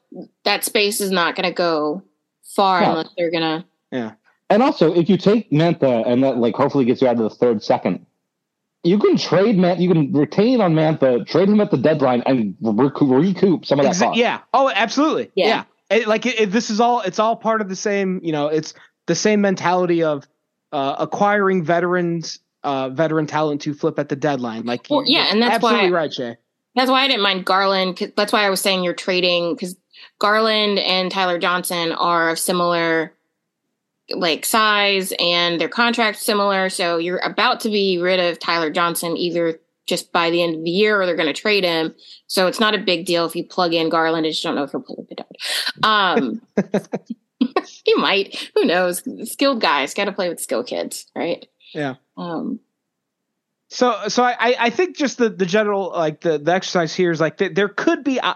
that 0.44 0.64
space 0.64 1.02
is 1.02 1.12
not 1.12 1.36
going 1.36 1.48
to 1.48 1.54
go 1.54 2.04
far 2.56 2.82
yeah. 2.82 2.90
unless 2.90 3.10
they're 3.18 3.32
going 3.32 3.62
to. 3.62 3.66
Yeah. 3.92 4.12
And 4.50 4.62
also, 4.62 4.94
if 4.94 5.10
you 5.10 5.18
take 5.18 5.50
Mantha 5.52 6.08
and 6.08 6.24
that 6.24 6.38
like 6.38 6.56
hopefully 6.56 6.86
gets 6.86 7.02
you 7.02 7.08
out 7.08 7.16
of 7.16 7.24
the 7.24 7.30
third 7.30 7.64
second, 7.64 8.06
you 8.84 9.00
can 9.00 9.18
trade 9.18 9.58
man. 9.58 9.82
You 9.82 9.90
can 9.90 10.14
retain 10.14 10.62
on 10.62 10.76
Mantha, 10.76 11.26
trade 11.26 11.50
him 11.50 11.60
at 11.60 11.72
the 11.72 11.78
deadline, 11.78 12.22
and 12.26 12.56
recoup, 12.62 13.10
recoup 13.10 13.66
some 13.66 13.80
of 13.80 13.86
that. 13.86 13.96
Exa- 13.96 14.16
yeah. 14.16 14.42
Oh, 14.54 14.72
absolutely. 14.74 15.32
Yeah. 15.36 15.48
yeah. 15.48 15.64
It, 15.98 16.08
like 16.08 16.26
it, 16.26 16.40
it, 16.40 16.52
this 16.52 16.70
is 16.70 16.80
all. 16.80 17.02
It's 17.02 17.20
all 17.20 17.36
part 17.36 17.62
of 17.62 17.70
the 17.70 17.76
same. 17.76 18.20
You 18.24 18.32
know, 18.32 18.48
it's 18.48 18.76
the 19.08 19.16
same 19.16 19.42
mentality 19.42 20.04
of 20.04 20.28
uh, 20.72 20.96
acquiring 21.00 21.64
veterans, 21.64 22.40
uh, 22.64 22.90
veteran 22.90 23.26
talent 23.26 23.62
to 23.62 23.74
flip 23.74 23.98
at 23.98 24.10
the 24.10 24.16
deadline. 24.16 24.66
Like, 24.66 24.86
well, 24.90 25.04
yeah, 25.06 25.28
and 25.32 25.42
that's 25.42 25.56
absolutely 25.56 25.92
why, 25.92 25.98
right, 25.98 26.14
Shay. 26.14 26.38
That's 26.76 26.92
why 26.92 27.04
I 27.04 27.08
didn't 27.08 27.24
mind 27.24 27.46
Garland. 27.46 27.98
Cause 27.98 28.10
that's 28.16 28.34
why 28.34 28.46
I 28.46 28.50
was 28.50 28.62
saying 28.62 28.84
you're 28.84 28.94
trading 28.94 29.54
because 29.54 29.76
Garland 30.20 30.80
and 30.80 31.12
Tyler 31.12 31.40
Johnson 31.40 31.92
are 31.92 32.30
of 32.30 32.40
similar 32.40 33.14
like 34.12 34.46
size 34.46 35.14
and 35.20 35.60
their 35.60 35.70
contract's 35.70 36.22
similar. 36.22 36.70
So 36.70 36.98
you're 36.98 37.20
about 37.20 37.62
to 37.62 37.70
be 37.70 37.98
rid 37.98 38.20
of 38.20 38.40
Tyler 38.40 38.70
Johnson 38.70 39.18
either 39.18 39.60
just 39.88 40.12
by 40.12 40.30
the 40.30 40.42
end 40.42 40.56
of 40.56 40.64
the 40.64 40.70
year 40.70 41.00
or 41.00 41.06
they're 41.06 41.16
going 41.16 41.34
to 41.34 41.42
trade 41.42 41.64
him. 41.64 41.96
So 42.28 42.48
it's 42.48 42.60
not 42.60 42.76
a 42.76 42.80
big 42.80 43.06
deal 43.06 43.26
if 43.26 43.36
you 43.36 43.44
plug 43.44 43.74
in 43.74 43.90
Garland. 43.90 44.26
I 44.26 44.30
just 44.30 44.44
don't 44.44 44.56
know 44.56 44.64
if 44.64 44.72
he'll 44.72 44.82
play 44.82 44.96
with 44.98 45.10
the 45.10 45.16
dog. 45.16 45.32
Um, 45.84 46.42
he 47.84 47.94
might. 47.96 48.52
Who 48.56 48.66
knows? 48.66 49.04
Skilled 49.30 49.62
guys 49.62 49.94
got 49.94 50.06
to 50.06 50.12
play 50.12 50.30
with 50.30 50.40
skill 50.40 50.64
kids, 50.64 51.06
right? 51.16 51.46
Yeah. 51.74 51.96
Um, 52.18 52.60
so, 53.70 54.08
so 54.08 54.24
I, 54.24 54.56
I 54.60 54.70
think 54.70 54.96
just 54.96 55.18
the, 55.18 55.30
the 55.30 55.46
general 55.46 55.92
like 55.92 56.22
the, 56.22 56.38
the 56.38 56.54
exercise 56.54 56.94
here 56.94 57.12
is 57.12 57.20
like 57.20 57.38
th- 57.38 57.54
there 57.54 57.70
could 57.70 58.04
be, 58.04 58.20
uh, 58.20 58.36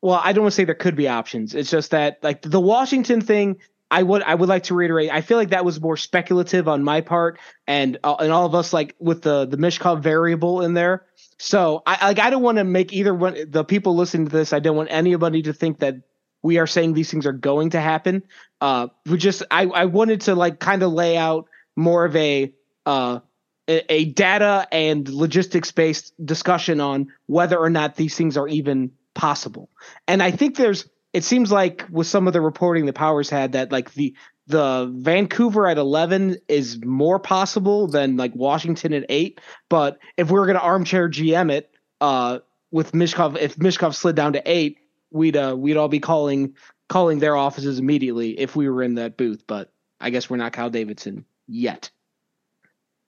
well, 0.00 0.20
I 0.22 0.32
don't 0.32 0.42
want 0.44 0.52
to 0.52 0.56
say 0.56 0.64
there 0.64 0.74
could 0.74 0.96
be 0.96 1.08
options. 1.08 1.54
It's 1.54 1.70
just 1.70 1.92
that 1.92 2.18
like 2.22 2.42
the 2.42 2.60
Washington 2.60 3.20
thing 3.20 3.58
I 3.92 4.02
would 4.02 4.22
I 4.22 4.34
would 4.34 4.48
like 4.48 4.64
to 4.64 4.74
reiterate. 4.74 5.10
I 5.12 5.20
feel 5.20 5.36
like 5.36 5.50
that 5.50 5.66
was 5.66 5.78
more 5.78 5.98
speculative 5.98 6.66
on 6.66 6.82
my 6.82 7.02
part, 7.02 7.38
and 7.66 7.98
uh, 8.02 8.16
and 8.20 8.32
all 8.32 8.46
of 8.46 8.54
us 8.54 8.72
like 8.72 8.96
with 8.98 9.20
the 9.20 9.44
the 9.44 9.58
Michkov 9.58 10.02
variable 10.02 10.62
in 10.62 10.72
there. 10.72 11.04
So 11.38 11.82
I 11.84 12.08
like 12.08 12.18
I 12.18 12.30
don't 12.30 12.42
want 12.42 12.56
to 12.56 12.64
make 12.64 12.94
either 12.94 13.14
one 13.14 13.36
the 13.50 13.64
people 13.64 13.94
listening 13.94 14.28
to 14.28 14.32
this. 14.32 14.54
I 14.54 14.60
don't 14.60 14.76
want 14.76 14.88
anybody 14.90 15.42
to 15.42 15.52
think 15.52 15.80
that 15.80 15.96
we 16.42 16.56
are 16.56 16.66
saying 16.66 16.94
these 16.94 17.10
things 17.10 17.26
are 17.26 17.32
going 17.32 17.70
to 17.70 17.80
happen. 17.80 18.22
Uh, 18.62 18.88
we 19.04 19.18
just 19.18 19.42
I 19.50 19.66
I 19.66 19.84
wanted 19.84 20.22
to 20.22 20.34
like 20.34 20.58
kind 20.58 20.82
of 20.82 20.90
lay 20.90 21.18
out 21.18 21.48
more 21.76 22.06
of 22.06 22.16
a 22.16 22.54
uh 22.86 23.20
a, 23.68 24.04
data 24.06 24.66
and 24.72 25.08
logistics 25.08 25.70
based 25.72 26.14
discussion 26.24 26.80
on 26.80 27.12
whether 27.26 27.56
or 27.56 27.70
not 27.70 27.96
these 27.96 28.16
things 28.16 28.36
are 28.36 28.48
even 28.48 28.90
possible. 29.14 29.70
And 30.08 30.22
I 30.22 30.30
think 30.30 30.56
there's 30.56 30.88
it 31.12 31.24
seems 31.24 31.52
like 31.52 31.84
with 31.90 32.06
some 32.06 32.26
of 32.26 32.32
the 32.32 32.40
reporting 32.40 32.86
the 32.86 32.92
powers 32.92 33.30
had 33.30 33.52
that 33.52 33.70
like 33.70 33.92
the 33.94 34.14
the 34.48 34.90
Vancouver 34.92 35.68
at 35.68 35.78
11 35.78 36.38
is 36.48 36.84
more 36.84 37.20
possible 37.20 37.86
than 37.86 38.16
like 38.16 38.34
Washington 38.34 38.92
at 38.92 39.04
8 39.08 39.40
but 39.68 39.98
if 40.16 40.30
we 40.30 40.40
are 40.40 40.46
going 40.46 40.58
to 40.58 40.62
armchair 40.62 41.08
GM 41.08 41.52
it 41.52 41.70
uh 42.00 42.40
with 42.72 42.92
Michkov 42.92 43.38
if 43.38 43.56
Michkov 43.56 43.94
slid 43.94 44.16
down 44.16 44.32
to 44.32 44.42
8 44.44 44.78
we'd 45.12 45.36
uh 45.36 45.54
we'd 45.56 45.76
all 45.76 45.88
be 45.88 46.00
calling 46.00 46.54
calling 46.92 47.20
their 47.20 47.36
offices 47.36 47.78
immediately 47.78 48.38
if 48.38 48.54
we 48.54 48.68
were 48.68 48.82
in 48.82 48.96
that 48.96 49.16
booth. 49.16 49.44
But 49.46 49.72
I 49.98 50.10
guess 50.10 50.28
we're 50.28 50.36
not 50.36 50.52
Kyle 50.52 50.68
Davidson 50.68 51.24
yet 51.46 51.90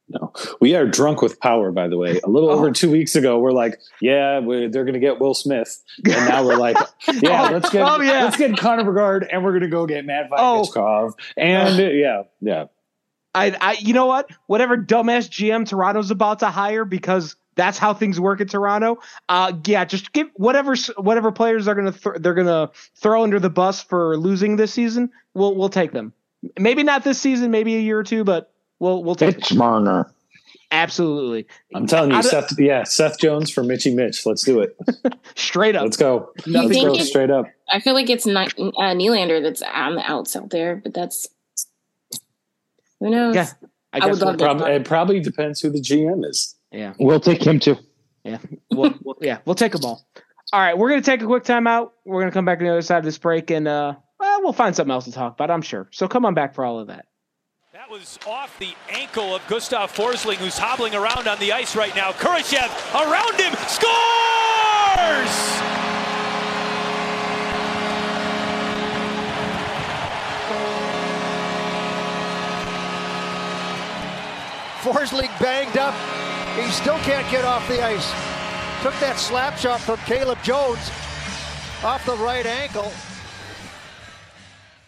no, 0.09 0.33
we 0.61 0.75
are 0.75 0.87
drunk 0.87 1.23
with 1.23 1.41
power. 1.41 1.73
By 1.73 1.89
the 1.89 1.97
way, 1.97 2.21
a 2.23 2.29
little 2.29 2.51
oh. 2.51 2.55
over 2.55 2.71
two 2.71 2.91
weeks 2.91 3.17
ago, 3.17 3.39
we're 3.39 3.53
like, 3.53 3.81
yeah, 4.01 4.39
we're, 4.39 4.69
they're 4.69 4.85
going 4.85 4.95
to 4.95 5.01
get 5.01 5.19
Will 5.19 5.35
Smith, 5.35 5.83
and 6.05 6.29
now 6.29 6.45
we're 6.45 6.57
like, 6.57 6.77
yeah, 7.21 7.49
let's 7.49 7.71
get 7.71 7.83
oh, 7.83 8.01
yeah. 8.01 8.25
let's 8.25 8.37
get 8.37 8.57
Connor 8.59 8.85
Bedard, 8.85 9.27
and 9.31 9.43
we're 9.43 9.53
going 9.53 9.63
to 9.63 9.69
go 9.69 9.87
get 9.87 10.05
Matt 10.05 10.31
Michkov, 10.31 10.77
oh. 10.77 11.15
and 11.37 11.79
yeah, 11.79 12.23
yeah. 12.41 12.67
I, 13.35 13.57
I, 13.61 13.73
you 13.81 13.95
know 13.95 14.07
what? 14.07 14.31
Whatever 14.47 14.77
dumbass 14.77 15.29
GM 15.29 15.67
Toronto's 15.67 16.11
about 16.11 16.41
to 16.41 16.51
hire 16.51 16.85
because 16.85 17.35
that's 17.57 17.79
how 17.79 17.95
things 17.95 18.21
work 18.21 18.41
in 18.41 18.49
Toronto. 18.49 19.01
Uh, 19.29 19.53
yeah, 19.65 19.85
just 19.85 20.13
give 20.13 20.29
whatever 20.35 20.75
whatever 20.97 21.33
players 21.33 21.67
are 21.67 21.75
gonna 21.75 21.93
th- 21.93 22.17
they're 22.21 22.35
gonna 22.35 22.71
throw 22.97 23.23
under 23.23 23.41
the 23.41 23.51
bus 23.51 23.83
for 23.83 24.17
losing 24.17 24.57
this 24.57 24.73
season. 24.73 25.11
We'll 25.35 25.55
we'll 25.57 25.69
take 25.69 25.93
them. 25.93 26.13
Maybe 26.59 26.83
not 26.83 27.05
this 27.05 27.21
season, 27.21 27.51
maybe 27.51 27.75
a 27.77 27.81
year 27.81 27.99
or 27.99 28.05
two, 28.05 28.23
but 28.23 28.53
We'll 28.81 29.03
we'll 29.03 29.15
take 29.15 29.37
Mitch 29.37 29.55
Marner. 29.55 30.11
Absolutely. 30.71 31.47
I'm 31.75 31.87
telling 31.87 32.11
you, 32.11 32.23
Seth. 32.23 32.59
Yeah, 32.59 32.83
Seth 32.83 33.19
Jones 33.21 33.51
for 33.51 33.63
Mitchy 33.63 33.95
Mitch. 33.95 34.27
Let's 34.27 34.43
do 34.43 34.61
it. 34.61 34.77
straight 35.37 35.77
up. 35.77 35.85
Let's 35.85 35.97
go. 35.97 36.33
Let's 36.47 36.75
go 36.75 36.99
straight 36.99 37.31
up. 37.31 37.47
I 37.71 37.79
feel 37.79 37.95
like 37.95 38.11
it's 38.11 38.27
not 38.27 38.49
uh, 38.59 38.73
Nylander 38.95 39.41
that's 39.41 39.63
on 39.63 39.95
the 39.95 40.03
outs 40.03 40.35
out 40.35 40.51
there, 40.51 40.77
but 40.77 40.93
that's 40.93 41.29
who 42.99 43.11
knows. 43.11 43.37
Yeah, 43.37 43.49
I, 43.93 44.01
I 44.01 44.07
would 44.07 44.21
love 44.21 44.39
prob- 44.39 44.63
It 44.63 44.85
probably 44.85 45.21
depends 45.21 45.61
who 45.61 45.71
the 45.71 45.81
GM 45.81 46.25
is. 46.29 46.57
Yeah, 46.73 46.95
we'll 46.99 47.21
take 47.21 47.47
him 47.47 47.61
too. 47.61 47.77
Yeah, 48.25 48.39
we'll, 48.73 48.95
we'll, 49.05 49.17
yeah, 49.21 49.39
we'll 49.45 49.55
take 49.55 49.73
them 49.73 49.85
all. 49.85 50.05
All 50.53 50.61
right, 50.61 50.77
we're 50.77 50.89
gonna 50.89 51.03
take 51.03 51.23
a 51.23 51.27
quick 51.27 51.45
time 51.45 51.67
out. 51.69 51.93
We're 52.05 52.21
gonna 52.21 52.33
come 52.33 52.45
back 52.47 52.59
on 52.59 52.65
the 52.65 52.71
other 52.73 52.83
side 52.83 52.99
of 52.99 53.05
this 53.05 53.19
break, 53.19 53.51
and 53.51 53.69
uh, 53.69 53.95
well, 54.19 54.43
we'll 54.43 54.53
find 54.53 54.75
something 54.75 54.91
else 54.93 55.05
to 55.05 55.13
talk 55.13 55.35
about. 55.35 55.51
I'm 55.53 55.63
sure. 55.63 55.89
So 55.93 56.09
come 56.09 56.25
on 56.25 56.35
back 56.35 56.55
for 56.55 56.65
all 56.65 56.81
of 56.81 56.89
that. 56.89 57.07
That 57.75 57.91
was 57.91 58.21
off 58.25 58.57
the 58.61 58.73
ankle 58.89 59.35
of 59.35 59.45
Gustav 59.49 59.93
Forsling, 59.93 60.37
who's 60.37 60.57
hobbling 60.57 60.95
around 60.95 61.27
on 61.27 61.41
the 61.41 61.53
ice 61.53 61.75
right 61.75 61.93
now. 61.97 62.13
Kurashev 62.13 62.71
around 62.95 63.35
him, 63.35 63.53
scores! 63.67 65.35
Forsling 74.85 75.37
banged 75.41 75.77
up. 75.77 75.95
He 76.55 76.71
still 76.71 76.99
can't 76.99 77.29
get 77.29 77.45
off 77.45 77.67
the 77.67 77.85
ice. 77.85 78.09
Took 78.85 78.95
that 79.01 79.17
slap 79.19 79.59
shot 79.59 79.81
from 79.81 79.97
Caleb 80.07 80.41
Jones 80.45 80.93
off 81.83 82.07
the 82.07 82.15
right 82.19 82.47
ankle. 82.47 82.93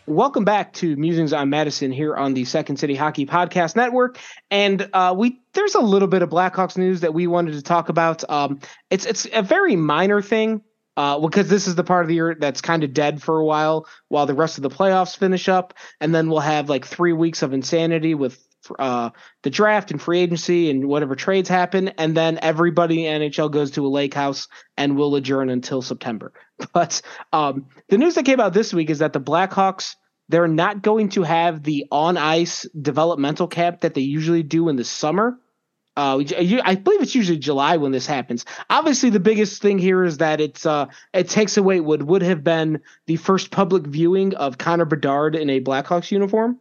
Welcome 0.08 0.44
back 0.44 0.72
to 0.74 0.94
Musings 0.94 1.32
on 1.32 1.50
Madison 1.50 1.90
here 1.90 2.14
on 2.14 2.32
the 2.32 2.44
Second 2.44 2.76
City 2.76 2.94
Hockey 2.94 3.26
Podcast 3.26 3.74
Network. 3.74 4.20
And 4.52 4.88
uh, 4.92 5.12
we 5.18 5.40
there's 5.52 5.74
a 5.74 5.80
little 5.80 6.06
bit 6.06 6.22
of 6.22 6.28
Blackhawks 6.30 6.78
news 6.78 7.00
that 7.00 7.12
we 7.12 7.26
wanted 7.26 7.54
to 7.54 7.62
talk 7.62 7.88
about. 7.88 8.22
Um, 8.30 8.60
it's 8.88 9.04
it's 9.04 9.26
a 9.32 9.42
very 9.42 9.74
minor 9.74 10.22
thing 10.22 10.62
uh, 10.96 11.18
because 11.18 11.48
this 11.48 11.66
is 11.66 11.74
the 11.74 11.82
part 11.82 12.04
of 12.04 12.08
the 12.08 12.14
year 12.14 12.36
that's 12.38 12.60
kind 12.60 12.84
of 12.84 12.94
dead 12.94 13.20
for 13.20 13.40
a 13.40 13.44
while 13.44 13.88
while 14.06 14.26
the 14.26 14.34
rest 14.34 14.58
of 14.58 14.62
the 14.62 14.70
playoffs 14.70 15.16
finish 15.16 15.48
up, 15.48 15.74
and 16.00 16.14
then 16.14 16.30
we'll 16.30 16.38
have 16.38 16.68
like 16.68 16.86
three 16.86 17.12
weeks 17.12 17.42
of 17.42 17.52
insanity 17.52 18.14
with 18.14 18.40
uh, 18.78 19.10
the 19.42 19.50
draft 19.50 19.90
and 19.90 20.00
free 20.00 20.20
agency 20.20 20.70
and 20.70 20.86
whatever 20.86 21.14
trades 21.14 21.48
happen, 21.48 21.88
and 21.88 22.16
then 22.16 22.38
everybody 22.42 23.06
in 23.06 23.22
NHL 23.22 23.50
goes 23.50 23.72
to 23.72 23.86
a 23.86 23.88
lake 23.88 24.14
house 24.14 24.48
and 24.76 24.96
will 24.96 25.14
adjourn 25.16 25.50
until 25.50 25.82
September. 25.82 26.32
But 26.72 27.02
um, 27.34 27.66
the 27.88 27.98
news 27.98 28.14
that 28.14 28.24
came 28.24 28.40
out 28.40 28.54
this 28.54 28.72
week 28.72 28.88
is 28.88 29.00
that 29.00 29.12
the 29.12 29.20
Blackhawks 29.20 29.94
they're 30.28 30.48
not 30.48 30.82
going 30.82 31.10
to 31.10 31.22
have 31.22 31.62
the 31.62 31.86
on 31.90 32.16
ice 32.16 32.66
developmental 32.80 33.46
camp 33.46 33.80
that 33.82 33.94
they 33.94 34.00
usually 34.00 34.42
do 34.42 34.68
in 34.68 34.76
the 34.76 34.84
summer. 34.84 35.38
Uh, 35.96 36.22
I 36.62 36.74
believe 36.74 37.00
it's 37.00 37.14
usually 37.14 37.38
July 37.38 37.78
when 37.78 37.90
this 37.90 38.06
happens. 38.06 38.44
Obviously, 38.68 39.08
the 39.08 39.20
biggest 39.20 39.62
thing 39.62 39.78
here 39.78 40.04
is 40.04 40.18
that 40.18 40.42
it's 40.42 40.66
uh, 40.66 40.86
it 41.14 41.30
takes 41.30 41.56
away 41.56 41.80
what 41.80 42.02
would 42.02 42.20
have 42.20 42.44
been 42.44 42.82
the 43.06 43.16
first 43.16 43.50
public 43.50 43.86
viewing 43.86 44.34
of 44.34 44.58
Connor 44.58 44.84
Bedard 44.84 45.34
in 45.34 45.48
a 45.48 45.60
Blackhawks 45.60 46.10
uniform. 46.10 46.60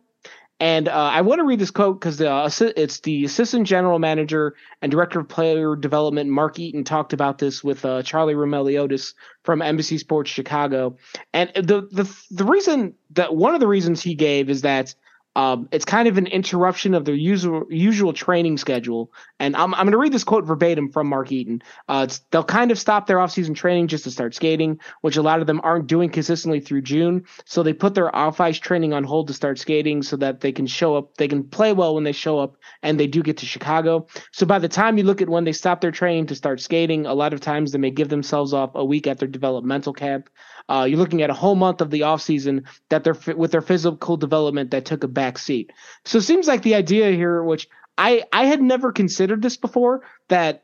And 0.59 0.87
uh, 0.87 0.93
I 0.93 1.21
want 1.21 1.39
to 1.39 1.45
read 1.45 1.59
this 1.59 1.71
quote 1.71 1.99
because 1.99 2.21
uh, 2.21 2.49
it's 2.77 3.01
the 3.01 3.25
assistant 3.25 3.67
general 3.67 3.99
manager 3.99 4.55
and 4.81 4.89
director 4.89 5.19
of 5.19 5.27
player 5.27 5.75
development, 5.75 6.29
Mark 6.29 6.57
Eaton, 6.59 6.85
talked 6.85 7.11
about 7.11 7.37
this 7.39 7.61
with 7.61 7.83
uh, 7.83 8.03
Charlie 8.03 8.35
Roumeliotis 8.35 9.15
from 9.43 9.59
NBC 9.59 9.99
Sports 9.99 10.31
Chicago. 10.31 10.95
And 11.33 11.51
the, 11.55 11.87
the 11.91 12.09
the 12.31 12.45
reason 12.45 12.93
that 13.11 13.35
one 13.35 13.53
of 13.53 13.59
the 13.59 13.67
reasons 13.67 14.01
he 14.01 14.15
gave 14.15 14.49
is 14.49 14.61
that 14.61 14.95
um, 15.35 15.67
it's 15.71 15.85
kind 15.85 16.07
of 16.07 16.17
an 16.17 16.27
interruption 16.27 16.93
of 16.93 17.05
their 17.05 17.15
usual 17.15 17.63
usual 17.69 18.13
training 18.13 18.57
schedule. 18.57 19.11
And 19.39 19.55
I'm, 19.55 19.73
I'm 19.73 19.85
going 19.85 19.91
to 19.91 19.97
read 19.97 20.13
this 20.13 20.23
quote 20.23 20.45
verbatim 20.45 20.91
from 20.91 21.07
Mark 21.07 21.31
Eaton. 21.31 21.61
Uh, 21.89 22.07
they'll 22.31 22.43
kind 22.43 22.71
of 22.71 22.79
stop 22.79 23.05
their 23.07 23.17
offseason 23.17 23.55
training 23.55 23.87
just 23.87 24.05
to 24.05 24.11
start 24.11 24.33
skating, 24.33 24.79
which 25.01 25.17
a 25.17 25.21
lot 25.21 25.41
of 25.41 25.47
them 25.47 25.59
aren't 25.63 25.87
doing 25.87 26.09
consistently 26.09 26.59
through 26.59 26.81
June. 26.81 27.25
So 27.45 27.63
they 27.63 27.73
put 27.73 27.95
their 27.95 28.15
off 28.15 28.39
ice 28.39 28.57
training 28.57 28.93
on 28.93 29.03
hold 29.03 29.27
to 29.27 29.33
start 29.33 29.59
skating 29.59 30.03
so 30.03 30.15
that 30.17 30.39
they 30.39 30.51
can 30.51 30.67
show 30.67 30.95
up, 30.95 31.17
they 31.17 31.27
can 31.27 31.43
play 31.43 31.73
well 31.73 31.95
when 31.95 32.03
they 32.03 32.13
show 32.13 32.39
up, 32.39 32.55
and 32.81 32.99
they 32.99 33.07
do 33.07 33.21
get 33.21 33.37
to 33.37 33.45
Chicago. 33.45 34.07
So 34.31 34.45
by 34.45 34.59
the 34.59 34.69
time 34.69 34.97
you 34.97 35.03
look 35.03 35.21
at 35.21 35.29
when 35.29 35.43
they 35.43 35.51
stop 35.51 35.81
their 35.81 35.91
training 35.91 36.27
to 36.27 36.35
start 36.35 36.61
skating, 36.61 37.05
a 37.05 37.13
lot 37.13 37.33
of 37.33 37.41
times 37.41 37.71
they 37.71 37.77
may 37.77 37.91
give 37.91 38.09
themselves 38.09 38.53
off 38.53 38.71
a 38.75 38.85
week 38.85 39.07
at 39.07 39.19
their 39.19 39.27
developmental 39.27 39.93
camp. 39.93 40.29
Uh, 40.67 40.85
you're 40.89 40.99
looking 40.99 41.21
at 41.21 41.29
a 41.29 41.33
whole 41.33 41.55
month 41.55 41.81
of 41.81 41.91
the 41.91 42.01
offseason 42.01 42.63
that 42.89 43.03
they're 43.03 43.35
with 43.35 43.51
their 43.51 43.61
physical 43.61 44.17
development 44.17 44.71
that 44.71 44.85
took 44.85 45.03
a 45.03 45.07
back 45.07 45.37
seat. 45.37 45.71
So 46.05 46.17
it 46.17 46.23
seems 46.23 46.47
like 46.47 46.63
the 46.63 46.75
idea 46.75 47.11
here, 47.11 47.43
which 47.43 47.67
I 47.97 48.23
I 48.33 48.45
had 48.45 48.61
never 48.61 48.91
considered 48.91 49.41
this 49.41 49.57
before, 49.57 50.01
that 50.29 50.63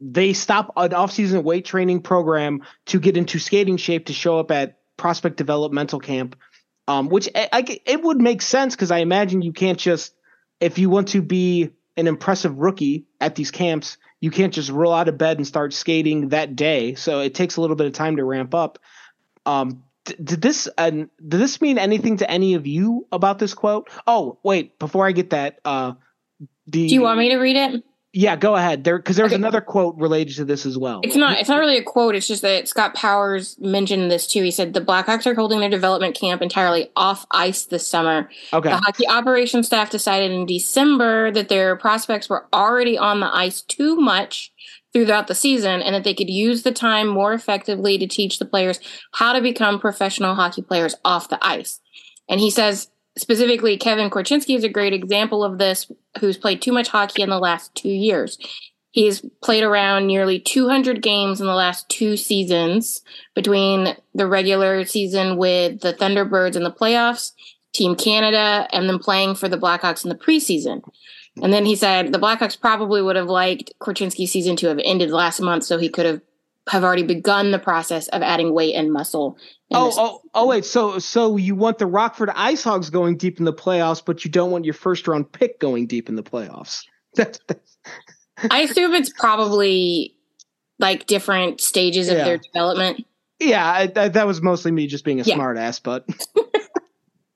they 0.00 0.32
stop 0.32 0.72
an 0.76 0.90
offseason 0.90 1.42
weight 1.42 1.64
training 1.64 2.02
program 2.02 2.62
to 2.86 2.98
get 2.98 3.16
into 3.16 3.38
skating 3.38 3.76
shape 3.76 4.06
to 4.06 4.12
show 4.12 4.38
up 4.38 4.50
at 4.50 4.78
prospect 4.96 5.36
developmental 5.36 6.00
camp, 6.00 6.36
um, 6.88 7.08
which 7.08 7.28
I, 7.34 7.48
I, 7.52 7.80
it 7.84 8.02
would 8.02 8.20
make 8.20 8.42
sense 8.42 8.74
because 8.74 8.90
I 8.90 8.98
imagine 8.98 9.42
you 9.42 9.52
can't 9.52 9.78
just 9.78 10.14
if 10.60 10.78
you 10.78 10.90
want 10.90 11.08
to 11.08 11.22
be 11.22 11.70
an 11.96 12.06
impressive 12.06 12.56
rookie 12.56 13.06
at 13.20 13.34
these 13.34 13.50
camps, 13.50 13.98
you 14.26 14.32
can't 14.32 14.52
just 14.52 14.70
roll 14.70 14.92
out 14.92 15.06
of 15.06 15.16
bed 15.16 15.36
and 15.36 15.46
start 15.46 15.72
skating 15.72 16.30
that 16.30 16.56
day. 16.56 16.96
So 16.96 17.20
it 17.20 17.32
takes 17.32 17.58
a 17.58 17.60
little 17.60 17.76
bit 17.76 17.86
of 17.86 17.92
time 17.92 18.16
to 18.16 18.24
ramp 18.24 18.56
up. 18.56 18.80
Um, 19.46 19.84
did 20.04 20.42
this 20.42 20.68
uh, 20.76 20.90
did 20.90 21.08
this 21.20 21.60
mean 21.60 21.78
anything 21.78 22.16
to 22.16 22.28
any 22.28 22.54
of 22.54 22.66
you 22.66 23.06
about 23.12 23.38
this 23.38 23.54
quote? 23.54 23.88
Oh, 24.04 24.40
wait, 24.42 24.80
before 24.80 25.06
I 25.06 25.12
get 25.12 25.30
that, 25.30 25.60
uh, 25.64 25.92
do 26.68 26.80
you 26.80 27.02
want 27.02 27.20
me 27.20 27.28
to 27.28 27.36
read 27.36 27.54
it? 27.54 27.84
Yeah, 28.18 28.34
go 28.34 28.56
ahead. 28.56 28.84
There 28.84 28.96
because 28.96 29.16
there's 29.16 29.32
okay. 29.32 29.34
another 29.34 29.60
quote 29.60 29.94
related 29.98 30.36
to 30.36 30.46
this 30.46 30.64
as 30.64 30.78
well. 30.78 31.00
It's 31.02 31.16
not 31.16 31.38
it's 31.38 31.50
not 31.50 31.60
really 31.60 31.76
a 31.76 31.82
quote, 31.82 32.14
it's 32.14 32.26
just 32.26 32.40
that 32.40 32.66
Scott 32.66 32.94
Powers 32.94 33.58
mentioned 33.60 34.10
this 34.10 34.26
too. 34.26 34.42
He 34.42 34.50
said 34.50 34.72
the 34.72 34.80
Blackhawks 34.80 35.26
are 35.26 35.34
holding 35.34 35.60
their 35.60 35.68
development 35.68 36.16
camp 36.18 36.40
entirely 36.40 36.90
off 36.96 37.26
ice 37.30 37.66
this 37.66 37.86
summer. 37.86 38.30
Okay. 38.54 38.70
The 38.70 38.78
hockey 38.78 39.06
operations 39.06 39.66
staff 39.66 39.90
decided 39.90 40.30
in 40.30 40.46
December 40.46 41.30
that 41.32 41.50
their 41.50 41.76
prospects 41.76 42.30
were 42.30 42.46
already 42.54 42.96
on 42.96 43.20
the 43.20 43.26
ice 43.36 43.60
too 43.60 43.96
much 43.96 44.50
throughout 44.94 45.26
the 45.26 45.34
season 45.34 45.82
and 45.82 45.94
that 45.94 46.04
they 46.04 46.14
could 46.14 46.30
use 46.30 46.62
the 46.62 46.72
time 46.72 47.08
more 47.08 47.34
effectively 47.34 47.98
to 47.98 48.06
teach 48.06 48.38
the 48.38 48.46
players 48.46 48.80
how 49.12 49.34
to 49.34 49.42
become 49.42 49.78
professional 49.78 50.34
hockey 50.34 50.62
players 50.62 50.94
off 51.04 51.28
the 51.28 51.38
ice. 51.46 51.80
And 52.30 52.40
he 52.40 52.50
says 52.50 52.88
specifically 53.16 53.76
Kevin 53.76 54.10
Korchinski 54.10 54.56
is 54.56 54.64
a 54.64 54.68
great 54.68 54.92
example 54.92 55.42
of 55.42 55.58
this, 55.58 55.90
who's 56.20 56.36
played 56.36 56.62
too 56.62 56.72
much 56.72 56.88
hockey 56.88 57.22
in 57.22 57.30
the 57.30 57.38
last 57.38 57.74
two 57.74 57.90
years. 57.90 58.38
He's 58.92 59.20
played 59.42 59.62
around 59.62 60.06
nearly 60.06 60.40
200 60.40 61.02
games 61.02 61.40
in 61.40 61.46
the 61.46 61.54
last 61.54 61.88
two 61.90 62.16
seasons 62.16 63.02
between 63.34 63.94
the 64.14 64.26
regular 64.26 64.84
season 64.86 65.36
with 65.36 65.80
the 65.80 65.92
Thunderbirds 65.92 66.56
in 66.56 66.62
the 66.62 66.72
playoffs, 66.72 67.32
Team 67.74 67.94
Canada, 67.94 68.66
and 68.72 68.88
then 68.88 68.98
playing 68.98 69.34
for 69.34 69.48
the 69.50 69.58
Blackhawks 69.58 70.02
in 70.02 70.08
the 70.08 70.14
preseason. 70.14 70.82
And 71.42 71.52
then 71.52 71.66
he 71.66 71.76
said 71.76 72.12
the 72.12 72.18
Blackhawks 72.18 72.58
probably 72.58 73.02
would 73.02 73.16
have 73.16 73.28
liked 73.28 73.70
Korchinski's 73.80 74.32
season 74.32 74.56
to 74.56 74.68
have 74.68 74.80
ended 74.82 75.10
last 75.10 75.40
month 75.40 75.64
so 75.64 75.76
he 75.76 75.90
could 75.90 76.06
have 76.06 76.22
have 76.68 76.82
already 76.82 77.04
begun 77.04 77.52
the 77.52 77.58
process 77.58 78.08
of 78.08 78.22
adding 78.22 78.52
weight 78.52 78.74
and 78.74 78.92
muscle. 78.92 79.38
Oh, 79.72 79.92
oh, 79.96 80.20
oh, 80.34 80.46
wait. 80.46 80.64
So, 80.64 80.98
so 80.98 81.36
you 81.36 81.54
want 81.54 81.78
the 81.78 81.86
Rockford 81.86 82.30
Ice 82.30 82.62
Hogs 82.62 82.90
going 82.90 83.16
deep 83.16 83.38
in 83.38 83.44
the 83.44 83.52
playoffs, 83.52 84.02
but 84.04 84.24
you 84.24 84.30
don't 84.30 84.50
want 84.50 84.64
your 84.64 84.74
first 84.74 85.06
round 85.06 85.30
pick 85.30 85.60
going 85.60 85.86
deep 85.86 86.08
in 86.08 86.16
the 86.16 86.22
playoffs. 86.22 86.84
I 88.50 88.60
assume 88.60 88.94
it's 88.94 89.10
probably 89.10 90.14
like 90.78 91.06
different 91.06 91.60
stages 91.60 92.08
of 92.08 92.18
yeah. 92.18 92.24
their 92.24 92.38
development. 92.38 93.06
Yeah, 93.38 93.64
I, 93.64 93.92
I, 93.94 94.08
that 94.08 94.26
was 94.26 94.40
mostly 94.42 94.70
me 94.72 94.86
just 94.86 95.04
being 95.04 95.20
a 95.20 95.24
yeah. 95.24 95.34
smart 95.34 95.58
ass, 95.58 95.78
but. 95.78 96.06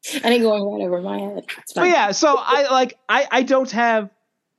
I 0.14 0.20
think 0.20 0.42
going 0.42 0.64
right 0.64 0.86
over 0.86 1.02
my 1.02 1.18
head. 1.18 1.44
But 1.74 1.88
yeah, 1.88 2.12
so 2.12 2.36
I 2.38 2.68
like 2.70 2.98
I 3.08 3.28
I 3.30 3.42
don't 3.42 3.70
have 3.72 4.10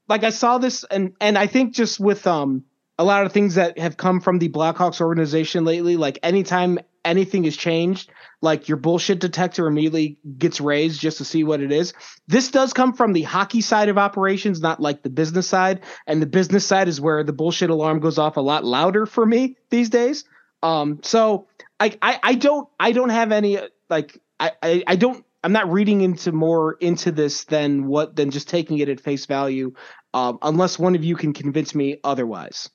like 0.08 0.24
I 0.24 0.30
saw 0.30 0.60
this 0.60 0.84
and 0.86 1.14
and 1.20 1.38
I 1.38 1.48
think 1.48 1.74
just 1.74 2.00
with 2.00 2.28
um 2.28 2.64
a 3.02 3.04
lot 3.04 3.26
of 3.26 3.32
things 3.32 3.56
that 3.56 3.80
have 3.80 3.98
come 3.98 4.22
from 4.22 4.38
the 4.38 4.48
Blackhawks 4.50 5.02
organization 5.02 5.66
lately. 5.66 5.98
Like 5.98 6.20
anytime 6.22 6.78
anything 7.04 7.46
is 7.46 7.58
changed, 7.58 8.12
like 8.42 8.68
your 8.68 8.78
bullshit 8.78 9.20
detector 9.20 9.66
immediately 9.66 10.20
gets 10.38 10.62
raised 10.62 11.02
just 11.02 11.18
to 11.18 11.26
see 11.26 11.44
what 11.44 11.62
it 11.62 11.72
is. 11.72 11.96
This 12.28 12.52
does 12.52 12.74
come 12.74 12.94
from 12.94 13.14
the 13.14 13.24
hockey 13.24 13.62
side 13.62 13.90
of 13.90 13.98
operations, 13.98 14.62
not 14.62 14.80
like 14.80 15.02
the 15.02 15.10
business 15.10 15.48
side. 15.48 15.82
And 16.06 16.22
the 16.22 16.28
business 16.28 16.64
side 16.64 16.88
is 16.88 17.02
where 17.02 17.24
the 17.24 17.34
bullshit 17.34 17.72
alarm 17.72 18.02
goes 18.02 18.20
off 18.20 18.38
a 18.38 18.42
lot 18.42 18.66
louder 18.66 19.08
for 19.08 19.26
me 19.26 19.58
these 19.72 19.90
days. 19.90 20.24
Um, 20.62 21.00
so 21.02 21.48
I, 21.80 21.98
I, 22.04 22.20
I 22.22 22.36
don't, 22.36 22.70
I 22.80 22.92
don't 22.92 23.10
have 23.10 23.32
any 23.32 23.58
like, 23.90 24.22
I, 24.40 24.52
I, 24.62 24.84
I 24.86 24.96
don't 24.96 25.26
I'm 25.44 25.54
not 25.54 25.72
reading 25.72 26.02
into 26.02 26.32
more 26.32 26.74
into 26.74 27.12
this 27.12 27.46
than 27.46 27.88
what 27.88 28.16
than 28.16 28.30
just 28.30 28.48
taking 28.48 28.78
it 28.78 28.90
at 28.90 29.00
face 29.00 29.26
value, 29.26 29.74
um, 30.14 30.38
unless 30.44 30.78
one 30.78 30.94
of 30.94 31.04
you 31.04 31.16
can 31.16 31.34
convince 31.34 31.74
me 31.74 31.98
otherwise. 32.04 32.70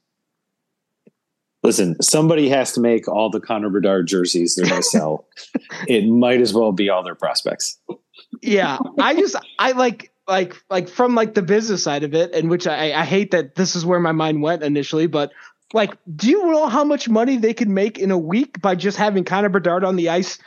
Listen, 1.66 2.00
somebody 2.00 2.48
has 2.48 2.72
to 2.74 2.80
make 2.80 3.08
all 3.08 3.28
the 3.28 3.40
Connor 3.40 3.70
Bedard 3.70 4.06
jerseys 4.06 4.54
they're 4.54 4.66
going 4.66 4.82
to 4.82 4.88
sell. 4.88 5.26
it 5.88 6.06
might 6.06 6.40
as 6.40 6.54
well 6.54 6.70
be 6.70 6.88
all 6.88 7.02
their 7.02 7.16
prospects. 7.16 7.78
Yeah, 8.40 8.78
I 9.00 9.14
just 9.14 9.34
I 9.58 9.72
like 9.72 10.12
like 10.28 10.54
like 10.70 10.88
from 10.88 11.16
like 11.16 11.34
the 11.34 11.42
business 11.42 11.82
side 11.82 12.04
of 12.04 12.14
it, 12.14 12.32
and 12.32 12.48
which 12.50 12.68
I 12.68 12.92
I 12.92 13.04
hate 13.04 13.32
that 13.32 13.56
this 13.56 13.74
is 13.74 13.84
where 13.84 13.98
my 13.98 14.12
mind 14.12 14.42
went 14.42 14.62
initially, 14.62 15.08
but 15.08 15.32
like, 15.72 15.96
do 16.14 16.28
you 16.28 16.46
know 16.46 16.68
how 16.68 16.84
much 16.84 17.08
money 17.08 17.36
they 17.36 17.52
could 17.52 17.68
make 17.68 17.98
in 17.98 18.10
a 18.10 18.18
week 18.18 18.60
by 18.60 18.74
just 18.74 18.96
having 18.96 19.24
Connor 19.24 19.48
Bedard 19.48 19.84
on 19.84 19.96
the 19.96 20.08
ice 20.08 20.38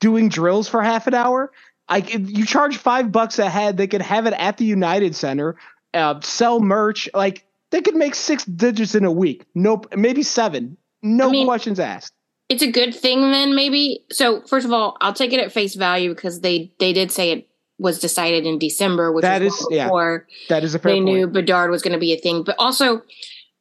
doing 0.00 0.28
drills 0.28 0.68
for 0.68 0.82
half 0.82 1.06
an 1.06 1.14
hour? 1.14 1.50
Like, 1.88 2.12
you 2.12 2.44
charge 2.44 2.76
five 2.76 3.10
bucks 3.10 3.38
a 3.38 3.48
head, 3.48 3.78
they 3.78 3.86
could 3.86 4.02
have 4.02 4.26
it 4.26 4.34
at 4.34 4.58
the 4.58 4.66
United 4.66 5.16
Center, 5.16 5.56
uh, 5.94 6.20
sell 6.20 6.60
merch. 6.60 7.08
Like, 7.14 7.46
they 7.70 7.80
could 7.80 7.96
make 7.96 8.14
six 8.14 8.44
digits 8.44 8.94
in 8.94 9.04
a 9.04 9.12
week. 9.12 9.44
Nope, 9.54 9.92
maybe 9.96 10.22
seven. 10.22 10.76
No 11.02 11.28
I 11.28 11.32
mean, 11.32 11.46
questions 11.46 11.78
asked. 11.78 12.12
It's 12.48 12.62
a 12.62 12.70
good 12.70 12.94
thing 12.94 13.30
then, 13.30 13.54
maybe. 13.54 14.04
So 14.10 14.40
first 14.42 14.64
of 14.66 14.72
all, 14.72 14.96
I'll 15.00 15.12
take 15.12 15.32
it 15.32 15.40
at 15.40 15.52
face 15.52 15.74
value 15.74 16.14
because 16.14 16.40
they 16.40 16.72
they 16.78 16.92
did 16.92 17.12
say 17.12 17.32
it 17.32 17.48
was 17.78 18.00
decided 18.00 18.46
in 18.46 18.58
December, 18.58 19.12
which 19.12 19.22
that 19.22 19.42
is 19.42 19.54
before 19.70 20.26
yeah, 20.28 20.36
that 20.48 20.64
is 20.64 20.74
a 20.74 20.78
they 20.78 20.94
point. 20.94 21.04
knew 21.04 21.26
Bedard 21.26 21.70
was 21.70 21.82
going 21.82 21.92
to 21.92 21.98
be 21.98 22.12
a 22.12 22.18
thing. 22.18 22.42
But 22.42 22.56
also, 22.58 23.02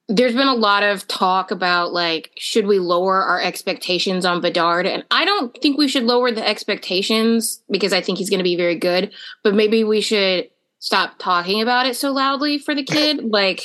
there's 0.07 0.33
been 0.33 0.47
a 0.47 0.55
lot 0.55 0.83
of 0.83 1.07
talk 1.07 1.51
about 1.51 1.91
like 1.93 2.31
should 2.37 2.65
we 2.65 2.79
lower 2.79 3.21
our 3.21 3.41
expectations 3.41 4.25
on 4.25 4.41
Bedard, 4.41 4.87
and 4.87 5.03
I 5.11 5.25
don't 5.25 5.55
think 5.61 5.77
we 5.77 5.87
should 5.87 6.03
lower 6.03 6.31
the 6.31 6.47
expectations 6.47 7.61
because 7.69 7.93
I 7.93 8.01
think 8.01 8.17
he's 8.17 8.29
going 8.29 8.39
to 8.39 8.43
be 8.43 8.55
very 8.55 8.75
good. 8.75 9.11
But 9.43 9.53
maybe 9.53 9.83
we 9.83 10.01
should 10.01 10.49
stop 10.79 11.17
talking 11.17 11.61
about 11.61 11.85
it 11.85 11.95
so 11.95 12.11
loudly 12.11 12.57
for 12.57 12.75
the 12.75 12.83
kid 12.83 13.23
like 13.31 13.63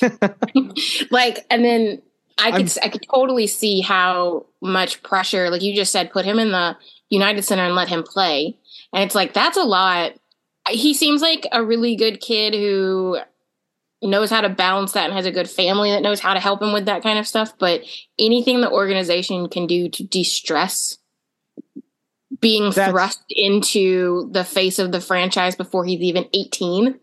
like 1.10 1.46
and 1.50 1.64
then 1.64 2.00
i 2.38 2.50
could 2.50 2.70
I'm, 2.78 2.84
i 2.84 2.88
could 2.88 3.06
totally 3.12 3.46
see 3.46 3.80
how 3.80 4.46
much 4.60 5.02
pressure 5.02 5.50
like 5.50 5.62
you 5.62 5.74
just 5.74 5.92
said 5.92 6.12
put 6.12 6.24
him 6.24 6.38
in 6.38 6.52
the 6.52 6.76
united 7.12 7.42
center 7.42 7.64
and 7.64 7.74
let 7.74 7.88
him 7.88 8.02
play. 8.02 8.56
And 8.92 9.04
it's 9.04 9.14
like 9.14 9.34
that's 9.34 9.56
a 9.56 9.62
lot. 9.62 10.12
He 10.68 10.94
seems 10.94 11.22
like 11.22 11.46
a 11.52 11.64
really 11.64 11.94
good 11.94 12.20
kid 12.20 12.54
who 12.54 13.18
knows 14.00 14.30
how 14.30 14.40
to 14.40 14.48
balance 14.48 14.92
that 14.92 15.04
and 15.04 15.12
has 15.12 15.26
a 15.26 15.32
good 15.32 15.48
family 15.48 15.90
that 15.90 16.02
knows 16.02 16.20
how 16.20 16.34
to 16.34 16.40
help 16.40 16.60
him 16.60 16.72
with 16.72 16.86
that 16.86 17.04
kind 17.04 17.20
of 17.20 17.26
stuff 17.28 17.56
but 17.60 17.82
anything 18.18 18.60
the 18.60 18.68
organization 18.68 19.48
can 19.48 19.64
do 19.64 19.88
to 19.88 20.02
de-stress 20.02 20.98
being 22.43 22.70
That's, 22.70 22.90
thrust 22.90 23.22
into 23.30 24.28
the 24.32 24.45
face 24.45 24.78
of 24.78 24.93
the 24.93 25.01
franchise 25.01 25.55
before 25.55 25.86
he's 25.86 26.01
even 26.01 26.28
18. 26.34 26.99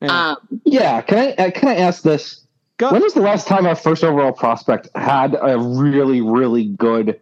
Yeah. 0.00 0.30
Um, 0.30 0.60
yeah. 0.64 1.00
Can 1.02 1.18
I, 1.18 1.32
uh, 1.34 1.50
can 1.52 1.68
I 1.68 1.76
ask 1.76 2.02
this? 2.02 2.44
Go. 2.78 2.90
When 2.90 3.02
was 3.02 3.14
the 3.14 3.20
last 3.20 3.46
time 3.46 3.66
our 3.66 3.76
first 3.76 4.02
overall 4.02 4.32
prospect 4.32 4.88
had 4.96 5.36
a 5.40 5.58
really, 5.58 6.20
really 6.20 6.64
good 6.64 7.20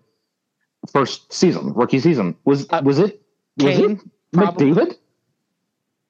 first 0.93 1.33
season, 1.33 1.73
rookie 1.75 1.99
season? 1.99 2.37
Was, 2.45 2.67
uh, 2.71 2.83
was 2.85 2.99
it, 2.99 3.21
was 3.59 3.77
Kane, 3.77 3.91
it 3.93 4.37
McDavid? 4.37 4.95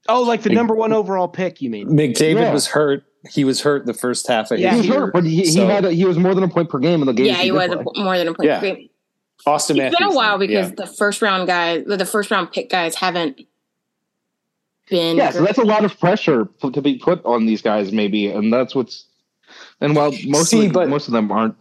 Oh, 0.08 0.22
like 0.22 0.42
the 0.42 0.50
number 0.50 0.74
one 0.74 0.92
overall 0.92 1.28
pick, 1.28 1.62
you 1.62 1.70
mean? 1.70 1.88
McDavid 1.88 2.34
yeah. 2.34 2.52
was 2.52 2.66
hurt. 2.66 3.04
He 3.30 3.44
was 3.44 3.60
hurt 3.60 3.86
the 3.86 3.94
first 3.94 4.28
half 4.28 4.50
of 4.50 4.58
yeah, 4.58 4.74
his 4.74 4.82
he 4.82 4.90
year. 4.90 5.00
Hurt, 5.00 5.12
but 5.12 5.24
he, 5.24 5.44
so. 5.46 5.60
he 5.60 5.66
had 5.66 5.84
a, 5.84 5.92
he 5.92 6.04
was 6.04 6.18
more 6.18 6.34
than 6.34 6.44
a 6.44 6.48
point 6.48 6.68
per 6.68 6.78
game 6.78 7.00
in 7.00 7.06
the 7.06 7.12
game. 7.12 7.26
Yeah, 7.26 7.36
he, 7.36 7.44
he 7.44 7.52
was 7.52 7.70
a, 7.70 7.82
more 8.00 8.18
than 8.18 8.28
a 8.28 8.34
point 8.34 8.48
yeah. 8.48 8.60
per 8.60 8.66
game. 8.66 8.88
Auston 9.46 9.70
it's 9.70 9.76
Matthews. 9.78 9.98
been 9.98 10.08
a 10.08 10.14
while 10.14 10.38
because 10.38 10.68
yeah. 10.70 10.74
the 10.76 10.86
first 10.86 11.22
round 11.22 11.46
guys, 11.46 11.84
the 11.86 12.06
first 12.06 12.30
round 12.30 12.52
pick 12.52 12.70
guys 12.70 12.94
haven't 12.96 13.40
been. 14.88 15.16
Yeah, 15.16 15.30
so 15.30 15.42
that's 15.44 15.58
a 15.58 15.64
lot 15.64 15.84
of 15.84 15.98
pressure 15.98 16.48
to 16.60 16.82
be 16.82 16.98
put 16.98 17.24
on 17.24 17.46
these 17.46 17.62
guys, 17.62 17.92
maybe, 17.92 18.26
and 18.28 18.52
that's 18.52 18.74
what's. 18.74 19.04
And 19.80 19.94
while 19.94 20.12
most 20.26 20.50
See, 20.50 20.66
of 20.66 20.72
the, 20.72 20.86
most 20.86 21.06
of 21.06 21.12
them 21.12 21.30
aren't, 21.30 21.54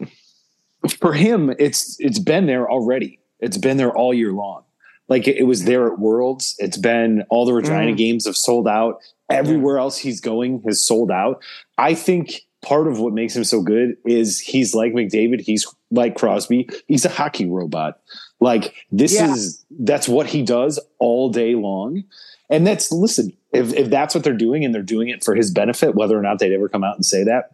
for 1.00 1.14
him, 1.14 1.54
it's 1.60 1.98
it's 2.00 2.20
been 2.20 2.46
there 2.46 2.70
already. 2.70 3.20
It's 3.40 3.58
been 3.58 3.78
there 3.78 3.92
all 3.92 4.14
year 4.14 4.32
long. 4.32 4.64
Like 5.08 5.28
it, 5.28 5.38
it 5.38 5.44
was 5.44 5.66
there 5.66 5.86
at 5.92 6.00
Worlds. 6.00 6.56
It's 6.58 6.78
been 6.78 7.24
all 7.30 7.46
the 7.46 7.54
Regina 7.54 7.92
Mm. 7.94 7.98
games 7.98 8.26
have 8.26 8.38
sold 8.38 8.68
out. 8.68 9.00
Everywhere 9.30 9.78
else 9.80 9.98
he's 9.98 10.22
going 10.22 10.62
has 10.66 10.86
sold 10.86 11.12
out. 11.12 11.44
I 11.78 11.94
think 11.96 12.42
part 12.66 12.88
of 12.88 13.00
what 13.00 13.14
makes 13.14 13.36
him 13.36 13.44
so 13.44 13.62
good 13.62 13.96
is 14.06 14.40
he's 14.40 14.74
like 14.74 14.94
McDavid. 14.94 15.42
He's 15.42 15.68
like 15.92 16.16
Crosby. 16.16 16.68
He's 16.88 17.06
a 17.06 17.10
hockey 17.10 17.46
robot. 17.46 18.00
Like 18.40 18.74
this 18.92 19.14
Yeah. 19.14 19.32
is 19.32 19.64
that's 19.70 20.08
what 20.10 20.26
he 20.28 20.42
does 20.42 20.80
all 21.00 21.30
day 21.30 21.54
long. 21.56 22.04
And 22.50 22.66
that's 22.66 22.92
listen, 22.92 23.34
if 23.54 23.74
if 23.74 23.90
that's 23.90 24.16
what 24.16 24.24
they're 24.24 24.34
doing 24.34 24.66
and 24.66 24.74
they're 24.74 24.82
doing 24.82 25.10
it 25.10 25.24
for 25.24 25.36
his 25.36 25.52
benefit, 25.52 25.96
whether 25.96 26.18
or 26.18 26.22
not 26.24 26.40
they'd 26.40 26.54
ever 26.54 26.68
come 26.68 26.84
out 26.84 26.96
and 26.96 27.06
say 27.06 27.24
that, 27.24 27.52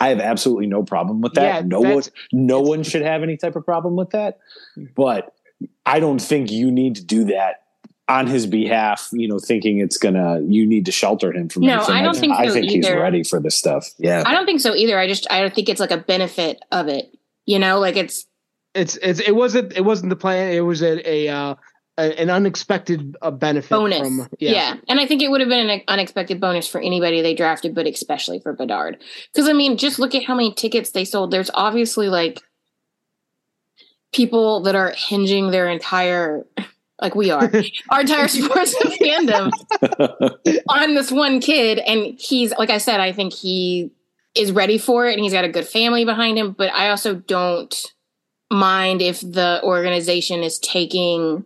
I 0.00 0.08
have 0.10 0.20
absolutely 0.20 0.66
no 0.68 0.84
problem 0.84 1.20
with 1.20 1.34
that. 1.34 1.42
Yeah, 1.42 1.60
no 1.66 1.80
one 1.80 2.02
no 2.32 2.60
one 2.60 2.82
should 2.84 3.02
have 3.02 3.22
any 3.24 3.36
type 3.36 3.56
of 3.56 3.64
problem 3.64 3.96
with 3.96 4.10
that. 4.10 4.38
But 4.94 5.34
I 5.84 5.98
don't 5.98 6.20
think 6.22 6.50
you 6.52 6.70
need 6.70 6.94
to 6.96 7.04
do 7.04 7.24
that 7.24 7.62
on 8.08 8.26
his 8.26 8.46
behalf, 8.46 9.08
you 9.12 9.28
know, 9.28 9.38
thinking 9.38 9.78
it's 9.78 9.98
gonna 9.98 10.40
you 10.40 10.66
need 10.66 10.86
to 10.86 10.92
shelter 10.92 11.32
him 11.32 11.48
from 11.48 11.62
No, 11.62 11.76
anything. 11.76 11.94
I 11.94 12.02
don't 12.02 12.16
think 12.16 12.32
I 12.32 12.46
so 12.46 12.54
think 12.54 12.70
he's 12.70 12.90
ready 12.90 13.22
for 13.22 13.38
this 13.38 13.56
stuff. 13.56 13.90
Yeah. 13.98 14.22
I 14.24 14.32
don't 14.32 14.46
think 14.46 14.60
so 14.60 14.74
either. 14.74 14.98
I 14.98 15.06
just 15.06 15.26
I 15.30 15.40
don't 15.40 15.54
think 15.54 15.68
it's 15.68 15.80
like 15.80 15.90
a 15.90 15.98
benefit 15.98 16.62
of 16.72 16.88
it. 16.88 17.14
You 17.44 17.58
know, 17.58 17.78
like 17.78 17.96
it's 17.96 18.26
It's 18.74 18.96
it's 18.96 19.20
it 19.20 19.36
wasn't 19.36 19.76
it 19.76 19.84
wasn't 19.84 20.10
the 20.10 20.16
plan. 20.16 20.52
It 20.52 20.60
was 20.60 20.82
a, 20.82 21.08
a 21.08 21.28
uh 21.28 21.54
a, 21.98 22.20
an 22.20 22.30
unexpected 22.30 23.16
uh, 23.20 23.30
benefit 23.30 23.70
bonus. 23.70 23.98
from 23.98 24.28
yeah. 24.38 24.76
and 24.88 25.00
I 25.00 25.06
think 25.06 25.20
it 25.20 25.30
would 25.30 25.40
have 25.40 25.50
been 25.50 25.68
an 25.68 25.82
unexpected 25.88 26.40
bonus 26.40 26.68
for 26.68 26.80
anybody 26.80 27.20
they 27.20 27.34
drafted, 27.34 27.74
but 27.74 27.86
especially 27.86 28.38
for 28.38 28.52
Bedard. 28.52 29.02
Because 29.32 29.48
I 29.48 29.52
mean, 29.52 29.76
just 29.76 29.98
look 29.98 30.14
at 30.14 30.24
how 30.24 30.34
many 30.36 30.54
tickets 30.54 30.92
they 30.92 31.04
sold. 31.04 31.32
There's 31.32 31.50
obviously 31.52 32.08
like 32.08 32.40
people 34.12 34.62
that 34.62 34.76
are 34.76 34.94
hinging 34.96 35.50
their 35.50 35.68
entire 35.68 36.46
like 37.00 37.14
we 37.14 37.30
are. 37.30 37.50
Our 37.90 38.00
entire 38.00 38.28
sports 38.28 38.74
fandom 39.00 39.50
on 40.68 40.94
this 40.94 41.10
one 41.10 41.40
kid 41.40 41.78
and 41.78 42.18
he's 42.18 42.52
like 42.58 42.70
i 42.70 42.78
said 42.78 43.00
i 43.00 43.12
think 43.12 43.32
he 43.32 43.90
is 44.34 44.52
ready 44.52 44.78
for 44.78 45.06
it 45.06 45.14
and 45.14 45.22
he's 45.22 45.32
got 45.32 45.44
a 45.44 45.48
good 45.48 45.66
family 45.66 46.04
behind 46.04 46.38
him 46.38 46.52
but 46.52 46.72
i 46.72 46.90
also 46.90 47.14
don't 47.14 47.92
mind 48.50 49.02
if 49.02 49.20
the 49.20 49.60
organization 49.62 50.42
is 50.42 50.58
taking 50.58 51.44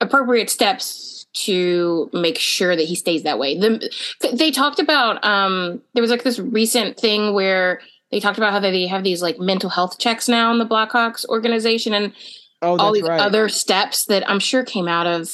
appropriate 0.00 0.50
steps 0.50 1.26
to 1.34 2.10
make 2.12 2.38
sure 2.38 2.74
that 2.74 2.84
he 2.84 2.94
stays 2.94 3.22
that 3.22 3.38
way. 3.38 3.56
The, 3.56 3.90
they 4.32 4.50
talked 4.50 4.78
about 4.78 5.24
um 5.24 5.80
there 5.94 6.00
was 6.00 6.10
like 6.10 6.24
this 6.24 6.38
recent 6.38 6.96
thing 6.96 7.34
where 7.34 7.80
they 8.10 8.20
talked 8.20 8.38
about 8.38 8.52
how 8.52 8.60
they 8.60 8.86
have 8.86 9.04
these 9.04 9.22
like 9.22 9.38
mental 9.38 9.70
health 9.70 9.98
checks 9.98 10.28
now 10.28 10.50
in 10.50 10.58
the 10.58 10.66
blackhawks 10.66 11.28
organization 11.28 11.92
and 11.92 12.12
oh 12.62 12.76
all 12.78 12.92
these 12.92 13.02
right. 13.02 13.20
other 13.20 13.48
steps 13.48 14.04
that 14.06 14.28
I'm 14.28 14.40
sure 14.40 14.64
came 14.64 14.88
out 14.88 15.06
of 15.06 15.30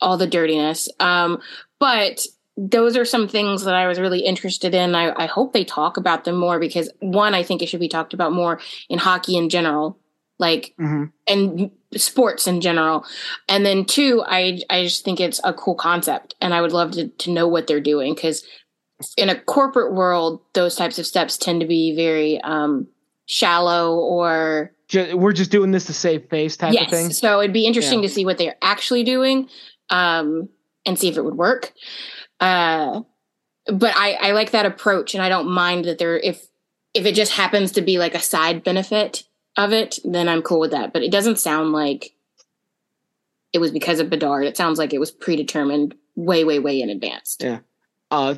all 0.00 0.16
the 0.16 0.26
dirtiness. 0.26 0.88
Um, 0.98 1.40
but 1.78 2.24
those 2.56 2.96
are 2.96 3.04
some 3.04 3.28
things 3.28 3.64
that 3.64 3.74
I 3.74 3.86
was 3.86 3.98
really 4.00 4.20
interested 4.20 4.74
in. 4.74 4.94
I, 4.94 5.12
I 5.16 5.26
hope 5.26 5.52
they 5.52 5.64
talk 5.64 5.96
about 5.96 6.24
them 6.24 6.36
more 6.36 6.58
because 6.58 6.90
one, 7.00 7.34
I 7.34 7.42
think 7.42 7.62
it 7.62 7.68
should 7.68 7.80
be 7.80 7.88
talked 7.88 8.12
about 8.14 8.32
more 8.32 8.60
in 8.88 8.98
hockey 8.98 9.36
in 9.36 9.48
general, 9.48 9.98
like 10.38 10.74
Mhm. 10.78 11.12
and 11.26 11.70
sports 11.96 12.46
in 12.46 12.60
general. 12.60 13.04
And 13.48 13.64
then 13.64 13.84
two, 13.84 14.22
I 14.26 14.60
I 14.68 14.84
just 14.84 15.04
think 15.04 15.20
it's 15.20 15.40
a 15.44 15.52
cool 15.54 15.74
concept, 15.74 16.34
and 16.40 16.52
I 16.52 16.60
would 16.60 16.72
love 16.72 16.92
to 16.92 17.08
to 17.08 17.30
know 17.30 17.48
what 17.48 17.66
they're 17.66 17.80
doing 17.80 18.14
because 18.14 18.44
in 19.16 19.30
a 19.30 19.40
corporate 19.40 19.94
world, 19.94 20.40
those 20.52 20.76
types 20.76 20.98
of 20.98 21.06
steps 21.06 21.38
tend 21.38 21.60
to 21.62 21.66
be 21.66 21.96
very 21.96 22.40
um, 22.42 22.86
shallow 23.26 23.96
or 23.96 24.72
Ju- 24.90 25.16
we're 25.16 25.32
just 25.32 25.52
doing 25.52 25.70
this 25.70 25.84
to 25.86 25.94
save 25.94 26.28
face 26.28 26.56
type 26.56 26.74
yes. 26.74 26.84
of 26.84 26.90
thing. 26.90 27.12
So 27.12 27.40
it'd 27.40 27.52
be 27.52 27.64
interesting 27.64 28.00
Yeah. 28.02 28.08
to 28.08 28.14
see 28.14 28.24
what 28.24 28.38
they're 28.38 28.56
actually 28.60 29.04
doing, 29.04 29.48
um, 29.88 30.48
and 30.84 30.98
see 30.98 31.08
if 31.08 31.16
it 31.16 31.22
would 31.24 31.36
work. 31.36 31.72
Uh, 32.40 33.02
but 33.66 33.94
I, 33.96 34.14
I 34.14 34.32
like 34.32 34.50
that 34.50 34.66
approach, 34.66 35.14
and 35.14 35.22
I 35.22 35.28
don't 35.28 35.48
mind 35.48 35.84
that 35.84 35.98
there 35.98 36.18
if 36.18 36.44
if 36.92 37.06
it 37.06 37.14
just 37.14 37.32
happens 37.32 37.70
to 37.72 37.82
be 37.82 37.98
like 37.98 38.16
a 38.16 38.20
side 38.20 38.64
benefit 38.64 39.22
of 39.56 39.72
it, 39.72 40.00
then 40.04 40.28
I'm 40.28 40.42
cool 40.42 40.58
with 40.58 40.72
that. 40.72 40.92
But 40.92 41.02
it 41.04 41.12
doesn't 41.12 41.38
sound 41.38 41.70
like 41.72 42.14
it 43.52 43.58
was 43.60 43.70
because 43.70 44.00
of 44.00 44.10
Bedard. 44.10 44.44
It 44.44 44.56
sounds 44.56 44.76
like 44.78 44.92
it 44.92 44.98
was 44.98 45.12
predetermined 45.12 45.94
way, 46.16 46.42
way, 46.42 46.58
way 46.58 46.82
in 46.82 46.90
advance. 46.90 47.36
Yeah. 47.40 47.60
Uh, 48.10 48.34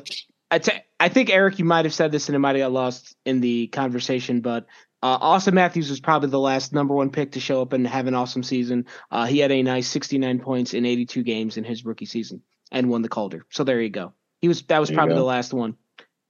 I 0.51 0.59
t- 0.59 0.71
I 0.99 1.09
think 1.09 1.31
Eric, 1.31 1.57
you 1.57 1.65
might 1.65 1.85
have 1.85 1.93
said 1.95 2.11
this 2.11 2.29
and 2.29 2.35
it 2.35 2.39
might 2.39 2.55
have 2.55 2.65
got 2.65 2.71
lost 2.71 3.15
in 3.25 3.41
the 3.41 3.67
conversation, 3.67 4.41
but 4.41 4.67
uh, 5.03 5.19
Auston 5.19 5.51
Matthews 5.53 5.89
was 5.89 5.99
probably 5.99 6.29
the 6.29 6.39
last 6.39 6.71
number 6.71 6.93
one 6.95 7.09
pick 7.09 7.33
to 7.33 7.39
show 7.41 7.61
up 7.61 7.73
and 7.73 7.85
have 7.85 8.07
an 8.07 8.15
awesome 8.15 8.41
season. 8.41 8.85
Uh, 9.11 9.25
he 9.25 9.37
had 9.39 9.51
a 9.51 9.61
nice 9.61 9.87
69 9.89 10.39
points 10.39 10.73
in 10.73 10.85
82 10.85 11.23
games 11.23 11.57
in 11.57 11.65
his 11.65 11.83
rookie 11.83 12.05
season 12.05 12.41
and 12.71 12.89
won 12.89 13.01
the 13.01 13.09
Calder. 13.09 13.45
So 13.49 13.65
there 13.65 13.81
you 13.81 13.89
go. 13.89 14.13
He 14.41 14.47
was 14.47 14.61
that 14.63 14.79
was 14.79 14.87
There 14.89 14.95
probably 14.97 15.15
the 15.15 15.23
last 15.23 15.53
one. 15.53 15.75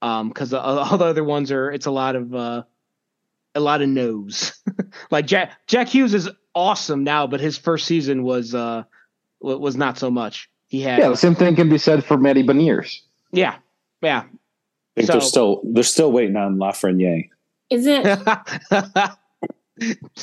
Um, 0.02 0.28
because 0.28 0.52
all 0.54 0.98
the 0.98 1.04
other 1.04 1.22
ones 1.24 1.52
are 1.52 1.70
it's 1.70 1.86
a 1.86 1.92
lot 1.92 2.16
of 2.16 2.34
uh, 2.34 2.64
a 3.54 3.60
lot 3.60 3.80
of 3.80 3.88
no's. 3.88 4.60
like 5.10 5.26
Jack 5.26 5.52
Jack 5.68 5.86
Hughes 5.88 6.12
is 6.12 6.28
awesome 6.52 7.04
now, 7.04 7.28
but 7.28 7.40
his 7.40 7.56
first 7.56 7.86
season 7.86 8.24
was 8.24 8.54
uh 8.56 8.82
was 9.40 9.76
not 9.76 9.98
so 9.98 10.10
much. 10.10 10.50
He 10.66 10.80
had 10.80 10.98
Yeah, 10.98 11.10
the 11.10 11.16
same 11.16 11.36
thing 11.36 11.54
can 11.54 11.68
be 11.68 11.78
said 11.78 12.04
for 12.04 12.18
Matty 12.18 12.42
Beniers. 12.42 13.00
yeah 13.30 13.56
yeah. 14.02 14.24
I 14.24 14.26
think 14.96 15.06
So- 15.06 15.12
they're 15.12 15.20
still 15.20 15.60
they're 15.64 15.82
still 15.84 16.10
waiting 16.10 16.36
on 16.36 16.56
Lafreniere. 16.56 17.28
Is 17.74 17.86
it 17.86 18.06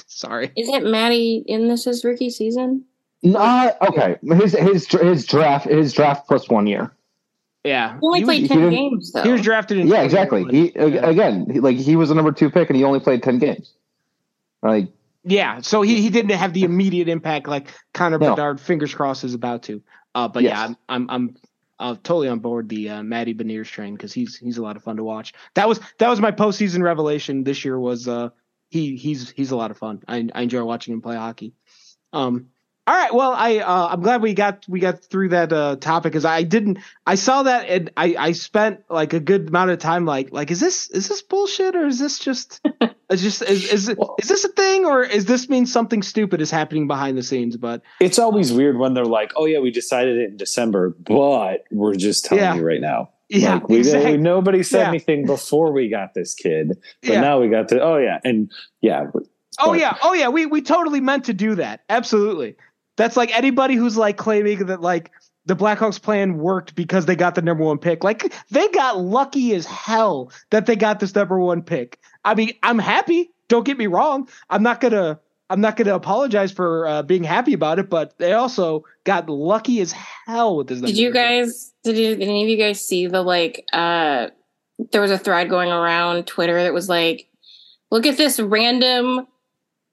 Sorry. 0.08 0.52
is 0.56 0.70
it 0.70 0.84
Matty 0.86 1.44
in 1.48 1.68
this 1.68 1.84
his 1.86 2.04
rookie 2.06 2.30
season? 2.30 2.86
Not 3.24 3.76
okay. 3.82 4.16
His 4.24 4.54
his 4.54 4.88
his 4.88 5.26
draft 5.26 5.68
his 5.68 5.92
draft 5.94 6.28
plus 6.28 6.48
one 6.50 6.66
year. 6.68 6.92
Yeah. 7.66 7.94
He 8.00 8.00
only 8.08 8.20
He 8.20 8.26
played 8.26 8.42
was, 8.44 8.50
ten 8.50 8.58
didn't- 8.60 8.74
games 8.74 9.12
though. 9.12 9.24
he 9.24 9.32
was 9.32 9.42
drafted 9.42 9.78
in 9.80 9.88
Yeah, 9.88 10.02
exactly. 10.04 10.46
He 10.50 10.72
Yeah. 10.74 11.08
again, 11.10 11.46
he, 11.52 11.60
like 11.60 11.76
he 11.78 11.96
was 11.98 12.10
the 12.10 12.16
number 12.16 12.32
two 12.32 12.50
pick, 12.50 12.70
and 12.70 12.78
he 12.78 12.84
only 12.86 13.00
played 13.02 13.22
ten 13.22 13.38
games. 13.38 13.74
Like 14.64 14.88
Yeah, 15.26 15.60
so 15.62 15.82
he, 15.82 16.02
he 16.02 16.10
didn't 16.10 16.32
have 16.32 16.54
the 16.54 16.64
immediate 16.64 17.10
impact 17.10 17.48
like 17.48 17.68
Connor 17.94 18.18
No. 18.18 18.30
Bedard, 18.32 18.60
fingers 18.62 18.96
crossed, 18.96 19.24
is 19.26 19.34
about 19.34 19.64
to. 19.64 19.82
Uh, 20.16 20.28
but 20.30 20.44
Yes. 20.44 20.54
yeah, 20.58 20.64
I'm 20.66 20.78
I'm, 20.90 21.10
I'm 21.10 21.36
uh, 21.82 21.96
totally 21.96 22.30
on 22.30 22.40
board 22.40 22.70
the 22.70 22.90
uh, 22.90 23.04
Matty 23.04 23.34
Beniers 23.34 23.68
train 23.68 23.96
because 23.96 24.14
he's 24.14 24.38
he's 24.38 24.58
a 24.58 24.62
lot 24.62 24.78
of 24.78 24.84
fun 24.84 24.98
to 24.98 25.04
watch. 25.04 25.34
That 25.56 25.68
was 25.68 25.80
that 25.98 26.10
was 26.10 26.22
my 26.22 26.32
postseason 26.32 26.84
revelation 26.84 27.44
this 27.44 27.66
year. 27.66 27.80
Was 27.80 28.08
uh, 28.08 28.30
he 28.70 28.96
he's 28.96 29.32
he's 29.32 29.52
a 29.52 29.56
lot 29.56 29.72
of 29.72 29.78
fun. 29.78 30.02
I, 30.08 30.30
I 30.34 30.44
enjoy 30.44 30.64
watching 30.64 30.94
him 30.94 31.02
play 31.02 31.16
hockey. 31.16 31.54
Um, 32.14 32.48
all 32.88 32.96
right, 32.96 33.14
well, 33.14 33.32
I 33.32 33.58
uh, 33.60 33.90
I'm 33.92 34.02
glad 34.02 34.22
we 34.22 34.34
got 34.34 34.66
we 34.68 34.80
got 34.80 35.04
through 35.04 35.30
that 35.30 35.54
uh, 35.54 35.76
topic 35.76 36.12
because 36.12 36.26
I 36.26 36.42
didn't 36.44 36.80
I 37.06 37.16
saw 37.16 37.44
that 37.44 37.70
and 37.70 37.92
I 37.96 38.16
I 38.18 38.32
spent 38.32 38.82
like 38.90 39.14
a 39.14 39.20
good 39.20 39.50
amount 39.50 39.70
of 39.70 39.78
time 39.80 40.06
like 40.06 40.32
like 40.32 40.50
is 40.50 40.60
this 40.60 40.90
is 40.90 41.08
this 41.08 41.22
bullshit 41.22 41.76
or 41.76 41.86
is 41.86 42.00
this 42.00 42.18
just 42.18 42.60
is 43.12 43.22
just 43.22 43.44
is 43.44 43.72
is, 43.72 43.90
is 43.90 44.28
this 44.28 44.44
a 44.46 44.50
thing 44.50 44.86
or 44.86 45.04
is 45.04 45.26
this 45.26 45.48
mean 45.48 45.66
something 45.68 46.02
stupid 46.02 46.42
is 46.42 46.50
happening 46.50 46.88
behind 46.88 47.18
the 47.18 47.24
scenes? 47.24 47.56
But 47.56 47.84
It's 48.00 48.18
always 48.18 48.52
weird 48.52 48.78
when 48.80 48.96
they're 48.96 49.06
like, 49.06 49.32
"Oh 49.36 49.46
yeah, 49.46 49.60
we 49.60 49.70
decided 49.70 50.18
it 50.18 50.32
in 50.32 50.38
December, 50.38 50.96
but 51.00 51.64
we're 51.72 51.94
just 51.96 52.26
telling 52.26 52.44
Yeah. 52.44 52.56
you 52.56 52.64
right 52.66 52.82
now." 52.82 53.10
yeah, 53.30 53.54
like, 53.54 53.70
we, 53.70 53.78
exactly. 53.78 54.18
nobody 54.18 54.64
said 54.64 54.80
Yeah. 54.82 54.88
anything 54.90 55.26
before 55.26 55.72
we 55.72 55.88
got 55.88 56.14
this 56.16 56.34
kid, 56.34 56.78
but 57.02 57.10
Yeah. 57.10 57.22
now 57.22 57.40
we 57.40 57.48
got 57.48 57.68
the. 57.70 57.80
Oh 57.82 57.98
yeah, 57.98 58.20
and 58.26 58.52
yeah. 58.82 59.04
Oh 59.60 59.72
but- 59.72 59.80
yeah, 59.80 59.96
oh 60.02 60.14
yeah. 60.14 60.30
We 60.30 60.48
we 60.48 60.62
totally 60.64 61.00
meant 61.00 61.26
to 61.26 61.34
do 61.34 61.56
that. 61.56 61.82
Absolutely. 61.90 62.56
That's 63.02 63.18
like 63.18 63.36
anybody 63.36 63.74
who's 63.74 63.98
like 63.98 64.18
claiming 64.18 64.68
that 64.68 64.82
like 64.82 65.10
the 65.48 65.56
Blackhawks 65.56 66.00
plan 66.00 66.38
worked 66.38 66.76
because 66.76 67.08
they 67.08 67.16
got 67.16 67.34
the 67.34 67.42
number 67.42 67.64
one 67.64 67.80
pick. 67.80 68.04
Like 68.04 68.32
they 68.52 68.68
got 68.68 69.00
lucky 69.00 69.56
as 69.56 69.66
hell 69.66 70.32
that 70.52 70.68
they 70.68 70.76
got 70.76 71.00
this 71.00 71.16
number 71.16 71.40
one 71.40 71.64
pick. 71.64 71.98
I 72.26 72.36
mean, 72.36 72.54
I'm 72.62 72.78
happy. 72.78 73.32
Don't 73.48 73.66
get 73.66 73.80
me 73.80 73.88
wrong. 73.88 74.30
I'm 74.52 74.62
not 74.62 74.82
gonna 74.82 75.20
I'm 75.50 75.60
not 75.60 75.78
gonna 75.78 75.96
apologize 75.96 76.52
for 76.52 76.86
uh, 76.86 77.02
being 77.02 77.24
happy 77.24 77.54
about 77.54 77.80
it, 77.80 77.90
but 77.90 78.16
they 78.20 78.34
also 78.34 78.84
got 79.04 79.28
lucky 79.28 79.82
as 79.82 79.92
hell 80.28 80.58
with 80.58 80.68
this. 80.68 80.80
Did 80.80 80.96
you 80.96 81.08
pick. 81.08 81.16
guys 81.16 81.74
did, 81.84 81.98
you, 81.98 82.16
did 82.16 82.22
any 82.22 82.44
of 82.44 82.50
you 82.50 82.58
guys 82.58 82.86
see 82.86 83.08
the 83.08 83.24
like 83.24 83.66
uh 83.74 84.28
there 84.92 85.02
was 85.02 85.10
a 85.10 85.18
thread 85.18 85.50
going 85.50 85.72
around 85.72 86.28
Twitter 86.28 86.62
that 86.62 86.72
was 86.72 86.88
like 86.88 87.28
look 87.90 88.06
at 88.06 88.18
this 88.18 88.40
random 88.40 89.26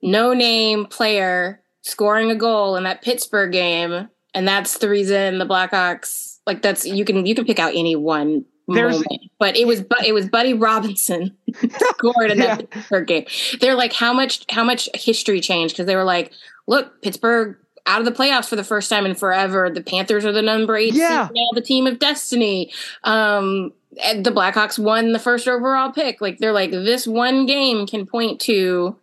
no 0.03 0.35
name 0.35 0.85
player 0.85 1.63
scoring 1.89 2.31
a 2.31 2.35
goal 2.37 2.77
in 2.77 2.85
that 2.85 3.03
Pittsburgh 3.03 3.53
game 3.53 4.09
and 4.35 4.47
that's 4.47 4.79
the 4.79 4.89
reason 4.89 5.39
the 5.39 5.47
Blackhawks 5.47 6.39
like 6.47 6.63
that's 6.63 6.85
you 6.87 7.05
can 7.05 7.27
you 7.27 7.35
can 7.35 7.45
pick 7.45 7.59
out 7.59 7.73
any 7.75 7.97
one 7.97 8.45
There's- 8.67 8.95
moment 8.95 9.23
but 9.39 9.57
it 9.57 9.67
was 9.67 9.81
but 9.83 10.05
it 10.05 10.13
was 10.13 10.29
Buddy 10.29 10.53
Robinson 10.55 11.37
scored 11.97 12.31
in 12.31 12.39
that 12.39 12.71
Pittsburgh 12.71 13.07
game. 13.07 13.27
They're 13.61 13.75
like 13.77 13.93
how 13.93 14.13
much 14.13 14.45
how 14.51 14.65
much 14.65 14.89
history 14.95 15.41
changed 15.41 15.75
because 15.75 15.87
they 15.87 15.97
were 15.97 16.05
like 16.05 16.33
look 16.67 17.01
Pittsburgh 17.03 17.57
out 17.87 18.01
of 18.01 18.05
the 18.05 18.13
playoffs 18.13 18.49
for 18.49 18.57
the 18.57 18.65
first 18.65 18.91
time 18.91 19.07
in 19.07 19.15
forever. 19.15 19.71
The 19.71 19.81
Panthers 19.83 20.25
are 20.27 20.33
the 20.33 20.43
number 20.43 20.77
eight 20.77 20.93
Yeah. 20.93 21.29
now, 21.35 21.49
the 21.55 21.63
team 21.63 21.87
of 21.87 21.99
destiny. 21.99 22.71
Um, 23.05 23.73
the 23.93 24.31
Blackhawks 24.31 24.79
won 24.79 25.13
the 25.13 25.19
first 25.19 25.49
overall 25.49 25.91
pick. 25.91 26.21
Like 26.21 26.37
they're 26.39 26.53
like 26.53 26.71
this 26.71 27.07
one 27.07 27.47
game 27.47 27.87
can 27.87 28.05
point 28.07 28.41
to 28.43 28.97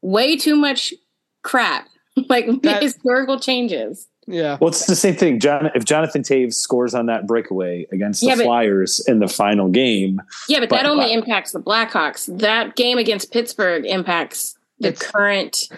way 0.00 0.36
too 0.36 0.56
much 0.56 0.94
crap 1.42 1.88
like 2.28 2.46
that, 2.62 2.82
historical 2.82 3.40
changes. 3.40 4.08
Yeah. 4.26 4.56
Well, 4.60 4.68
it's 4.68 4.86
the 4.86 4.96
same 4.96 5.16
thing. 5.16 5.38
John, 5.38 5.70
if 5.74 5.84
Jonathan 5.84 6.22
Toews 6.22 6.54
scores 6.54 6.94
on 6.94 7.06
that 7.06 7.26
breakaway 7.26 7.86
against 7.92 8.20
the 8.20 8.28
yeah, 8.28 8.36
but, 8.36 8.44
Flyers 8.44 9.04
in 9.06 9.18
the 9.18 9.28
final 9.28 9.68
game. 9.68 10.20
Yeah, 10.48 10.60
but, 10.60 10.70
but 10.70 10.76
that 10.76 10.86
only 10.86 11.06
but, 11.06 11.12
impacts 11.12 11.52
the 11.52 11.60
Blackhawks. 11.60 12.38
That 12.38 12.76
game 12.76 12.98
against 12.98 13.32
Pittsburgh 13.32 13.84
impacts 13.84 14.56
the 14.78 14.92
current. 14.92 15.68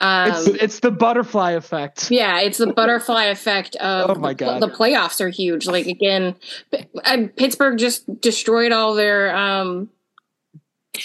Um, 0.00 0.30
it's, 0.30 0.46
it's 0.46 0.80
the 0.80 0.90
butterfly 0.90 1.52
effect. 1.52 2.10
Yeah, 2.10 2.40
it's 2.40 2.58
the 2.58 2.72
butterfly 2.72 3.24
effect 3.24 3.74
of 3.76 4.10
oh 4.16 4.20
my 4.20 4.34
God. 4.34 4.60
The, 4.60 4.66
the 4.66 4.72
playoffs 4.72 5.20
are 5.20 5.28
huge. 5.28 5.66
Like 5.66 5.86
again, 5.86 6.36
Pittsburgh 7.36 7.78
just 7.78 8.20
destroyed 8.20 8.72
all 8.72 8.94
their 8.94 9.34
um, 9.34 9.88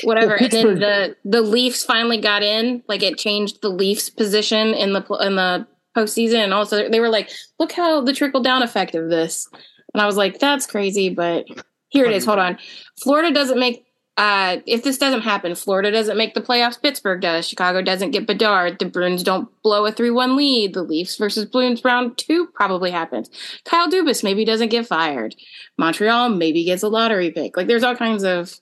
whatever. 0.03 0.35
And 0.35 0.51
then 0.51 0.75
the 0.79 1.15
the 1.25 1.41
Leafs 1.41 1.83
finally 1.83 2.19
got 2.19 2.43
in. 2.43 2.83
Like 2.87 3.03
it 3.03 3.17
changed 3.17 3.61
the 3.61 3.69
Leafs' 3.69 4.09
position 4.09 4.73
in 4.73 4.93
the 4.93 5.01
in 5.21 5.35
the 5.35 5.67
postseason, 5.95 6.43
and 6.43 6.53
also 6.53 6.89
they 6.89 6.99
were 6.99 7.09
like, 7.09 7.29
"Look 7.59 7.71
how 7.71 8.01
the 8.01 8.13
trickle 8.13 8.41
down 8.41 8.63
effect 8.63 8.95
of 8.95 9.09
this." 9.09 9.47
And 9.93 10.01
I 10.01 10.05
was 10.05 10.17
like, 10.17 10.39
"That's 10.39 10.65
crazy," 10.65 11.09
but 11.09 11.45
here 11.89 12.05
it 12.05 12.13
is. 12.13 12.25
Hold 12.25 12.39
on. 12.39 12.57
Florida 13.01 13.31
doesn't 13.31 13.59
make. 13.59 13.85
Uh, 14.15 14.57
if 14.67 14.83
this 14.83 14.99
doesn't 14.99 15.21
happen, 15.21 15.55
Florida 15.55 15.89
doesn't 15.89 16.17
make 16.17 16.35
the 16.35 16.41
playoffs. 16.41 16.79
Pittsburgh 16.79 17.19
does. 17.19 17.47
Chicago 17.47 17.81
doesn't 17.81 18.11
get 18.11 18.27
Bedard. 18.27 18.77
The 18.77 18.85
Bruins 18.85 19.23
don't 19.23 19.49
blow 19.63 19.87
a 19.87 19.91
three-one 19.91 20.35
lead. 20.35 20.75
The 20.75 20.83
Leafs 20.83 21.17
versus 21.17 21.45
Bruins 21.45 21.83
round 21.83 22.15
two 22.17 22.47
probably 22.53 22.91
happens. 22.91 23.31
Kyle 23.65 23.89
Dubas 23.89 24.23
maybe 24.23 24.45
doesn't 24.45 24.69
get 24.69 24.85
fired. 24.85 25.35
Montreal 25.79 26.29
maybe 26.29 26.63
gets 26.63 26.83
a 26.83 26.89
lottery 26.89 27.31
pick. 27.31 27.57
Like 27.57 27.65
there's 27.65 27.83
all 27.83 27.95
kinds 27.95 28.23
of 28.23 28.59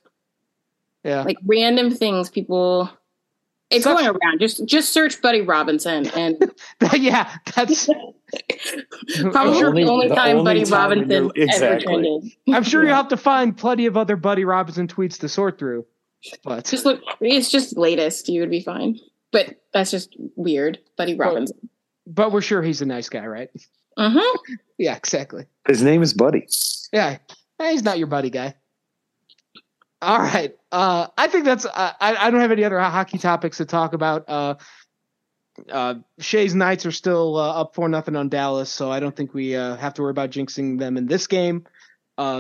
yeah. 1.04 1.24
Like 1.24 1.38
random 1.46 1.92
things 1.92 2.30
people 2.30 2.90
it's 3.72 3.86
Such, 3.86 3.98
going 3.98 4.08
around. 4.08 4.40
Just 4.40 4.66
just 4.66 4.92
search 4.92 5.22
Buddy 5.22 5.42
Robinson 5.42 6.08
and 6.10 6.52
yeah, 6.94 7.38
that's 7.56 7.86
probably 9.32 9.62
the 9.62 9.66
only, 9.66 9.84
the 9.84 9.90
only 9.90 10.10
time 10.10 10.38
only 10.38 10.44
Buddy 10.44 10.66
time 10.66 10.90
Robinson 10.90 11.32
exactly. 11.36 11.68
ever 11.68 11.80
trended. 11.80 12.32
I'm 12.50 12.64
sure 12.64 12.84
yeah. 12.84 12.90
you 12.90 12.96
have 12.96 13.08
to 13.10 13.18
find 13.18 13.58
plenty 13.58 13.86
of 13.86 13.96
other 13.96 14.18
Buddy 14.18 14.44
Robinson 14.44 14.88
tweets 14.88 15.20
to 15.22 15.30
sort 15.30 15.58
through. 15.58 15.86
But 16.44 16.66
just 16.66 16.86
look 16.86 17.02
it's 17.22 17.50
just 17.50 17.78
latest, 17.78 18.28
you 18.28 18.42
would 18.42 18.52
be 18.52 18.62
fine. 18.62 19.00
But 19.32 19.62
that's 19.74 19.90
just 19.90 20.16
weird. 20.36 20.80
Buddy 20.98 21.16
Robinson. 21.16 21.58
But, 22.06 22.16
but 22.24 22.32
we're 22.34 22.42
sure 22.42 22.62
he's 22.62 22.82
a 22.82 22.86
nice 22.86 23.08
guy, 23.08 23.26
right? 23.26 23.50
Uh-huh. 23.96 24.38
yeah, 24.78 24.98
exactly. 24.98 25.46
His 25.66 25.82
name 25.82 26.02
is 26.02 26.14
Buddy. 26.14 26.48
Yeah. 26.92 27.18
He's 27.60 27.84
not 27.84 28.00
your 28.00 28.08
buddy 28.08 28.30
guy. 28.32 28.56
All 30.02 30.18
right. 30.20 30.56
Uh, 30.72 31.08
I 31.18 31.28
think 31.28 31.46
that's. 31.46 31.66
Uh, 31.66 31.94
I, 32.00 32.16
I 32.16 32.32
don't 32.32 32.42
have 32.42 32.52
any 32.52 32.64
other 32.64 32.80
hockey 32.80 33.18
topics 33.18 33.58
to 33.58 33.66
talk 33.66 33.94
about. 33.94 34.28
Uh, 34.28 34.56
uh, 35.70 35.96
Shay's 36.20 36.56
Knights 36.56 36.86
are 36.86 36.92
still 36.92 37.38
uh, 37.38 37.62
up 37.62 37.76
for 37.76 37.88
nothing 37.88 38.16
on 38.16 38.30
Dallas, 38.30 38.70
so 38.70 38.92
I 38.92 39.00
don't 39.00 39.16
think 39.16 39.34
we 39.34 39.56
uh, 39.56 39.76
have 39.76 39.94
to 39.96 40.02
worry 40.02 40.12
about 40.12 40.32
jinxing 40.32 40.80
them 40.80 40.98
in 40.98 41.06
this 41.06 41.28
game. 41.28 41.66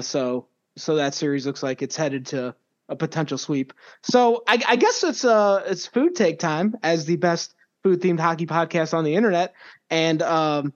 So 0.01 0.47
so 0.77 0.95
that 0.95 1.13
series 1.13 1.45
looks 1.45 1.63
like 1.63 1.81
it's 1.81 1.95
headed 1.95 2.27
to 2.27 2.55
a 2.89 2.95
potential 2.95 3.37
sweep. 3.37 3.73
So 4.03 4.43
I, 4.47 4.61
I 4.67 4.75
guess 4.75 5.03
it's 5.03 5.25
uh 5.25 5.63
it's 5.65 5.87
food 5.87 6.15
take 6.15 6.39
time 6.39 6.75
as 6.83 7.05
the 7.05 7.15
best 7.15 7.55
food 7.83 8.01
themed 8.01 8.19
hockey 8.19 8.45
podcast 8.45 8.93
on 8.93 9.03
the 9.03 9.15
internet, 9.15 9.53
and 9.89 10.21
um, 10.21 10.73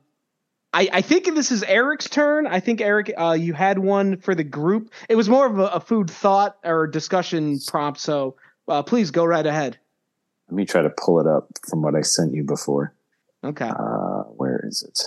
I, 0.76 0.90
I 0.92 1.02
think 1.02 1.34
this 1.34 1.54
is 1.54 1.64
Eric's 1.64 2.10
turn. 2.10 2.48
I 2.48 2.60
think 2.60 2.82
Eric, 2.82 3.14
uh, 3.18 3.32
you 3.32 3.54
had 3.54 3.80
one 3.80 4.18
for 4.18 4.36
the 4.36 4.44
group. 4.44 4.92
It 5.08 5.16
was 5.16 5.30
more 5.30 5.46
of 5.46 5.58
a, 5.58 5.68
a 5.68 5.80
food 5.80 6.10
thought 6.10 6.58
or 6.66 6.86
discussion 6.86 7.60
prompt. 7.66 8.02
So 8.02 8.36
uh, 8.68 8.84
please 8.84 9.10
go 9.10 9.24
right 9.24 9.46
ahead. 9.46 9.80
Let 10.50 10.56
me 10.56 10.66
try 10.66 10.82
to 10.82 10.90
pull 10.90 11.22
it 11.22 11.28
up 11.28 11.48
from 11.70 11.82
what 11.82 11.96
I 11.96 12.02
sent 12.02 12.34
you 12.34 12.44
before. 12.44 12.94
Okay. 13.42 13.70
Uh, 13.70 14.24
where 14.24 14.66
is 14.68 14.84
it? 14.86 15.02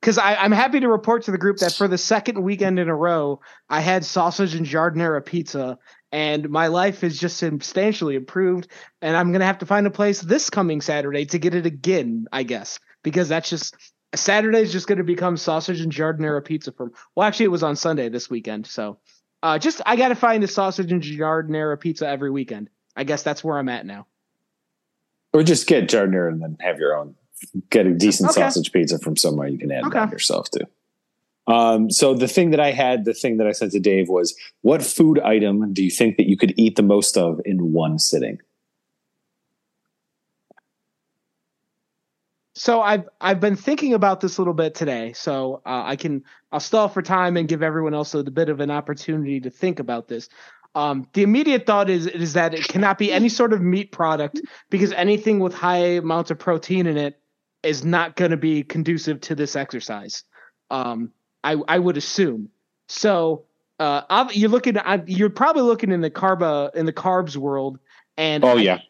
Because 0.00 0.16
I'm 0.16 0.52
happy 0.52 0.80
to 0.80 0.88
report 0.88 1.24
to 1.24 1.30
the 1.30 1.38
group 1.38 1.58
that 1.58 1.72
for 1.74 1.86
the 1.86 1.98
second 1.98 2.42
weekend 2.42 2.78
in 2.78 2.88
a 2.88 2.96
row, 2.96 3.40
I 3.68 3.80
had 3.80 4.06
sausage 4.06 4.54
and 4.54 4.66
giardiniera 4.66 5.24
pizza, 5.24 5.78
and 6.12 6.48
my 6.48 6.66
life 6.66 7.04
is 7.04 7.18
just 7.18 7.38
substantially 7.38 8.14
improved. 8.14 8.68
And 9.00 9.16
I'm 9.16 9.32
gonna 9.32 9.46
have 9.46 9.58
to 9.58 9.66
find 9.66 9.86
a 9.86 9.90
place 9.90 10.20
this 10.20 10.50
coming 10.50 10.82
Saturday 10.82 11.24
to 11.26 11.38
get 11.38 11.54
it 11.54 11.64
again, 11.64 12.26
I 12.32 12.42
guess, 12.42 12.78
because 13.02 13.30
that's 13.30 13.48
just 13.48 13.74
Saturday 14.14 14.60
is 14.60 14.72
just 14.72 14.86
going 14.86 14.98
to 14.98 15.04
become 15.04 15.36
sausage 15.36 15.80
and 15.80 15.92
giardiniera 15.92 16.44
pizza 16.44 16.72
from. 16.72 16.92
Well, 17.14 17.26
actually, 17.26 17.46
it 17.46 17.50
was 17.50 17.62
on 17.62 17.76
Sunday 17.76 18.08
this 18.08 18.30
weekend. 18.30 18.66
So, 18.66 18.98
uh, 19.42 19.58
just 19.58 19.80
I 19.86 19.96
got 19.96 20.08
to 20.08 20.14
find 20.14 20.42
a 20.44 20.48
sausage 20.48 20.92
and 20.92 21.02
giardiniera 21.02 21.78
pizza 21.78 22.08
every 22.08 22.30
weekend. 22.30 22.70
I 22.96 23.04
guess 23.04 23.22
that's 23.22 23.42
where 23.42 23.58
I'm 23.58 23.68
at 23.68 23.86
now. 23.86 24.06
Or 25.32 25.42
just 25.42 25.66
get 25.66 25.88
giardiniera 25.88 26.30
and 26.30 26.42
then 26.42 26.56
have 26.60 26.78
your 26.78 26.96
own. 26.96 27.14
Get 27.70 27.86
a 27.86 27.92
decent 27.92 28.30
okay. 28.30 28.40
sausage 28.40 28.72
pizza 28.72 28.98
from 28.98 29.16
somewhere 29.16 29.48
you 29.48 29.58
can 29.58 29.70
add 29.72 29.84
okay. 29.84 30.10
yourself 30.10 30.48
to. 30.50 30.66
Um, 31.46 31.90
so 31.90 32.14
the 32.14 32.28
thing 32.28 32.50
that 32.50 32.60
I 32.60 32.70
had, 32.70 33.04
the 33.04 33.12
thing 33.12 33.36
that 33.36 33.46
I 33.46 33.52
said 33.52 33.70
to 33.72 33.80
Dave 33.80 34.08
was, 34.08 34.34
what 34.62 34.82
food 34.82 35.18
item 35.20 35.72
do 35.74 35.84
you 35.84 35.90
think 35.90 36.16
that 36.16 36.28
you 36.28 36.36
could 36.36 36.54
eat 36.56 36.76
the 36.76 36.82
most 36.82 37.18
of 37.18 37.40
in 37.44 37.72
one 37.72 37.98
sitting? 37.98 38.38
So 42.54 42.80
I've 42.80 43.08
I've 43.20 43.40
been 43.40 43.56
thinking 43.56 43.94
about 43.94 44.20
this 44.20 44.38
a 44.38 44.40
little 44.40 44.54
bit 44.54 44.74
today, 44.74 45.12
so 45.12 45.60
uh, 45.66 45.82
I 45.84 45.96
can 45.96 46.22
I'll 46.52 46.60
stall 46.60 46.88
for 46.88 47.02
time 47.02 47.36
and 47.36 47.48
give 47.48 47.62
everyone 47.62 47.94
else 47.94 48.14
a 48.14 48.22
bit 48.22 48.48
of 48.48 48.60
an 48.60 48.70
opportunity 48.70 49.40
to 49.40 49.50
think 49.50 49.80
about 49.80 50.06
this. 50.06 50.28
Um, 50.76 51.08
the 51.14 51.22
immediate 51.22 51.66
thought 51.66 51.90
is 51.90 52.06
is 52.06 52.32
that 52.34 52.54
it 52.54 52.66
cannot 52.68 52.96
be 52.96 53.12
any 53.12 53.28
sort 53.28 53.52
of 53.52 53.60
meat 53.60 53.90
product 53.90 54.40
because 54.70 54.92
anything 54.92 55.40
with 55.40 55.52
high 55.52 55.96
amounts 55.96 56.30
of 56.30 56.38
protein 56.38 56.86
in 56.86 56.96
it 56.96 57.20
is 57.64 57.84
not 57.84 58.14
going 58.14 58.30
to 58.30 58.36
be 58.36 58.62
conducive 58.62 59.20
to 59.22 59.34
this 59.34 59.56
exercise. 59.56 60.22
Um, 60.70 61.10
I 61.42 61.56
I 61.66 61.78
would 61.80 61.96
assume. 61.96 62.50
So 62.88 63.46
uh, 63.80 64.28
you're 64.32 64.50
looking 64.50 64.76
at 64.76 65.08
you're 65.08 65.30
probably 65.30 65.62
looking 65.62 65.90
in 65.90 66.00
the 66.02 66.10
carb 66.10 66.74
in 66.76 66.86
the 66.86 66.92
carbs 66.92 67.36
world, 67.36 67.80
and 68.16 68.44
oh 68.44 68.56
yeah, 68.56 68.74
I 68.76 68.82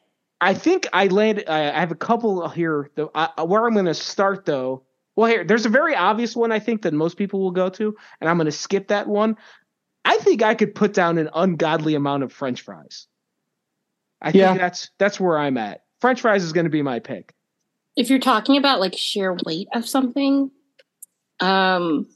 think 0.52 0.86
I 0.92 1.06
landed. 1.06 1.48
I 1.48 1.78
have 1.78 1.92
a 1.92 1.96
couple 1.96 2.46
here. 2.48 2.90
Though, 2.96 3.10
where 3.44 3.66
I'm 3.66 3.72
going 3.72 3.86
to 3.86 3.94
start, 3.94 4.44
though. 4.44 4.82
Well, 5.16 5.30
here 5.30 5.44
there's 5.44 5.64
a 5.64 5.70
very 5.70 5.94
obvious 5.94 6.36
one 6.36 6.52
I 6.52 6.58
think 6.58 6.82
that 6.82 6.92
most 6.92 7.16
people 7.16 7.40
will 7.40 7.52
go 7.52 7.70
to, 7.70 7.96
and 8.20 8.28
I'm 8.28 8.36
going 8.36 8.46
to 8.46 8.52
skip 8.52 8.88
that 8.88 9.06
one. 9.06 9.36
I 10.04 10.18
think 10.18 10.42
I 10.42 10.54
could 10.54 10.74
put 10.74 10.92
down 10.92 11.18
an 11.18 11.30
ungodly 11.34 11.94
amount 11.94 12.24
of 12.24 12.32
French 12.32 12.60
fries. 12.62 13.06
I 14.20 14.30
yeah. 14.30 14.48
think 14.48 14.60
that's 14.60 14.90
that's 14.98 15.20
where 15.20 15.38
I'm 15.38 15.56
at. 15.56 15.84
French 16.00 16.20
fries 16.20 16.44
is 16.44 16.52
going 16.52 16.64
to 16.64 16.70
be 16.70 16.82
my 16.82 16.98
pick. 16.98 17.32
If 17.96 18.10
you're 18.10 18.18
talking 18.18 18.56
about 18.56 18.80
like 18.80 18.96
sheer 18.98 19.36
weight 19.46 19.68
of 19.72 19.88
something, 19.88 20.50
um, 21.40 22.08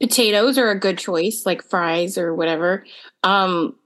potatoes 0.00 0.58
are 0.58 0.70
a 0.70 0.78
good 0.78 0.98
choice, 0.98 1.44
like 1.46 1.62
fries 1.62 2.18
or 2.18 2.34
whatever. 2.34 2.84
Um, 3.22 3.76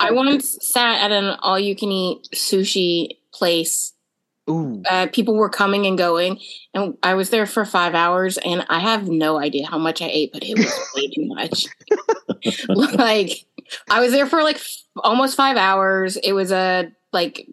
I 0.00 0.10
once 0.12 0.58
sat 0.60 1.02
at 1.02 1.12
an 1.12 1.36
all 1.40 1.58
you 1.58 1.76
can 1.76 1.90
eat 1.90 2.28
sushi 2.34 3.18
place. 3.32 3.92
Ooh. 4.48 4.82
Uh, 4.88 5.06
people 5.06 5.34
were 5.36 5.48
coming 5.48 5.86
and 5.86 5.96
going, 5.96 6.38
and 6.74 6.98
I 7.02 7.14
was 7.14 7.30
there 7.30 7.46
for 7.46 7.64
five 7.64 7.94
hours, 7.94 8.36
and 8.38 8.66
I 8.68 8.78
have 8.78 9.08
no 9.08 9.38
idea 9.38 9.66
how 9.66 9.78
much 9.78 10.02
I 10.02 10.08
ate, 10.08 10.32
but 10.34 10.42
it 10.44 10.58
was 10.58 10.92
way 10.94 11.08
too 11.08 11.26
much. 11.26 11.66
like, 12.94 13.46
I 13.88 14.00
was 14.00 14.12
there 14.12 14.26
for 14.26 14.42
like 14.42 14.56
f- 14.56 14.82
almost 14.96 15.36
five 15.36 15.56
hours. 15.56 16.16
It 16.16 16.32
was 16.32 16.52
a 16.52 16.92
like 17.12 17.48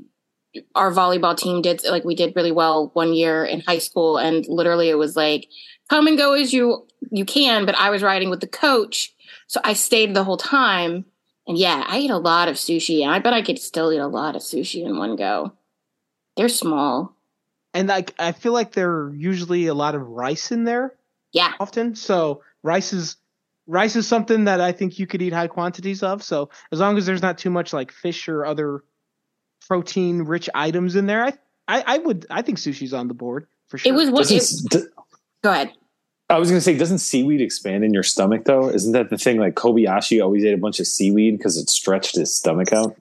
our 0.75 0.91
volleyball 0.91 1.37
team 1.37 1.61
did 1.61 1.81
like 1.85 2.03
we 2.03 2.13
did 2.13 2.35
really 2.35 2.51
well 2.51 2.91
one 2.93 3.13
year 3.13 3.45
in 3.45 3.61
high 3.61 3.77
school, 3.77 4.17
and 4.17 4.45
literally 4.47 4.89
it 4.89 4.97
was 4.97 5.15
like 5.15 5.47
come 5.89 6.07
and 6.07 6.17
go 6.17 6.33
as 6.33 6.51
you 6.51 6.85
you 7.09 7.23
can. 7.23 7.65
But 7.65 7.75
I 7.75 7.89
was 7.89 8.03
riding 8.03 8.29
with 8.29 8.41
the 8.41 8.47
coach, 8.47 9.13
so 9.47 9.61
I 9.63 9.73
stayed 9.73 10.13
the 10.13 10.25
whole 10.25 10.37
time 10.37 11.05
and 11.47 11.57
yeah, 11.57 11.83
I 11.87 11.99
eat 11.99 12.11
a 12.11 12.17
lot 12.17 12.47
of 12.47 12.55
sushi, 12.55 13.01
and 13.01 13.11
I 13.11 13.19
bet 13.19 13.33
I 13.33 13.41
could 13.41 13.59
still 13.59 13.91
eat 13.91 13.97
a 13.97 14.07
lot 14.07 14.35
of 14.35 14.41
sushi 14.41 14.85
in 14.85 14.97
one 14.97 15.15
go. 15.15 15.53
They're 16.37 16.49
small. 16.49 17.15
And 17.73 17.87
like 17.87 18.13
I 18.19 18.31
feel 18.31 18.53
like 18.53 18.73
there 18.73 18.91
are 18.91 19.13
usually 19.15 19.67
a 19.67 19.73
lot 19.73 19.95
of 19.95 20.01
rice 20.01 20.51
in 20.51 20.65
there. 20.65 20.95
Yeah. 21.31 21.53
Often. 21.59 21.95
So 21.95 22.43
rice 22.63 22.93
is 22.93 23.15
rice 23.67 23.95
is 23.95 24.07
something 24.07 24.43
that 24.45 24.59
I 24.59 24.71
think 24.71 24.99
you 24.99 25.07
could 25.07 25.21
eat 25.21 25.33
high 25.33 25.47
quantities 25.47 26.03
of. 26.03 26.23
So 26.23 26.49
as 26.71 26.79
long 26.79 26.97
as 26.97 27.05
there's 27.05 27.21
not 27.21 27.37
too 27.37 27.49
much 27.49 27.73
like 27.73 27.91
fish 27.91 28.27
or 28.27 28.45
other 28.45 28.83
protein 29.67 30.23
rich 30.23 30.49
items 30.53 30.95
in 30.95 31.07
there, 31.07 31.23
I 31.23 31.33
I, 31.67 31.83
I 31.87 31.97
would 31.99 32.25
I 32.29 32.41
think 32.41 32.57
sushi's 32.57 32.93
on 32.93 33.07
the 33.07 33.13
board 33.13 33.47
for 33.67 33.77
sure. 33.77 33.93
It 33.93 33.95
was 33.95 34.09
what 34.09 34.29
it, 34.29 34.43
go 35.43 35.51
ahead. 35.51 35.71
I 36.31 36.39
was 36.39 36.49
going 36.49 36.57
to 36.57 36.63
say, 36.63 36.77
doesn't 36.77 36.99
seaweed 36.99 37.41
expand 37.41 37.83
in 37.83 37.93
your 37.93 38.03
stomach 38.03 38.45
though? 38.45 38.69
Isn't 38.69 38.93
that 38.93 39.09
the 39.09 39.17
thing? 39.17 39.37
Like 39.37 39.55
Kobayashi 39.55 40.23
always 40.23 40.45
ate 40.45 40.53
a 40.53 40.57
bunch 40.57 40.79
of 40.79 40.87
seaweed 40.87 41.37
because 41.37 41.57
it 41.57 41.69
stretched 41.69 42.15
his 42.15 42.35
stomach 42.35 42.71
out. 42.71 42.95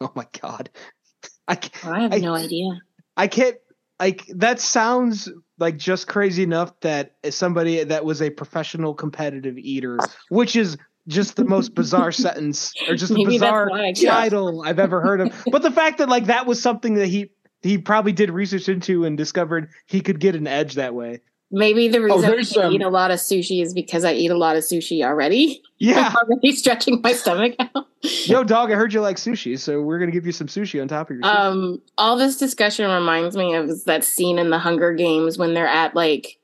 Oh 0.00 0.10
my 0.16 0.26
god, 0.40 0.68
I, 1.48 1.58
I 1.84 2.00
have 2.00 2.12
I, 2.12 2.18
no 2.18 2.34
idea. 2.34 2.80
I 3.16 3.28
can't. 3.28 3.56
Like 4.00 4.26
that 4.34 4.58
sounds 4.58 5.28
like 5.58 5.76
just 5.76 6.08
crazy 6.08 6.42
enough 6.42 6.78
that 6.80 7.14
somebody 7.30 7.84
that 7.84 8.04
was 8.04 8.20
a 8.20 8.30
professional 8.30 8.94
competitive 8.94 9.56
eater, 9.58 9.98
which 10.28 10.56
is 10.56 10.76
just 11.06 11.36
the 11.36 11.44
most 11.44 11.76
bizarre 11.76 12.10
sentence 12.12 12.72
or 12.88 12.96
just 12.96 13.12
a 13.12 13.24
bizarre 13.24 13.70
title 13.94 14.62
I've 14.62 14.80
ever 14.80 15.00
heard 15.00 15.20
of. 15.20 15.44
But 15.52 15.62
the 15.62 15.70
fact 15.70 15.98
that 15.98 16.08
like 16.08 16.24
that 16.24 16.46
was 16.46 16.60
something 16.60 16.94
that 16.94 17.06
he 17.06 17.30
he 17.62 17.78
probably 17.78 18.10
did 18.10 18.30
research 18.30 18.68
into 18.68 19.04
and 19.04 19.16
discovered 19.16 19.70
he 19.86 20.00
could 20.00 20.18
get 20.18 20.34
an 20.34 20.48
edge 20.48 20.74
that 20.74 20.94
way. 20.94 21.20
Maybe 21.54 21.86
the 21.88 22.00
reason 22.00 22.30
oh, 22.30 22.62
I 22.62 22.64
um, 22.64 22.72
eat 22.72 22.80
a 22.80 22.88
lot 22.88 23.10
of 23.10 23.18
sushi 23.18 23.62
is 23.62 23.74
because 23.74 24.04
I 24.04 24.14
eat 24.14 24.30
a 24.30 24.38
lot 24.38 24.56
of 24.56 24.62
sushi 24.62 25.04
already. 25.04 25.62
Yeah, 25.76 26.08
I'm 26.08 26.16
already 26.16 26.52
stretching 26.52 27.02
my 27.02 27.12
stomach 27.12 27.54
out. 27.58 27.88
Yo, 28.00 28.42
dog, 28.42 28.72
I 28.72 28.74
heard 28.74 28.94
you 28.94 29.02
like 29.02 29.18
sushi, 29.18 29.58
so 29.58 29.82
we're 29.82 29.98
gonna 29.98 30.12
give 30.12 30.24
you 30.24 30.32
some 30.32 30.46
sushi 30.46 30.80
on 30.80 30.88
top 30.88 31.10
of 31.10 31.16
your. 31.16 31.24
Sushi. 31.24 31.36
Um, 31.36 31.82
all 31.98 32.16
this 32.16 32.38
discussion 32.38 32.90
reminds 32.90 33.36
me 33.36 33.54
of 33.54 33.84
that 33.84 34.02
scene 34.02 34.38
in 34.38 34.48
the 34.48 34.58
Hunger 34.58 34.94
Games 34.94 35.36
when 35.36 35.52
they're 35.52 35.66
at 35.66 35.94
like 35.94 36.38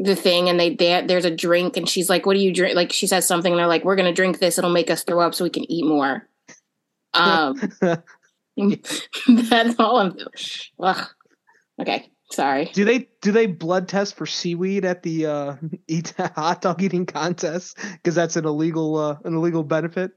the 0.00 0.16
thing 0.16 0.48
and 0.48 0.58
they, 0.58 0.74
they 0.74 1.04
there's 1.06 1.24
a 1.24 1.34
drink 1.34 1.76
and 1.76 1.88
she's 1.88 2.10
like, 2.10 2.26
"What 2.26 2.34
do 2.34 2.40
you 2.40 2.52
drink?" 2.52 2.74
Like 2.74 2.92
she 2.92 3.06
says 3.06 3.24
something 3.24 3.52
and 3.52 3.58
they're 3.60 3.68
like, 3.68 3.84
"We're 3.84 3.94
gonna 3.94 4.12
drink 4.12 4.40
this. 4.40 4.58
It'll 4.58 4.68
make 4.68 4.90
us 4.90 5.04
throw 5.04 5.20
up 5.20 5.32
so 5.32 5.44
we 5.44 5.50
can 5.50 5.70
eat 5.70 5.86
more." 5.86 6.28
Um, 7.14 7.58
that's 8.60 9.74
all 9.78 10.00
I'm. 10.00 10.18
Ugh. 10.80 11.08
Okay. 11.80 12.10
Sorry. 12.30 12.70
Do 12.72 12.84
they 12.84 13.08
do 13.20 13.32
they 13.32 13.46
blood 13.46 13.88
test 13.88 14.16
for 14.16 14.26
seaweed 14.26 14.84
at 14.84 15.02
the 15.02 15.26
uh, 15.26 15.56
eat 15.88 16.14
hot 16.18 16.62
dog 16.62 16.82
eating 16.82 17.06
contest 17.06 17.78
because 17.92 18.14
that's 18.14 18.36
an 18.36 18.44
illegal 18.44 18.96
uh, 18.96 19.16
an 19.24 19.34
illegal 19.34 19.62
benefit? 19.62 20.12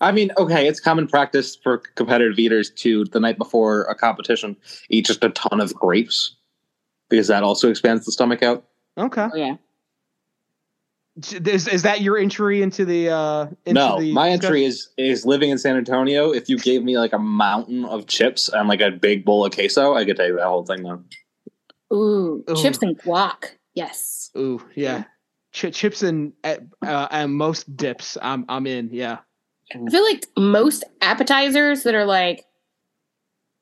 I 0.00 0.12
mean, 0.12 0.30
okay, 0.36 0.68
it's 0.68 0.78
common 0.78 1.08
practice 1.08 1.56
for 1.56 1.78
competitive 1.78 2.38
eaters 2.38 2.70
to 2.70 3.06
the 3.06 3.20
night 3.20 3.38
before 3.38 3.84
a 3.84 3.94
competition 3.94 4.56
eat 4.90 5.06
just 5.06 5.24
a 5.24 5.30
ton 5.30 5.60
of 5.60 5.74
grapes 5.74 6.36
because 7.08 7.28
that 7.28 7.42
also 7.42 7.70
expands 7.70 8.04
the 8.04 8.12
stomach 8.12 8.42
out. 8.42 8.66
Okay. 8.98 9.28
Oh, 9.32 9.36
yeah. 9.36 9.56
Is, 11.16 11.66
is 11.66 11.82
that 11.82 12.02
your 12.02 12.18
entry 12.18 12.60
into 12.60 12.84
the? 12.84 13.08
Uh, 13.08 13.46
into 13.64 13.72
no, 13.72 13.98
the 13.98 14.12
my 14.12 14.28
entry 14.28 14.64
is 14.64 14.90
is 14.98 15.24
living 15.24 15.48
in 15.48 15.56
San 15.56 15.76
Antonio. 15.76 16.30
If 16.30 16.50
you 16.50 16.58
gave 16.58 16.84
me 16.84 16.98
like 16.98 17.14
a 17.14 17.18
mountain 17.18 17.86
of 17.86 18.06
chips 18.06 18.50
and 18.50 18.68
like 18.68 18.82
a 18.82 18.90
big 18.90 19.24
bowl 19.24 19.46
of 19.46 19.52
queso, 19.52 19.94
I 19.94 20.04
could 20.04 20.18
take 20.18 20.36
that 20.36 20.44
whole 20.44 20.66
thing 20.66 20.82
though. 20.82 21.02
Ooh, 21.94 22.44
Ooh. 22.50 22.56
chips 22.56 22.82
and 22.82 22.98
guac. 22.98 23.52
Yes. 23.74 24.30
Ooh, 24.36 24.62
yeah. 24.74 25.04
Ch- 25.52 25.72
chips 25.72 26.02
and 26.02 26.34
uh, 26.44 26.56
uh, 26.82 27.08
and 27.10 27.34
most 27.34 27.74
dips. 27.76 28.18
I'm 28.20 28.44
I'm 28.50 28.66
in. 28.66 28.90
Yeah. 28.92 29.18
I 29.74 29.90
feel 29.90 30.04
like 30.04 30.26
most 30.36 30.84
appetizers 31.00 31.82
that 31.84 31.94
are 31.94 32.04
like 32.04 32.44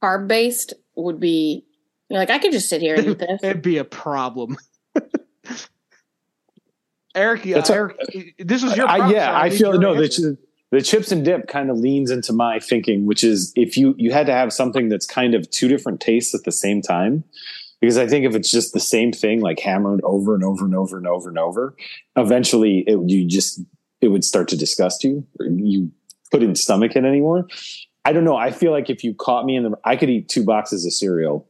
carb 0.03 0.27
based 0.27 0.75
would 0.97 1.21
be 1.21 1.65
like 2.11 2.31
I 2.31 2.39
could 2.41 2.51
just 2.51 2.69
sit 2.69 2.81
here 2.81 2.97
and 2.97 3.07
eat 3.07 3.19
this. 3.21 3.41
It'd 3.45 3.63
be 3.63 3.79
a 3.79 3.85
problem. 3.85 4.57
Eric, 7.15 7.47
Eric, 7.47 7.99
this 8.39 8.62
is 8.62 8.77
your. 8.77 8.89
I, 8.89 9.11
yeah, 9.11 9.33
I, 9.33 9.45
I 9.45 9.51
feel 9.51 9.79
no. 9.79 9.95
The, 9.95 10.37
the 10.71 10.83
chips 10.83 11.12
and 11.12 11.25
dip 11.25 11.47
kind 11.47 11.71
of 11.71 11.79
leans 11.79 12.11
into 12.11 12.33
my 12.33 12.59
thinking, 12.59 13.07
which 13.07 13.23
is 13.23 13.53
if 13.55 13.77
you 13.77 13.95
you 13.97 14.12
had 14.12 14.27
to 14.27 14.33
have 14.33 14.53
something 14.53 14.89
that's 14.89 15.07
kind 15.07 15.35
of 15.35 15.49
two 15.51 15.69
different 15.69 16.01
tastes 16.01 16.35
at 16.35 16.45
the 16.45 16.53
same 16.53 16.83
time, 16.83 17.23
because 17.81 17.97
I 17.97 18.07
think 18.07 18.27
if 18.27 18.35
it's 18.35 18.51
just 18.51 18.73
the 18.73 18.81
same 18.81 19.12
thing, 19.12 19.41
like 19.41 19.61
hammered 19.61 20.01
over 20.03 20.35
and 20.35 20.43
over 20.43 20.65
and 20.65 20.75
over 20.75 20.97
and 20.97 21.07
over 21.07 21.29
and 21.29 21.39
over, 21.39 21.77
eventually 22.17 22.85
it 22.87 22.99
you 23.09 23.25
just 23.27 23.61
it 24.01 24.09
would 24.09 24.25
start 24.25 24.49
to 24.49 24.57
disgust 24.57 25.05
you. 25.05 25.27
You 25.39 25.93
couldn't 26.33 26.57
stomach 26.57 26.97
it 26.97 27.05
anymore. 27.05 27.47
I 28.05 28.12
don't 28.12 28.25
know. 28.25 28.37
I 28.37 28.51
feel 28.51 28.73
like 28.73 28.91
if 28.91 29.05
you 29.05 29.15
caught 29.15 29.47
me 29.47 29.57
in 29.57 29.62
the, 29.62 29.79
I 29.85 29.97
could 29.97 30.11
eat 30.11 30.29
two 30.29 30.45
boxes 30.45 30.85
of 30.85 30.93
cereal. 30.93 31.49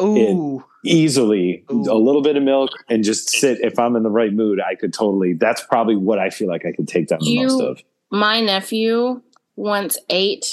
Ooh. 0.00 0.64
easily 0.84 1.64
Ooh. 1.70 1.84
a 1.90 1.94
little 1.94 2.22
bit 2.22 2.36
of 2.36 2.42
milk 2.42 2.70
and 2.88 3.04
just 3.04 3.30
sit. 3.30 3.60
If 3.60 3.78
i'm 3.78 3.96
in 3.96 4.02
the 4.02 4.10
right 4.10 4.32
mood 4.32 4.60
i 4.60 4.74
could 4.74 4.92
totally 4.92 5.34
that's 5.34 5.62
probably 5.62 5.96
what 5.96 6.18
i 6.18 6.30
feel 6.30 6.48
like 6.48 6.66
i 6.66 6.72
could 6.72 6.88
take 6.88 7.08
down 7.08 7.20
the 7.20 7.26
you, 7.26 7.46
most 7.46 7.60
of. 7.60 7.82
my 8.10 8.40
nephew 8.40 9.22
once 9.56 9.98
ate 10.10 10.46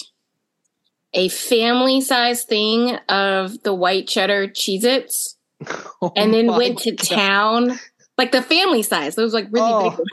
a 1.14 1.28
family 1.30 2.02
size 2.02 2.44
thing 2.44 2.96
of 3.10 3.62
the 3.64 3.74
white 3.74 4.08
cheddar 4.08 4.48
cheez 4.48 4.84
its 4.84 5.38
oh 6.02 6.12
and 6.16 6.34
then 6.34 6.48
went 6.48 6.78
to 6.80 6.92
God. 6.92 7.08
town 7.08 7.80
like 8.22 8.32
the 8.32 8.42
family 8.44 8.84
size. 8.84 9.16
Those 9.16 9.34
like 9.34 9.48
really 9.52 9.72
oh, 9.72 10.04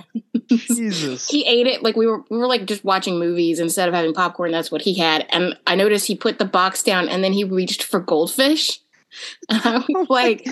big 0.48 0.58
Jesus. 0.60 1.28
he 1.30 1.44
ate 1.44 1.66
it 1.66 1.82
like 1.82 1.94
we 1.94 2.06
were 2.06 2.24
we 2.30 2.38
were 2.38 2.46
like 2.46 2.64
just 2.64 2.82
watching 2.82 3.18
movies 3.18 3.60
instead 3.60 3.86
of 3.86 3.94
having 3.94 4.14
popcorn. 4.14 4.50
That's 4.50 4.70
what 4.70 4.80
he 4.82 4.94
had. 4.94 5.26
And 5.28 5.58
i 5.66 5.74
noticed 5.74 6.06
he 6.06 6.16
put 6.16 6.38
the 6.38 6.46
box 6.46 6.82
down 6.82 7.08
and 7.08 7.22
then 7.22 7.34
he 7.34 7.44
reached 7.44 7.82
for 7.82 8.00
goldfish 8.00 8.80
I'm 9.48 9.84
like, 10.08 10.46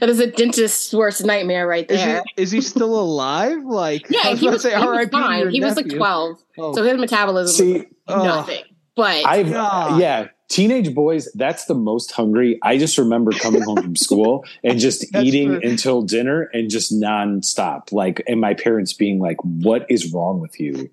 that 0.00 0.08
is 0.08 0.20
a 0.20 0.26
dentist's 0.26 0.92
worst 0.92 1.24
nightmare 1.24 1.66
right 1.66 1.86
there. 1.86 2.18
Is 2.18 2.24
he, 2.36 2.42
is 2.42 2.50
he 2.50 2.60
still 2.60 2.98
alive? 2.98 3.58
Like, 3.64 4.06
yeah, 4.08 4.34
he 4.34 4.48
was, 4.48 4.62
say, 4.62 4.78
he 4.78 4.86
was 4.86 5.08
fine. 5.08 5.50
He 5.50 5.60
was 5.60 5.76
like 5.76 5.88
12. 5.88 6.42
Oh. 6.58 6.74
So 6.74 6.84
his 6.84 6.96
metabolism 6.98 7.56
See, 7.56 7.78
was 7.78 7.86
oh. 8.08 8.24
nothing. 8.24 8.62
But 8.94 9.26
I've, 9.26 9.52
uh, 9.52 9.96
yeah, 9.98 10.28
teenage 10.48 10.94
boys, 10.94 11.28
that's 11.34 11.64
the 11.64 11.74
most 11.74 12.12
hungry. 12.12 12.60
I 12.62 12.78
just 12.78 12.96
remember 12.98 13.32
coming 13.32 13.62
home 13.62 13.82
from 13.82 13.96
school 13.96 14.44
and 14.62 14.78
just 14.78 15.04
eating 15.16 15.48
true. 15.48 15.70
until 15.70 16.02
dinner 16.02 16.42
and 16.52 16.70
just 16.70 16.92
nonstop. 16.92 17.90
Like, 17.90 18.22
and 18.28 18.40
my 18.40 18.54
parents 18.54 18.92
being 18.92 19.18
like, 19.18 19.38
"What 19.42 19.86
is 19.90 20.12
wrong 20.12 20.38
with 20.38 20.60
you?" 20.60 20.90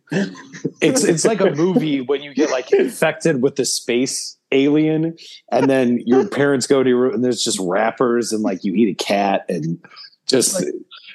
it's 0.81 1.03
it's 1.03 1.25
like 1.25 1.41
a 1.41 1.51
movie 1.51 2.01
when 2.01 2.23
you 2.23 2.33
get 2.33 2.49
like 2.49 2.71
infected 2.73 3.43
with 3.43 3.55
the 3.55 3.65
space 3.65 4.37
alien, 4.52 5.16
and 5.52 5.70
then 5.70 5.99
your 6.06 6.28
parents 6.30 6.68
go 6.68 6.84
to 6.84 6.89
your 6.89 6.99
room 6.99 7.14
and 7.16 7.24
there's 7.24 7.43
just 7.43 7.60
wrappers 7.60 8.32
and 8.32 8.43
like 8.43 8.64
you 8.64 8.74
eat 8.74 8.89
a 8.89 9.04
cat 9.04 9.45
and 9.49 9.84
just 10.28 10.56
like, 10.56 10.74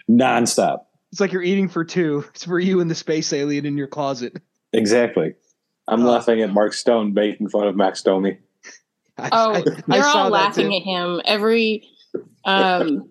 nonstop. 0.09 0.81
It's 1.13 1.21
like 1.21 1.33
you're 1.33 1.43
eating 1.43 1.69
for 1.69 1.85
two. 1.85 2.25
It's 2.35 2.45
for 2.45 2.59
you 2.59 2.81
and 2.81 2.91
the 2.91 2.95
space 2.95 3.33
alien 3.33 3.67
in 3.67 3.77
your 3.77 3.87
closet. 3.87 4.41
Exactly. 4.73 5.35
I'm 5.89 6.03
uh, 6.03 6.11
laughing 6.11 6.43
at 6.43 6.53
Mark 6.53 6.75
Stone 6.75 7.15
making 7.15 7.49
fun 7.49 7.67
of 7.67 7.77
Max 7.77 8.03
Domi. 8.03 8.39
Oh, 9.19 9.55
I, 9.55 9.63
they're 9.87 10.05
I 10.05 10.13
all 10.13 10.29
laughing 10.29 10.77
at 10.77 10.83
him 10.83 11.23
every 11.25 11.89
um 12.45 13.11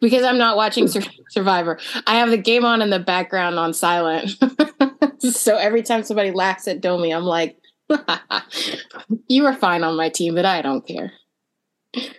because 0.00 0.24
I'm 0.24 0.38
not 0.38 0.56
watching 0.56 0.88
Sur- 0.88 1.02
Survivor. 1.30 1.78
I 2.08 2.16
have 2.16 2.30
the 2.30 2.36
game 2.36 2.64
on 2.64 2.82
in 2.82 2.90
the 2.90 2.98
background 2.98 3.56
on 3.56 3.72
silent. 3.72 4.36
so 5.20 5.56
every 5.56 5.82
time 5.82 6.02
somebody 6.02 6.32
laughs 6.32 6.66
at 6.66 6.80
Domi, 6.80 7.12
I'm 7.12 7.22
like, 7.22 7.56
you 9.28 9.46
are 9.46 9.54
fine 9.54 9.84
on 9.84 9.96
my 9.96 10.08
team, 10.08 10.34
but 10.34 10.44
I 10.44 10.62
don't 10.62 10.86
care. 10.86 11.12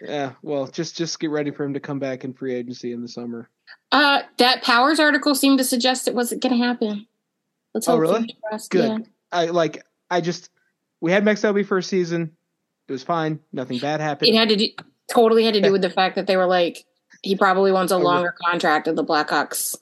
Yeah, 0.01 0.33
well, 0.41 0.67
just 0.67 0.97
just 0.97 1.19
get 1.19 1.29
ready 1.29 1.51
for 1.51 1.63
him 1.63 1.73
to 1.73 1.79
come 1.79 1.99
back 1.99 2.23
in 2.23 2.33
free 2.33 2.55
agency 2.55 2.91
in 2.91 3.01
the 3.01 3.07
summer. 3.07 3.49
Uh, 3.91 4.21
that 4.37 4.63
Powers 4.63 4.99
article 4.99 5.35
seemed 5.35 5.59
to 5.59 5.63
suggest 5.63 6.07
it 6.07 6.15
wasn't 6.15 6.41
going 6.41 6.57
to 6.57 6.65
happen. 6.65 7.07
Let's 7.73 7.87
oh, 7.87 7.97
really? 7.97 8.35
Good. 8.69 8.89
Yeah. 8.89 8.97
I 9.31 9.45
like. 9.45 9.83
I 10.09 10.21
just 10.21 10.49
we 11.01 11.11
had 11.11 11.23
Max 11.23 11.41
Domi 11.41 11.63
for 11.63 11.77
a 11.77 11.83
season. 11.83 12.35
It 12.87 12.91
was 12.91 13.03
fine. 13.03 13.39
Nothing 13.53 13.77
bad 13.77 14.01
happened. 14.01 14.29
It 14.29 14.35
had 14.35 14.49
to 14.49 14.55
do 14.55 14.67
totally 15.07 15.45
had 15.45 15.53
to 15.53 15.61
do 15.61 15.71
with 15.71 15.81
the 15.81 15.89
fact 15.89 16.15
that 16.15 16.25
they 16.25 16.35
were 16.35 16.47
like 16.47 16.85
he 17.21 17.35
probably 17.35 17.71
wants 17.71 17.91
a 17.91 17.95
oh, 17.95 17.99
longer 17.99 18.33
contract 18.45 18.87
at 18.87 18.95
the 18.95 19.03
Blackhawks. 19.03 19.75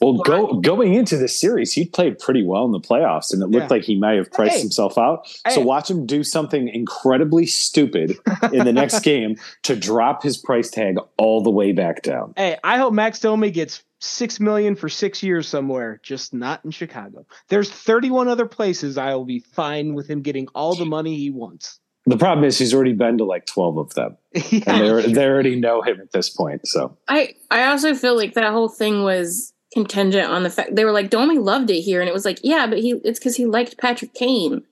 Well, 0.00 0.14
go, 0.18 0.60
going 0.60 0.94
into 0.94 1.16
this 1.16 1.38
series, 1.38 1.72
he 1.72 1.86
played 1.86 2.18
pretty 2.18 2.44
well 2.44 2.64
in 2.64 2.70
the 2.70 2.80
playoffs, 2.80 3.32
and 3.32 3.42
it 3.42 3.46
looked 3.46 3.64
yeah. 3.64 3.76
like 3.76 3.82
he 3.82 3.98
might 3.98 4.16
have 4.16 4.30
priced 4.30 4.54
hey. 4.54 4.60
himself 4.60 4.96
out. 4.96 5.26
Hey. 5.46 5.54
So 5.54 5.60
watch 5.60 5.90
him 5.90 6.06
do 6.06 6.22
something 6.22 6.68
incredibly 6.68 7.46
stupid 7.46 8.16
in 8.52 8.64
the 8.64 8.72
next 8.72 9.00
game 9.04 9.36
to 9.62 9.74
drop 9.74 10.22
his 10.22 10.36
price 10.36 10.70
tag 10.70 10.98
all 11.16 11.42
the 11.42 11.50
way 11.50 11.72
back 11.72 12.02
down. 12.02 12.34
Hey, 12.36 12.58
I 12.62 12.78
hope 12.78 12.92
Max 12.92 13.18
Domi 13.18 13.50
gets 13.50 13.82
six 14.00 14.40
million 14.40 14.74
for 14.76 14.88
six 14.88 15.22
years 15.22 15.48
somewhere, 15.48 16.00
just 16.02 16.32
not 16.32 16.64
in 16.64 16.70
Chicago. 16.70 17.26
There's 17.48 17.70
31 17.70 18.28
other 18.28 18.46
places 18.46 18.98
I 18.98 19.14
will 19.14 19.24
be 19.24 19.40
fine 19.40 19.94
with 19.94 20.08
him 20.08 20.22
getting 20.22 20.48
all 20.54 20.74
the 20.74 20.86
money 20.86 21.16
he 21.16 21.30
wants. 21.30 21.78
The 22.06 22.16
problem 22.16 22.44
is 22.44 22.58
he's 22.58 22.74
already 22.74 22.94
been 22.94 23.18
to 23.18 23.24
like 23.24 23.46
12 23.46 23.78
of 23.78 23.94
them. 23.94 24.16
yeah. 24.50 24.62
And 24.66 24.98
they, 24.98 25.12
they 25.12 25.26
already 25.26 25.56
know 25.58 25.82
him 25.82 26.00
at 26.00 26.10
this 26.12 26.28
point. 26.28 26.66
So 26.66 26.96
I, 27.06 27.34
I 27.50 27.66
also 27.66 27.94
feel 27.94 28.16
like 28.16 28.34
that 28.34 28.50
whole 28.52 28.68
thing 28.68 29.04
was 29.04 29.52
contingent 29.72 30.28
on 30.28 30.42
the 30.42 30.50
fact 30.50 30.74
they 30.74 30.84
were 30.84 30.92
like, 30.92 31.10
Domi 31.10 31.38
loved 31.38 31.70
it 31.70 31.80
here. 31.80 32.00
And 32.00 32.08
it 32.08 32.12
was 32.12 32.24
like, 32.24 32.38
yeah, 32.42 32.66
but 32.66 32.78
he 32.78 32.92
it's 33.04 33.18
because 33.18 33.36
he 33.36 33.46
liked 33.46 33.78
Patrick 33.78 34.14
Kane. 34.14 34.62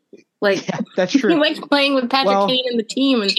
Like 0.40 0.66
yeah, 0.68 0.80
that's 0.96 1.12
true. 1.18 1.30
he 1.30 1.36
liked 1.36 1.62
playing 1.68 1.94
with 1.94 2.10
Patrick 2.10 2.36
well, 2.36 2.48
Kane 2.48 2.64
and 2.70 2.78
the 2.78 2.84
team 2.84 3.22
and 3.22 3.32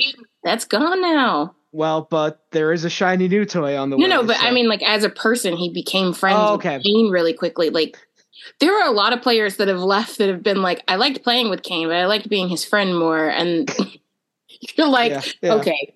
that's 0.43 0.66
gone 0.66 1.01
now. 1.01 1.55
Well, 1.74 2.07
but 2.09 2.43
there 2.51 2.74
is 2.74 2.84
a 2.84 2.89
shiny 2.89 3.30
new 3.30 3.45
toy 3.45 3.78
on 3.78 3.91
the 3.91 3.97
no, 3.97 4.03
way. 4.03 4.09
No, 4.09 4.24
but 4.24 4.38
so. 4.38 4.45
I 4.45 4.51
mean, 4.51 4.68
like 4.68 4.84
as 4.84 5.03
a 5.03 5.09
person, 5.09 5.55
he 5.55 5.70
became 5.70 6.14
friends 6.14 6.39
oh, 6.39 6.53
okay. 6.55 6.78
with 6.78 6.84
Kane 6.84 7.09
really 7.09 7.34
quickly. 7.34 7.70
Like 7.70 7.97
there 8.59 8.78
are 8.78 8.88
a 8.88 8.91
lot 8.91 9.14
of 9.14 9.22
players 9.22 9.57
that 9.57 9.68
have 9.68 9.80
left 9.80 10.18
that 10.18 10.28
have 10.28 10.43
been 10.43 10.62
like, 10.62 10.84
I 10.88 10.95
liked 10.95 11.24
playing 11.24 11.49
with 11.49 11.64
Kane, 11.64 11.88
but 11.88 11.95
I 11.95 12.05
liked 12.05 12.30
being 12.30 12.49
his 12.49 12.66
friend 12.66 12.97
more. 12.97 13.30
And 13.30 13.74
you're 14.76 14.89
like, 14.89 15.12
yeah, 15.12 15.22
yeah. 15.41 15.53
okay, 15.55 15.93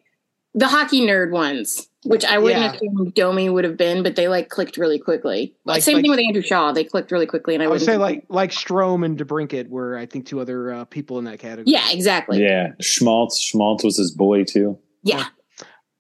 the 0.56 0.68
hockey 0.68 1.02
nerd 1.02 1.32
ones, 1.32 1.88
which 2.06 2.24
I 2.24 2.38
wouldn't 2.38 2.62
yeah. 2.62 2.74
assume 2.74 3.12
Domi 3.12 3.50
would 3.50 3.66
have 3.66 3.78
been, 3.78 4.02
but 4.02 4.16
they 4.16 4.28
like 4.30 4.50
clicked 4.50 4.78
really 4.78 4.98
quickly. 4.98 5.54
Like, 5.66 5.84
Same 5.84 5.96
like, 5.96 6.04
thing 6.04 6.12
with 6.12 6.20
Andrew 6.20 6.42
Shaw; 6.42 6.72
they 6.72 6.86
clicked 6.86 7.12
really 7.12 7.26
quickly, 7.26 7.54
and 7.54 7.62
I, 7.62 7.68
I 7.68 7.70
would 7.70 7.82
say 7.82 7.98
like 7.98 8.26
like 8.30 8.52
Strome 8.52 9.06
and 9.06 9.18
DeBrincat 9.18 9.70
were, 9.70 9.98
I 9.98 10.06
think, 10.06 10.26
two 10.26 10.40
other 10.40 10.74
uh, 10.74 10.86
people 10.86 11.20
in 11.20 11.26
that 11.26 11.40
category. 11.40 11.66
Yeah, 11.68 11.92
exactly. 11.92 12.42
Yeah, 12.42 12.70
Schmaltz. 12.82 13.40
Schmaltz 13.40 13.84
was 13.84 13.98
his 13.98 14.12
boy 14.12 14.46
too. 14.46 14.80
Yeah. 15.04 15.26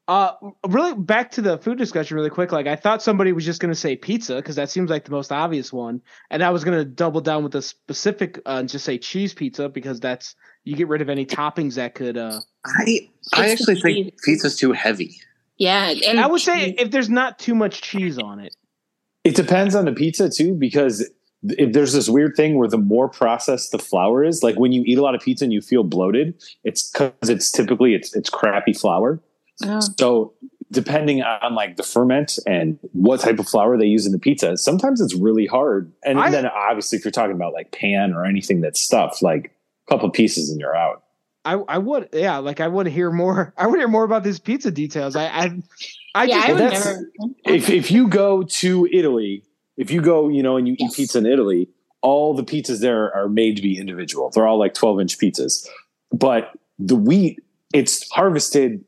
Uh, 0.08 0.34
really 0.68 0.94
back 0.94 1.32
to 1.32 1.42
the 1.42 1.58
food 1.58 1.80
discussion 1.80 2.16
really 2.16 2.30
quick. 2.30 2.52
Like 2.52 2.68
I 2.68 2.76
thought 2.76 3.02
somebody 3.02 3.34
was 3.34 3.44
just 3.44 3.60
going 3.60 3.74
to 3.74 3.80
say 3.80 3.96
pizza 3.96 4.36
because 4.36 4.56
that 4.56 4.70
seems 4.70 4.90
like 4.90 5.04
the 5.04 5.12
most 5.12 5.32
obvious 5.32 5.74
one, 5.74 6.02
and 6.30 6.44
I 6.44 6.52
was 6.52 6.64
going 6.64 6.78
to 6.78 6.86
double 6.86 7.22
down 7.22 7.44
with 7.44 7.56
a 7.56 7.62
specific 7.62 8.38
uh, 8.46 8.58
and 8.60 8.70
just 8.70 8.86
say 8.86 9.00
cheese 9.00 9.34
pizza 9.34 9.68
because 9.68 10.00
that's 10.00 10.36
you 10.66 10.76
get 10.76 10.88
rid 10.88 11.02
of 11.02 11.10
any 11.10 11.26
toppings 11.26 11.76
that 11.76 11.96
could. 11.96 12.18
uh 12.18 12.42
I 12.66 13.10
I 13.34 13.50
actually 13.52 13.80
think 13.80 14.22
pizza's 14.24 14.58
too 14.58 14.74
heavy. 14.74 15.16
Yeah, 15.58 15.94
and 16.08 16.20
I 16.20 16.28
would 16.28 16.42
say 16.42 16.72
if 16.78 16.92
there's 16.92 17.10
not 17.10 17.40
too 17.40 17.56
much 17.56 17.82
cheese 17.82 18.20
on 18.20 18.40
it. 18.40 18.56
It 19.24 19.36
depends 19.36 19.74
on 19.74 19.86
the 19.86 19.94
pizza 19.94 20.30
too, 20.30 20.54
because 20.54 21.10
if 21.44 21.74
there's 21.74 21.94
this 21.94 22.10
weird 22.10 22.36
thing 22.36 22.58
where 22.58 22.68
the 22.68 22.78
more 22.78 23.08
processed 23.08 23.72
the 23.72 23.80
flour 23.80 24.24
is, 24.24 24.44
like 24.44 24.58
when 24.60 24.72
you 24.72 24.84
eat 24.86 24.98
a 24.98 25.02
lot 25.02 25.16
of 25.16 25.22
pizza 25.22 25.46
and 25.46 25.54
you 25.54 25.62
feel 25.62 25.84
bloated, 25.84 26.36
it's 26.64 26.92
because 26.92 27.30
it's 27.30 27.52
typically 27.52 27.94
it's 27.94 28.16
it's 28.16 28.30
crappy 28.30 28.74
flour. 28.74 29.22
Oh. 29.64 29.80
So 29.98 30.34
depending 30.72 31.22
on 31.22 31.56
like 31.56 31.78
the 31.78 31.84
ferment 31.84 32.38
and 32.46 32.78
what 32.92 33.22
type 33.22 33.40
of 33.40 33.48
flour 33.48 33.78
they 33.78 33.86
use 33.86 34.06
in 34.06 34.12
the 34.12 34.20
pizza, 34.20 34.58
sometimes 34.58 35.00
it's 35.00 35.14
really 35.14 35.46
hard. 35.46 35.92
And 36.04 36.20
I, 36.20 36.30
then 36.30 36.48
obviously 36.48 36.98
if 36.98 37.06
you're 37.06 37.12
talking 37.12 37.36
about 37.36 37.54
like 37.54 37.72
pan 37.72 38.14
or 38.14 38.26
anything 38.26 38.62
that's 38.62 38.82
stuffed, 38.82 39.22
like 39.22 39.46
a 39.46 39.50
couple 39.88 40.10
pieces 40.10 40.50
and 40.50 40.60
you're 40.60 40.76
out. 40.76 41.04
I, 41.44 41.54
I 41.54 41.78
would 41.78 42.10
yeah 42.12 42.38
like 42.38 42.60
I 42.60 42.68
would 42.68 42.88
hear 42.88 43.12
more 43.12 43.54
I 43.58 43.68
would 43.68 43.80
hear 43.80 43.88
more 43.88 44.04
about 44.04 44.24
these 44.24 44.40
pizza 44.40 44.72
details 44.72 45.16
I 45.16 45.26
I, 45.26 45.62
I 46.16 46.24
yeah, 46.24 46.48
just, 46.48 46.88
I 46.88 46.92
never... 46.92 47.12
if 47.46 47.70
if 47.70 47.92
you 47.92 48.08
go 48.08 48.42
to 48.42 48.88
Italy 48.92 49.44
if 49.78 49.92
you 49.92 50.02
go 50.02 50.28
you 50.28 50.42
know 50.42 50.58
and 50.58 50.68
you 50.68 50.76
yes. 50.80 50.94
eat 50.94 50.96
pizza 50.96 51.20
in 51.20 51.28
Italy 51.28 51.70
all 52.02 52.34
the 52.34 52.44
pizzas 52.44 52.80
there 52.80 53.16
are 53.16 53.30
made 53.30 53.58
to 53.58 53.62
be 53.62 53.78
individual 53.78 54.32
they're 54.32 54.48
all 54.48 54.58
like 54.58 54.74
12 54.74 55.02
inch 55.02 55.20
pizzas 55.20 55.68
but 56.12 56.52
the 56.80 56.96
wheat 56.96 57.40
it's 57.74 58.10
harvested 58.10 58.84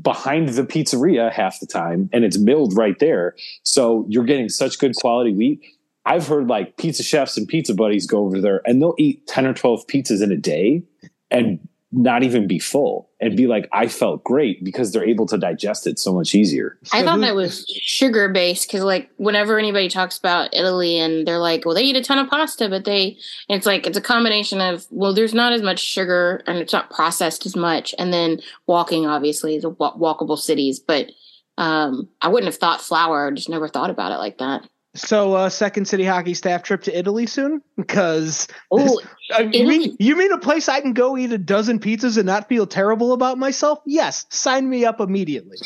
behind 0.00 0.48
the 0.50 0.62
pizzeria 0.62 1.30
half 1.30 1.60
the 1.60 1.66
time 1.66 2.08
and 2.12 2.24
it's 2.24 2.38
milled 2.38 2.76
right 2.76 2.98
there. 2.98 3.34
So 3.62 4.06
you're 4.08 4.24
getting 4.24 4.48
such 4.48 4.78
good 4.78 4.94
quality 4.96 5.32
wheat. 5.32 5.62
I've 6.04 6.26
heard 6.26 6.48
like 6.48 6.76
pizza 6.76 7.02
chefs 7.02 7.36
and 7.36 7.46
pizza 7.46 7.74
buddies 7.74 8.06
go 8.06 8.24
over 8.24 8.40
there 8.40 8.60
and 8.66 8.80
they'll 8.82 8.94
eat 8.98 9.26
10 9.28 9.46
or 9.46 9.54
12 9.54 9.86
pizzas 9.86 10.22
in 10.22 10.32
a 10.32 10.36
day 10.36 10.82
and 11.30 11.60
not 11.92 12.22
even 12.22 12.46
be 12.46 12.58
full 12.58 13.10
and 13.20 13.36
be 13.36 13.46
like, 13.46 13.68
I 13.70 13.86
felt 13.86 14.24
great 14.24 14.64
because 14.64 14.92
they're 14.92 15.04
able 15.04 15.26
to 15.26 15.36
digest 15.36 15.86
it 15.86 15.98
so 15.98 16.14
much 16.14 16.34
easier. 16.34 16.78
I 16.90 17.02
thought 17.02 17.20
that 17.20 17.34
was 17.34 17.66
sugar 17.82 18.30
based 18.30 18.66
because, 18.66 18.82
like, 18.82 19.10
whenever 19.16 19.58
anybody 19.58 19.88
talks 19.88 20.16
about 20.16 20.54
Italy 20.54 20.98
and 20.98 21.26
they're 21.26 21.38
like, 21.38 21.66
well, 21.66 21.74
they 21.74 21.82
eat 21.82 21.96
a 21.96 22.02
ton 22.02 22.18
of 22.18 22.30
pasta, 22.30 22.70
but 22.70 22.86
they, 22.86 23.18
it's 23.50 23.66
like, 23.66 23.86
it's 23.86 23.98
a 23.98 24.02
combination 24.02 24.62
of, 24.62 24.86
well, 24.90 25.12
there's 25.12 25.34
not 25.34 25.52
as 25.52 25.60
much 25.60 25.80
sugar 25.80 26.42
and 26.46 26.58
it's 26.58 26.72
not 26.72 26.90
processed 26.90 27.44
as 27.44 27.54
much. 27.54 27.94
And 27.98 28.10
then 28.10 28.40
walking, 28.66 29.06
obviously, 29.06 29.58
the 29.58 29.70
walkable 29.70 30.38
cities. 30.38 30.80
But 30.80 31.10
um, 31.58 32.08
I 32.22 32.28
wouldn't 32.28 32.50
have 32.50 32.58
thought 32.58 32.80
flour, 32.80 33.28
I 33.28 33.30
just 33.32 33.50
never 33.50 33.68
thought 33.68 33.90
about 33.90 34.12
it 34.12 34.18
like 34.18 34.38
that. 34.38 34.66
So, 34.94 35.32
uh, 35.32 35.48
second 35.48 35.86
city 35.86 36.04
hockey 36.04 36.34
staff 36.34 36.62
trip 36.62 36.82
to 36.82 36.96
Italy 36.96 37.24
soon? 37.24 37.62
Because 37.76 38.46
oh, 38.70 39.00
you 39.50 39.66
mean 39.66 39.96
you 39.98 40.14
mean 40.14 40.30
a 40.32 40.38
place 40.38 40.68
I 40.68 40.82
can 40.82 40.92
go 40.92 41.16
eat 41.16 41.32
a 41.32 41.38
dozen 41.38 41.78
pizzas 41.78 42.18
and 42.18 42.26
not 42.26 42.46
feel 42.46 42.66
terrible 42.66 43.14
about 43.14 43.38
myself? 43.38 43.78
Yes, 43.86 44.26
sign 44.28 44.68
me 44.68 44.84
up 44.84 45.00
immediately. 45.00 45.56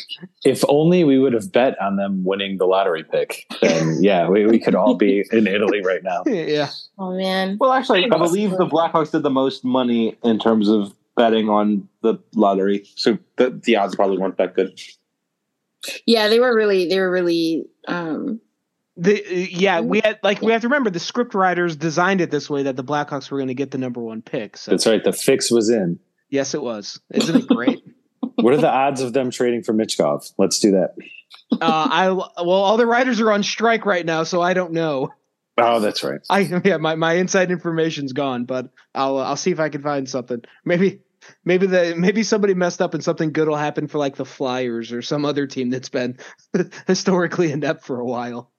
If 0.45 0.63
only 0.69 1.03
we 1.03 1.19
would 1.19 1.33
have 1.33 1.51
bet 1.51 1.79
on 1.81 1.97
them 1.97 2.23
winning 2.23 2.57
the 2.57 2.65
lottery 2.65 3.03
pick, 3.03 3.45
then 3.61 3.97
yeah, 4.01 4.29
we, 4.29 4.45
we 4.45 4.59
could 4.59 4.75
all 4.75 4.95
be 4.95 5.25
in 5.33 5.45
Italy 5.45 5.81
right 5.83 6.03
now. 6.03 6.23
yeah. 6.25 6.69
Oh 6.97 7.11
man. 7.11 7.57
Well, 7.59 7.73
actually, 7.73 8.05
I 8.09 8.17
believe 8.17 8.51
the 8.51 8.65
Blackhawks 8.65 9.11
did 9.11 9.23
the 9.23 9.29
most 9.29 9.65
money 9.65 10.17
in 10.23 10.39
terms 10.39 10.69
of 10.69 10.93
betting 11.17 11.49
on 11.49 11.89
the 12.01 12.15
lottery, 12.33 12.87
so 12.95 13.17
the, 13.35 13.49
the 13.49 13.75
odds 13.75 13.93
probably 13.93 14.19
weren't 14.19 14.37
that 14.37 14.55
good. 14.55 14.79
Yeah, 16.05 16.29
they 16.29 16.39
were 16.39 16.55
really 16.55 16.87
they 16.87 16.99
were 16.99 17.11
really 17.11 17.65
um 17.89 18.39
the 18.97 19.47
yeah, 19.51 19.81
we 19.81 20.01
had 20.03 20.19
like 20.23 20.41
we 20.41 20.51
have 20.51 20.61
to 20.61 20.67
remember 20.67 20.89
the 20.89 20.99
script 20.99 21.33
writers 21.33 21.75
designed 21.75 22.21
it 22.21 22.31
this 22.31 22.49
way 22.49 22.63
that 22.63 22.75
the 22.75 22.83
Blackhawks 22.83 23.29
were 23.31 23.37
going 23.37 23.49
to 23.49 23.53
get 23.53 23.71
the 23.71 23.77
number 23.77 24.01
one 24.01 24.21
pick. 24.21 24.57
So. 24.57 24.71
That's 24.71 24.87
right. 24.87 25.03
The 25.03 25.13
fix 25.13 25.51
was 25.51 25.69
in. 25.69 25.99
Yes, 26.29 26.53
it 26.53 26.61
was. 26.61 26.99
Isn't 27.13 27.35
it 27.35 27.47
great? 27.47 27.83
what 28.35 28.53
are 28.53 28.57
the 28.57 28.69
odds 28.69 29.01
of 29.01 29.13
them 29.13 29.31
trading 29.31 29.63
for 29.63 29.73
Michkov? 29.73 30.31
Let's 30.37 30.59
do 30.59 30.71
that. 30.71 30.95
uh, 31.51 31.57
I 31.61 32.09
well, 32.11 32.51
all 32.51 32.77
the 32.77 32.85
writers 32.85 33.21
are 33.21 33.31
on 33.31 33.43
strike 33.43 33.85
right 33.85 34.05
now, 34.05 34.23
so 34.23 34.41
I 34.41 34.53
don't 34.53 34.73
know. 34.73 35.09
Oh, 35.59 35.79
that's 35.79 36.03
right. 36.03 36.19
I 36.29 36.39
yeah, 36.63 36.77
my, 36.77 36.95
my 36.95 37.13
inside 37.13 37.51
information's 37.51 38.13
gone, 38.13 38.45
but 38.45 38.69
I'll 38.93 39.17
I'll 39.17 39.37
see 39.37 39.51
if 39.51 39.59
I 39.59 39.69
can 39.69 39.81
find 39.81 40.07
something. 40.07 40.43
Maybe 40.65 41.01
maybe 41.43 41.67
the 41.67 41.95
maybe 41.97 42.23
somebody 42.23 42.53
messed 42.53 42.81
up 42.81 42.93
and 42.93 43.03
something 43.03 43.31
good 43.31 43.47
will 43.47 43.55
happen 43.55 43.87
for 43.87 43.97
like 43.97 44.15
the 44.15 44.25
Flyers 44.25 44.91
or 44.91 45.01
some 45.01 45.25
other 45.25 45.47
team 45.47 45.69
that's 45.69 45.89
been 45.89 46.17
historically 46.87 47.51
inept 47.51 47.85
for 47.85 47.99
a 47.99 48.05
while. 48.05 48.51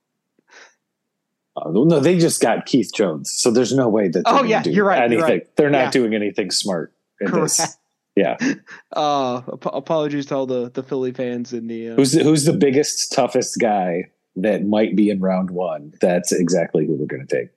Uh, 1.64 1.70
no, 1.72 2.00
they 2.00 2.18
just 2.18 2.40
got 2.40 2.66
Keith 2.66 2.90
Jones, 2.94 3.32
so 3.32 3.50
there's 3.50 3.74
no 3.74 3.88
way 3.88 4.08
that. 4.08 4.22
Oh 4.26 4.44
yeah, 4.44 4.62
you're 4.64 4.84
right. 4.84 4.98
Anything. 4.98 5.18
You're 5.18 5.28
right. 5.28 5.56
They're 5.56 5.70
not 5.70 5.78
yeah. 5.78 5.90
doing 5.90 6.14
anything 6.14 6.50
smart. 6.50 6.92
Correct. 7.20 7.58
This. 7.58 7.76
Yeah. 8.16 8.36
Uh, 8.90 9.38
ap- 9.52 9.74
apologies 9.74 10.26
to 10.26 10.34
all 10.34 10.46
the 10.46 10.70
the 10.70 10.82
Philly 10.82 11.12
fans 11.12 11.52
in 11.52 11.68
the. 11.68 11.90
Uh, 11.90 11.94
who's 11.94 12.12
the, 12.12 12.24
who's 12.24 12.44
the 12.44 12.52
biggest, 12.52 13.12
toughest 13.12 13.60
guy 13.60 14.04
that 14.36 14.64
might 14.64 14.96
be 14.96 15.10
in 15.10 15.20
round 15.20 15.50
one? 15.50 15.92
That's 16.00 16.32
exactly 16.32 16.86
who 16.86 16.94
we're 16.94 17.06
going 17.06 17.26
to 17.26 17.36
take. 17.36 17.50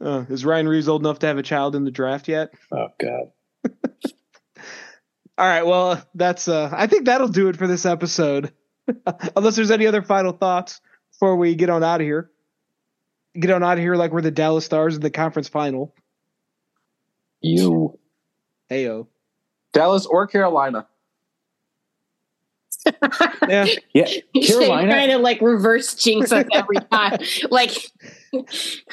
Uh, 0.00 0.24
is 0.28 0.44
Ryan 0.44 0.66
Reaves 0.66 0.88
old 0.88 1.02
enough 1.02 1.20
to 1.20 1.26
have 1.26 1.38
a 1.38 1.42
child 1.42 1.76
in 1.76 1.84
the 1.84 1.90
draft 1.90 2.26
yet? 2.26 2.50
Oh 2.72 2.88
God. 2.98 3.30
all 5.38 5.46
right. 5.46 5.64
Well, 5.64 6.02
that's. 6.14 6.48
uh 6.48 6.70
I 6.72 6.86
think 6.86 7.04
that'll 7.04 7.28
do 7.28 7.48
it 7.48 7.56
for 7.56 7.66
this 7.66 7.86
episode. 7.86 8.52
Unless 9.36 9.56
there's 9.56 9.70
any 9.70 9.86
other 9.86 10.02
final 10.02 10.32
thoughts 10.32 10.80
before 11.12 11.36
we 11.36 11.54
get 11.54 11.70
on 11.70 11.84
out 11.84 12.00
of 12.00 12.06
here 12.06 12.30
get 13.38 13.50
on 13.50 13.62
out 13.62 13.78
of 13.78 13.78
here 13.78 13.96
like 13.96 14.12
we're 14.12 14.20
the 14.20 14.30
Dallas 14.30 14.64
Stars 14.64 14.96
in 14.96 15.00
the 15.00 15.10
conference 15.10 15.48
final. 15.48 15.94
You. 17.40 17.98
Heyo. 18.70 19.06
Dallas 19.72 20.06
or 20.06 20.26
Carolina. 20.26 20.86
yeah. 23.48 23.66
Yeah. 23.92 24.06
Carolina. 24.42 24.90
trying 24.90 25.10
to 25.10 25.18
like 25.18 25.40
reverse 25.40 25.94
jinx 25.94 26.32
us 26.32 26.46
every 26.52 26.76
time. 26.92 27.18
like 27.50 27.70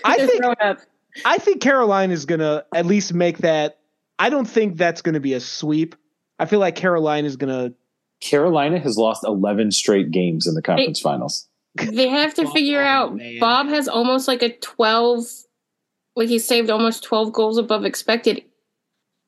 I 0.04 0.28
think 0.28 0.44
I 1.26 1.38
think 1.38 1.62
Carolina 1.62 2.14
is 2.14 2.26
gonna 2.26 2.66
at 2.74 2.86
least 2.86 3.14
make 3.14 3.40
that 3.40 3.80
I 4.20 4.30
don't 4.30 4.46
think 4.46 4.78
that's 4.78 5.02
gonna 5.02 5.20
be 5.20 5.34
a 5.34 5.40
sweep. 5.40 5.96
I 6.40 6.46
feel 6.46 6.60
like 6.60 6.76
Carolina 6.76 7.28
is 7.28 7.38
gonna 7.38 7.74
Carolina 8.22 8.80
has 8.80 8.98
lost 8.98 9.24
eleven 9.24 9.72
straight 9.72 10.12
games 10.12 10.48
in 10.48 10.56
the 10.56 10.62
conference 10.62 11.00
finals 11.00 11.48
they 11.76 12.08
have 12.08 12.34
to 12.36 12.50
figure 12.54 12.82
oh, 12.82 12.88
out 12.88 13.16
man. 13.16 13.40
Bob 13.40 13.68
has 13.68 13.88
almost 13.88 14.28
like 14.28 14.42
a 14.42 14.56
12 14.58 15.26
like 16.16 16.30
he 16.30 16.40
saved 16.40 16.70
almost 16.70 17.04
12 17.04 17.34
goals 17.34 17.58
above 17.58 17.84
expected. 17.86 18.44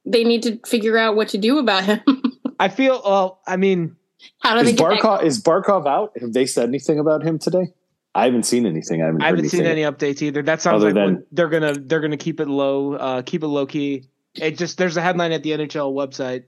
They 0.06 0.24
need 0.24 0.44
to 0.44 0.60
figure 0.66 0.98
out 0.98 1.16
what 1.16 1.28
to 1.30 1.38
do 1.38 1.60
about 1.60 1.84
him. 1.84 2.02
I 2.60 2.70
feel 2.70 3.02
well, 3.04 3.42
I 3.46 3.58
mean 3.58 3.96
how 4.40 4.56
do 4.56 4.68
is 4.68 4.76
they 4.76 4.84
Barkov 4.84 5.24
is 5.24 5.42
Barkov 5.42 5.88
out? 5.88 6.18
Have 6.20 6.34
they 6.34 6.46
said 6.46 6.70
anything 6.70 7.00
about 7.00 7.24
him 7.24 7.38
today? 7.38 7.74
I 8.16 8.26
haven't 8.26 8.44
seen 8.44 8.66
anything. 8.66 9.04
I 9.04 9.06
haven't, 9.06 9.22
I 9.22 9.28
haven't 9.28 9.50
seen 9.50 9.66
any 9.66 9.84
updates 9.84 10.24
either. 10.24 10.42
That 10.42 10.60
sounds 10.60 10.84
Other 10.84 10.92
like 10.92 10.96
than, 10.96 11.26
they're 11.32 11.50
gonna 11.50 11.74
they're 11.74 12.00
gonna 12.00 12.18
keep 12.18 12.40
it 12.40 12.48
low, 12.48 12.94
uh, 12.94 13.22
keep 13.22 13.44
it 13.44 13.48
low 13.48 13.68
key. 13.68 14.10
It 14.34 14.58
just 14.58 14.80
there's 14.80 14.98
a 14.98 15.02
headline 15.02 15.34
at 15.34 15.44
the 15.44 15.52
NHL 15.52 15.94
website 15.94 16.46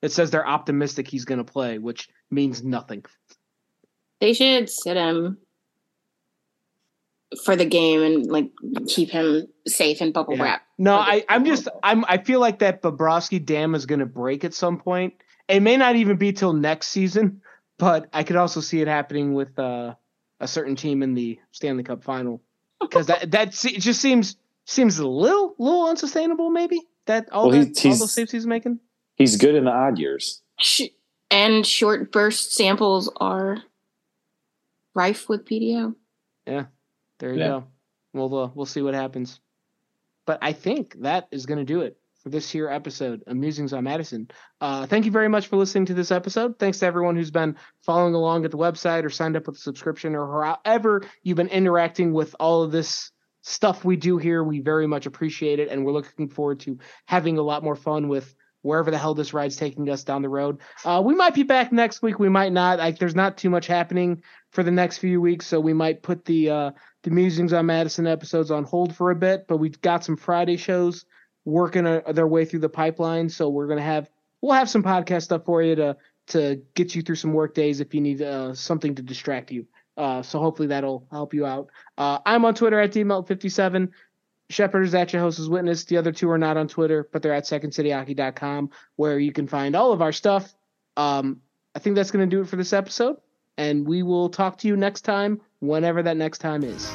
that 0.00 0.12
says 0.12 0.30
they're 0.30 0.46
optimistic 0.46 1.08
he's 1.08 1.26
gonna 1.26 1.44
play, 1.44 1.76
which 1.76 2.08
means 2.30 2.62
nothing. 2.62 3.04
They 4.22 4.34
should 4.34 4.70
sit 4.70 4.96
him 4.96 5.36
for 7.44 7.56
the 7.56 7.64
game 7.64 8.02
and 8.02 8.30
like 8.30 8.52
keep 8.86 9.10
him 9.10 9.48
safe 9.66 10.00
in 10.00 10.12
bubble 10.12 10.36
yeah. 10.36 10.42
wrap. 10.44 10.62
No, 10.78 10.94
I, 10.94 11.24
I'm 11.28 11.44
just 11.44 11.66
I'm 11.82 12.04
I 12.04 12.18
feel 12.18 12.38
like 12.38 12.60
that 12.60 12.82
Bobrovsky 12.82 13.44
dam 13.44 13.74
is 13.74 13.84
gonna 13.84 14.06
break 14.06 14.44
at 14.44 14.54
some 14.54 14.78
point. 14.78 15.14
It 15.48 15.58
may 15.58 15.76
not 15.76 15.96
even 15.96 16.18
be 16.18 16.32
till 16.32 16.52
next 16.52 16.90
season, 16.90 17.42
but 17.78 18.08
I 18.12 18.22
could 18.22 18.36
also 18.36 18.60
see 18.60 18.80
it 18.80 18.86
happening 18.86 19.34
with 19.34 19.58
uh, 19.58 19.96
a 20.38 20.46
certain 20.46 20.76
team 20.76 21.02
in 21.02 21.14
the 21.14 21.40
Stanley 21.50 21.82
Cup 21.82 22.04
final 22.04 22.40
because 22.80 23.08
that 23.08 23.28
that 23.32 23.64
it 23.64 23.80
just 23.80 24.00
seems 24.00 24.36
seems 24.66 25.00
a 25.00 25.08
little 25.08 25.56
little 25.58 25.88
unsustainable. 25.88 26.50
Maybe 26.50 26.80
that 27.06 27.28
all 27.32 27.50
well, 27.50 27.58
that, 27.58 27.86
all 27.86 27.96
those 27.96 28.12
saves 28.12 28.30
he's 28.30 28.46
making. 28.46 28.78
He's 29.16 29.36
good 29.36 29.56
in 29.56 29.64
the 29.64 29.72
odd 29.72 29.98
years, 29.98 30.42
and 31.28 31.66
short 31.66 32.12
burst 32.12 32.54
samples 32.54 33.10
are 33.16 33.64
rife 34.94 35.28
with 35.28 35.44
PDO. 35.44 35.94
Yeah, 36.46 36.66
there 37.18 37.32
you 37.32 37.40
yeah. 37.40 37.48
go. 37.48 37.64
We'll 38.12 38.38
uh, 38.38 38.50
we'll 38.54 38.66
see 38.66 38.82
what 38.82 38.94
happens. 38.94 39.40
But 40.26 40.38
I 40.42 40.52
think 40.52 41.00
that 41.00 41.28
is 41.30 41.46
going 41.46 41.58
to 41.58 41.64
do 41.64 41.80
it 41.80 41.96
for 42.22 42.28
this 42.28 42.48
here 42.48 42.68
episode 42.68 43.24
of 43.26 43.36
Musings 43.36 43.72
on 43.72 43.84
Madison. 43.84 44.30
Uh, 44.60 44.86
thank 44.86 45.04
you 45.04 45.10
very 45.10 45.28
much 45.28 45.48
for 45.48 45.56
listening 45.56 45.86
to 45.86 45.94
this 45.94 46.12
episode. 46.12 46.58
Thanks 46.58 46.78
to 46.78 46.86
everyone 46.86 47.16
who's 47.16 47.32
been 47.32 47.56
following 47.84 48.14
along 48.14 48.44
at 48.44 48.52
the 48.52 48.58
website 48.58 49.04
or 49.04 49.10
signed 49.10 49.36
up 49.36 49.46
with 49.46 49.56
a 49.56 49.60
subscription 49.60 50.14
or 50.14 50.44
however 50.44 51.02
you've 51.22 51.36
been 51.36 51.48
interacting 51.48 52.12
with 52.12 52.36
all 52.38 52.62
of 52.62 52.70
this 52.70 53.10
stuff 53.42 53.84
we 53.84 53.96
do 53.96 54.18
here. 54.18 54.44
We 54.44 54.60
very 54.60 54.86
much 54.86 55.06
appreciate 55.06 55.58
it, 55.58 55.68
and 55.68 55.84
we're 55.84 55.92
looking 55.92 56.28
forward 56.28 56.60
to 56.60 56.78
having 57.06 57.38
a 57.38 57.42
lot 57.42 57.64
more 57.64 57.76
fun 57.76 58.08
with 58.08 58.32
wherever 58.62 58.90
the 58.90 58.98
hell 58.98 59.14
this 59.14 59.34
ride's 59.34 59.56
taking 59.56 59.88
us 59.90 60.04
down 60.04 60.22
the 60.22 60.28
road. 60.28 60.58
Uh, 60.84 61.02
we 61.04 61.14
might 61.14 61.34
be 61.34 61.42
back 61.42 61.72
next 61.72 62.02
week. 62.02 62.18
We 62.18 62.28
might 62.28 62.52
not. 62.52 62.78
Like, 62.78 62.98
there's 62.98 63.14
not 63.14 63.36
too 63.36 63.50
much 63.50 63.66
happening 63.66 64.22
for 64.50 64.62
the 64.62 64.70
next 64.70 64.98
few 64.98 65.20
weeks, 65.20 65.46
so 65.46 65.60
we 65.60 65.72
might 65.72 66.02
put 66.02 66.24
the 66.24 66.50
uh, 66.50 66.70
the 67.02 67.10
musings 67.10 67.52
on 67.52 67.66
Madison 67.66 68.06
episodes 68.06 68.50
on 68.50 68.64
hold 68.64 68.94
for 68.94 69.10
a 69.10 69.16
bit. 69.16 69.46
But 69.46 69.58
we've 69.58 69.80
got 69.80 70.04
some 70.04 70.16
Friday 70.16 70.56
shows 70.56 71.04
working 71.44 71.86
a, 71.86 72.12
their 72.12 72.26
way 72.26 72.44
through 72.44 72.60
the 72.60 72.68
pipeline, 72.68 73.28
so 73.28 73.48
we're 73.48 73.66
gonna 73.66 73.82
have 73.82 74.08
we'll 74.40 74.52
have 74.52 74.70
some 74.70 74.82
podcast 74.82 75.22
stuff 75.22 75.44
for 75.44 75.62
you 75.62 75.74
to 75.76 75.96
to 76.28 76.62
get 76.74 76.94
you 76.94 77.02
through 77.02 77.16
some 77.16 77.32
work 77.32 77.54
days 77.54 77.80
if 77.80 77.94
you 77.94 78.00
need 78.00 78.22
uh, 78.22 78.54
something 78.54 78.94
to 78.94 79.02
distract 79.02 79.50
you. 79.50 79.66
Uh, 79.96 80.22
so 80.22 80.38
hopefully 80.38 80.68
that'll 80.68 81.06
help 81.10 81.34
you 81.34 81.44
out. 81.44 81.68
Uh, 81.98 82.18
I'm 82.24 82.44
on 82.44 82.54
Twitter 82.54 82.80
at 82.80 82.92
dmelt57. 82.92 83.90
Shepard 84.52 84.84
is 84.84 84.94
at 84.94 85.08
Jehoshaphat's 85.08 85.48
Witness. 85.48 85.84
The 85.84 85.96
other 85.96 86.12
two 86.12 86.30
are 86.30 86.38
not 86.38 86.56
on 86.56 86.68
Twitter, 86.68 87.08
but 87.12 87.22
they're 87.22 87.34
at 87.34 87.44
secondcityhockey.com 87.44 88.70
where 88.96 89.18
you 89.18 89.32
can 89.32 89.48
find 89.48 89.74
all 89.74 89.92
of 89.92 90.02
our 90.02 90.12
stuff. 90.12 90.54
Um, 90.96 91.40
I 91.74 91.78
think 91.78 91.96
that's 91.96 92.10
going 92.10 92.28
to 92.28 92.36
do 92.36 92.42
it 92.42 92.48
for 92.48 92.56
this 92.56 92.72
episode, 92.72 93.16
and 93.56 93.86
we 93.86 94.02
will 94.02 94.28
talk 94.28 94.58
to 94.58 94.68
you 94.68 94.76
next 94.76 95.02
time, 95.02 95.40
whenever 95.60 96.02
that 96.02 96.16
next 96.16 96.38
time 96.38 96.62
is. 96.62 96.90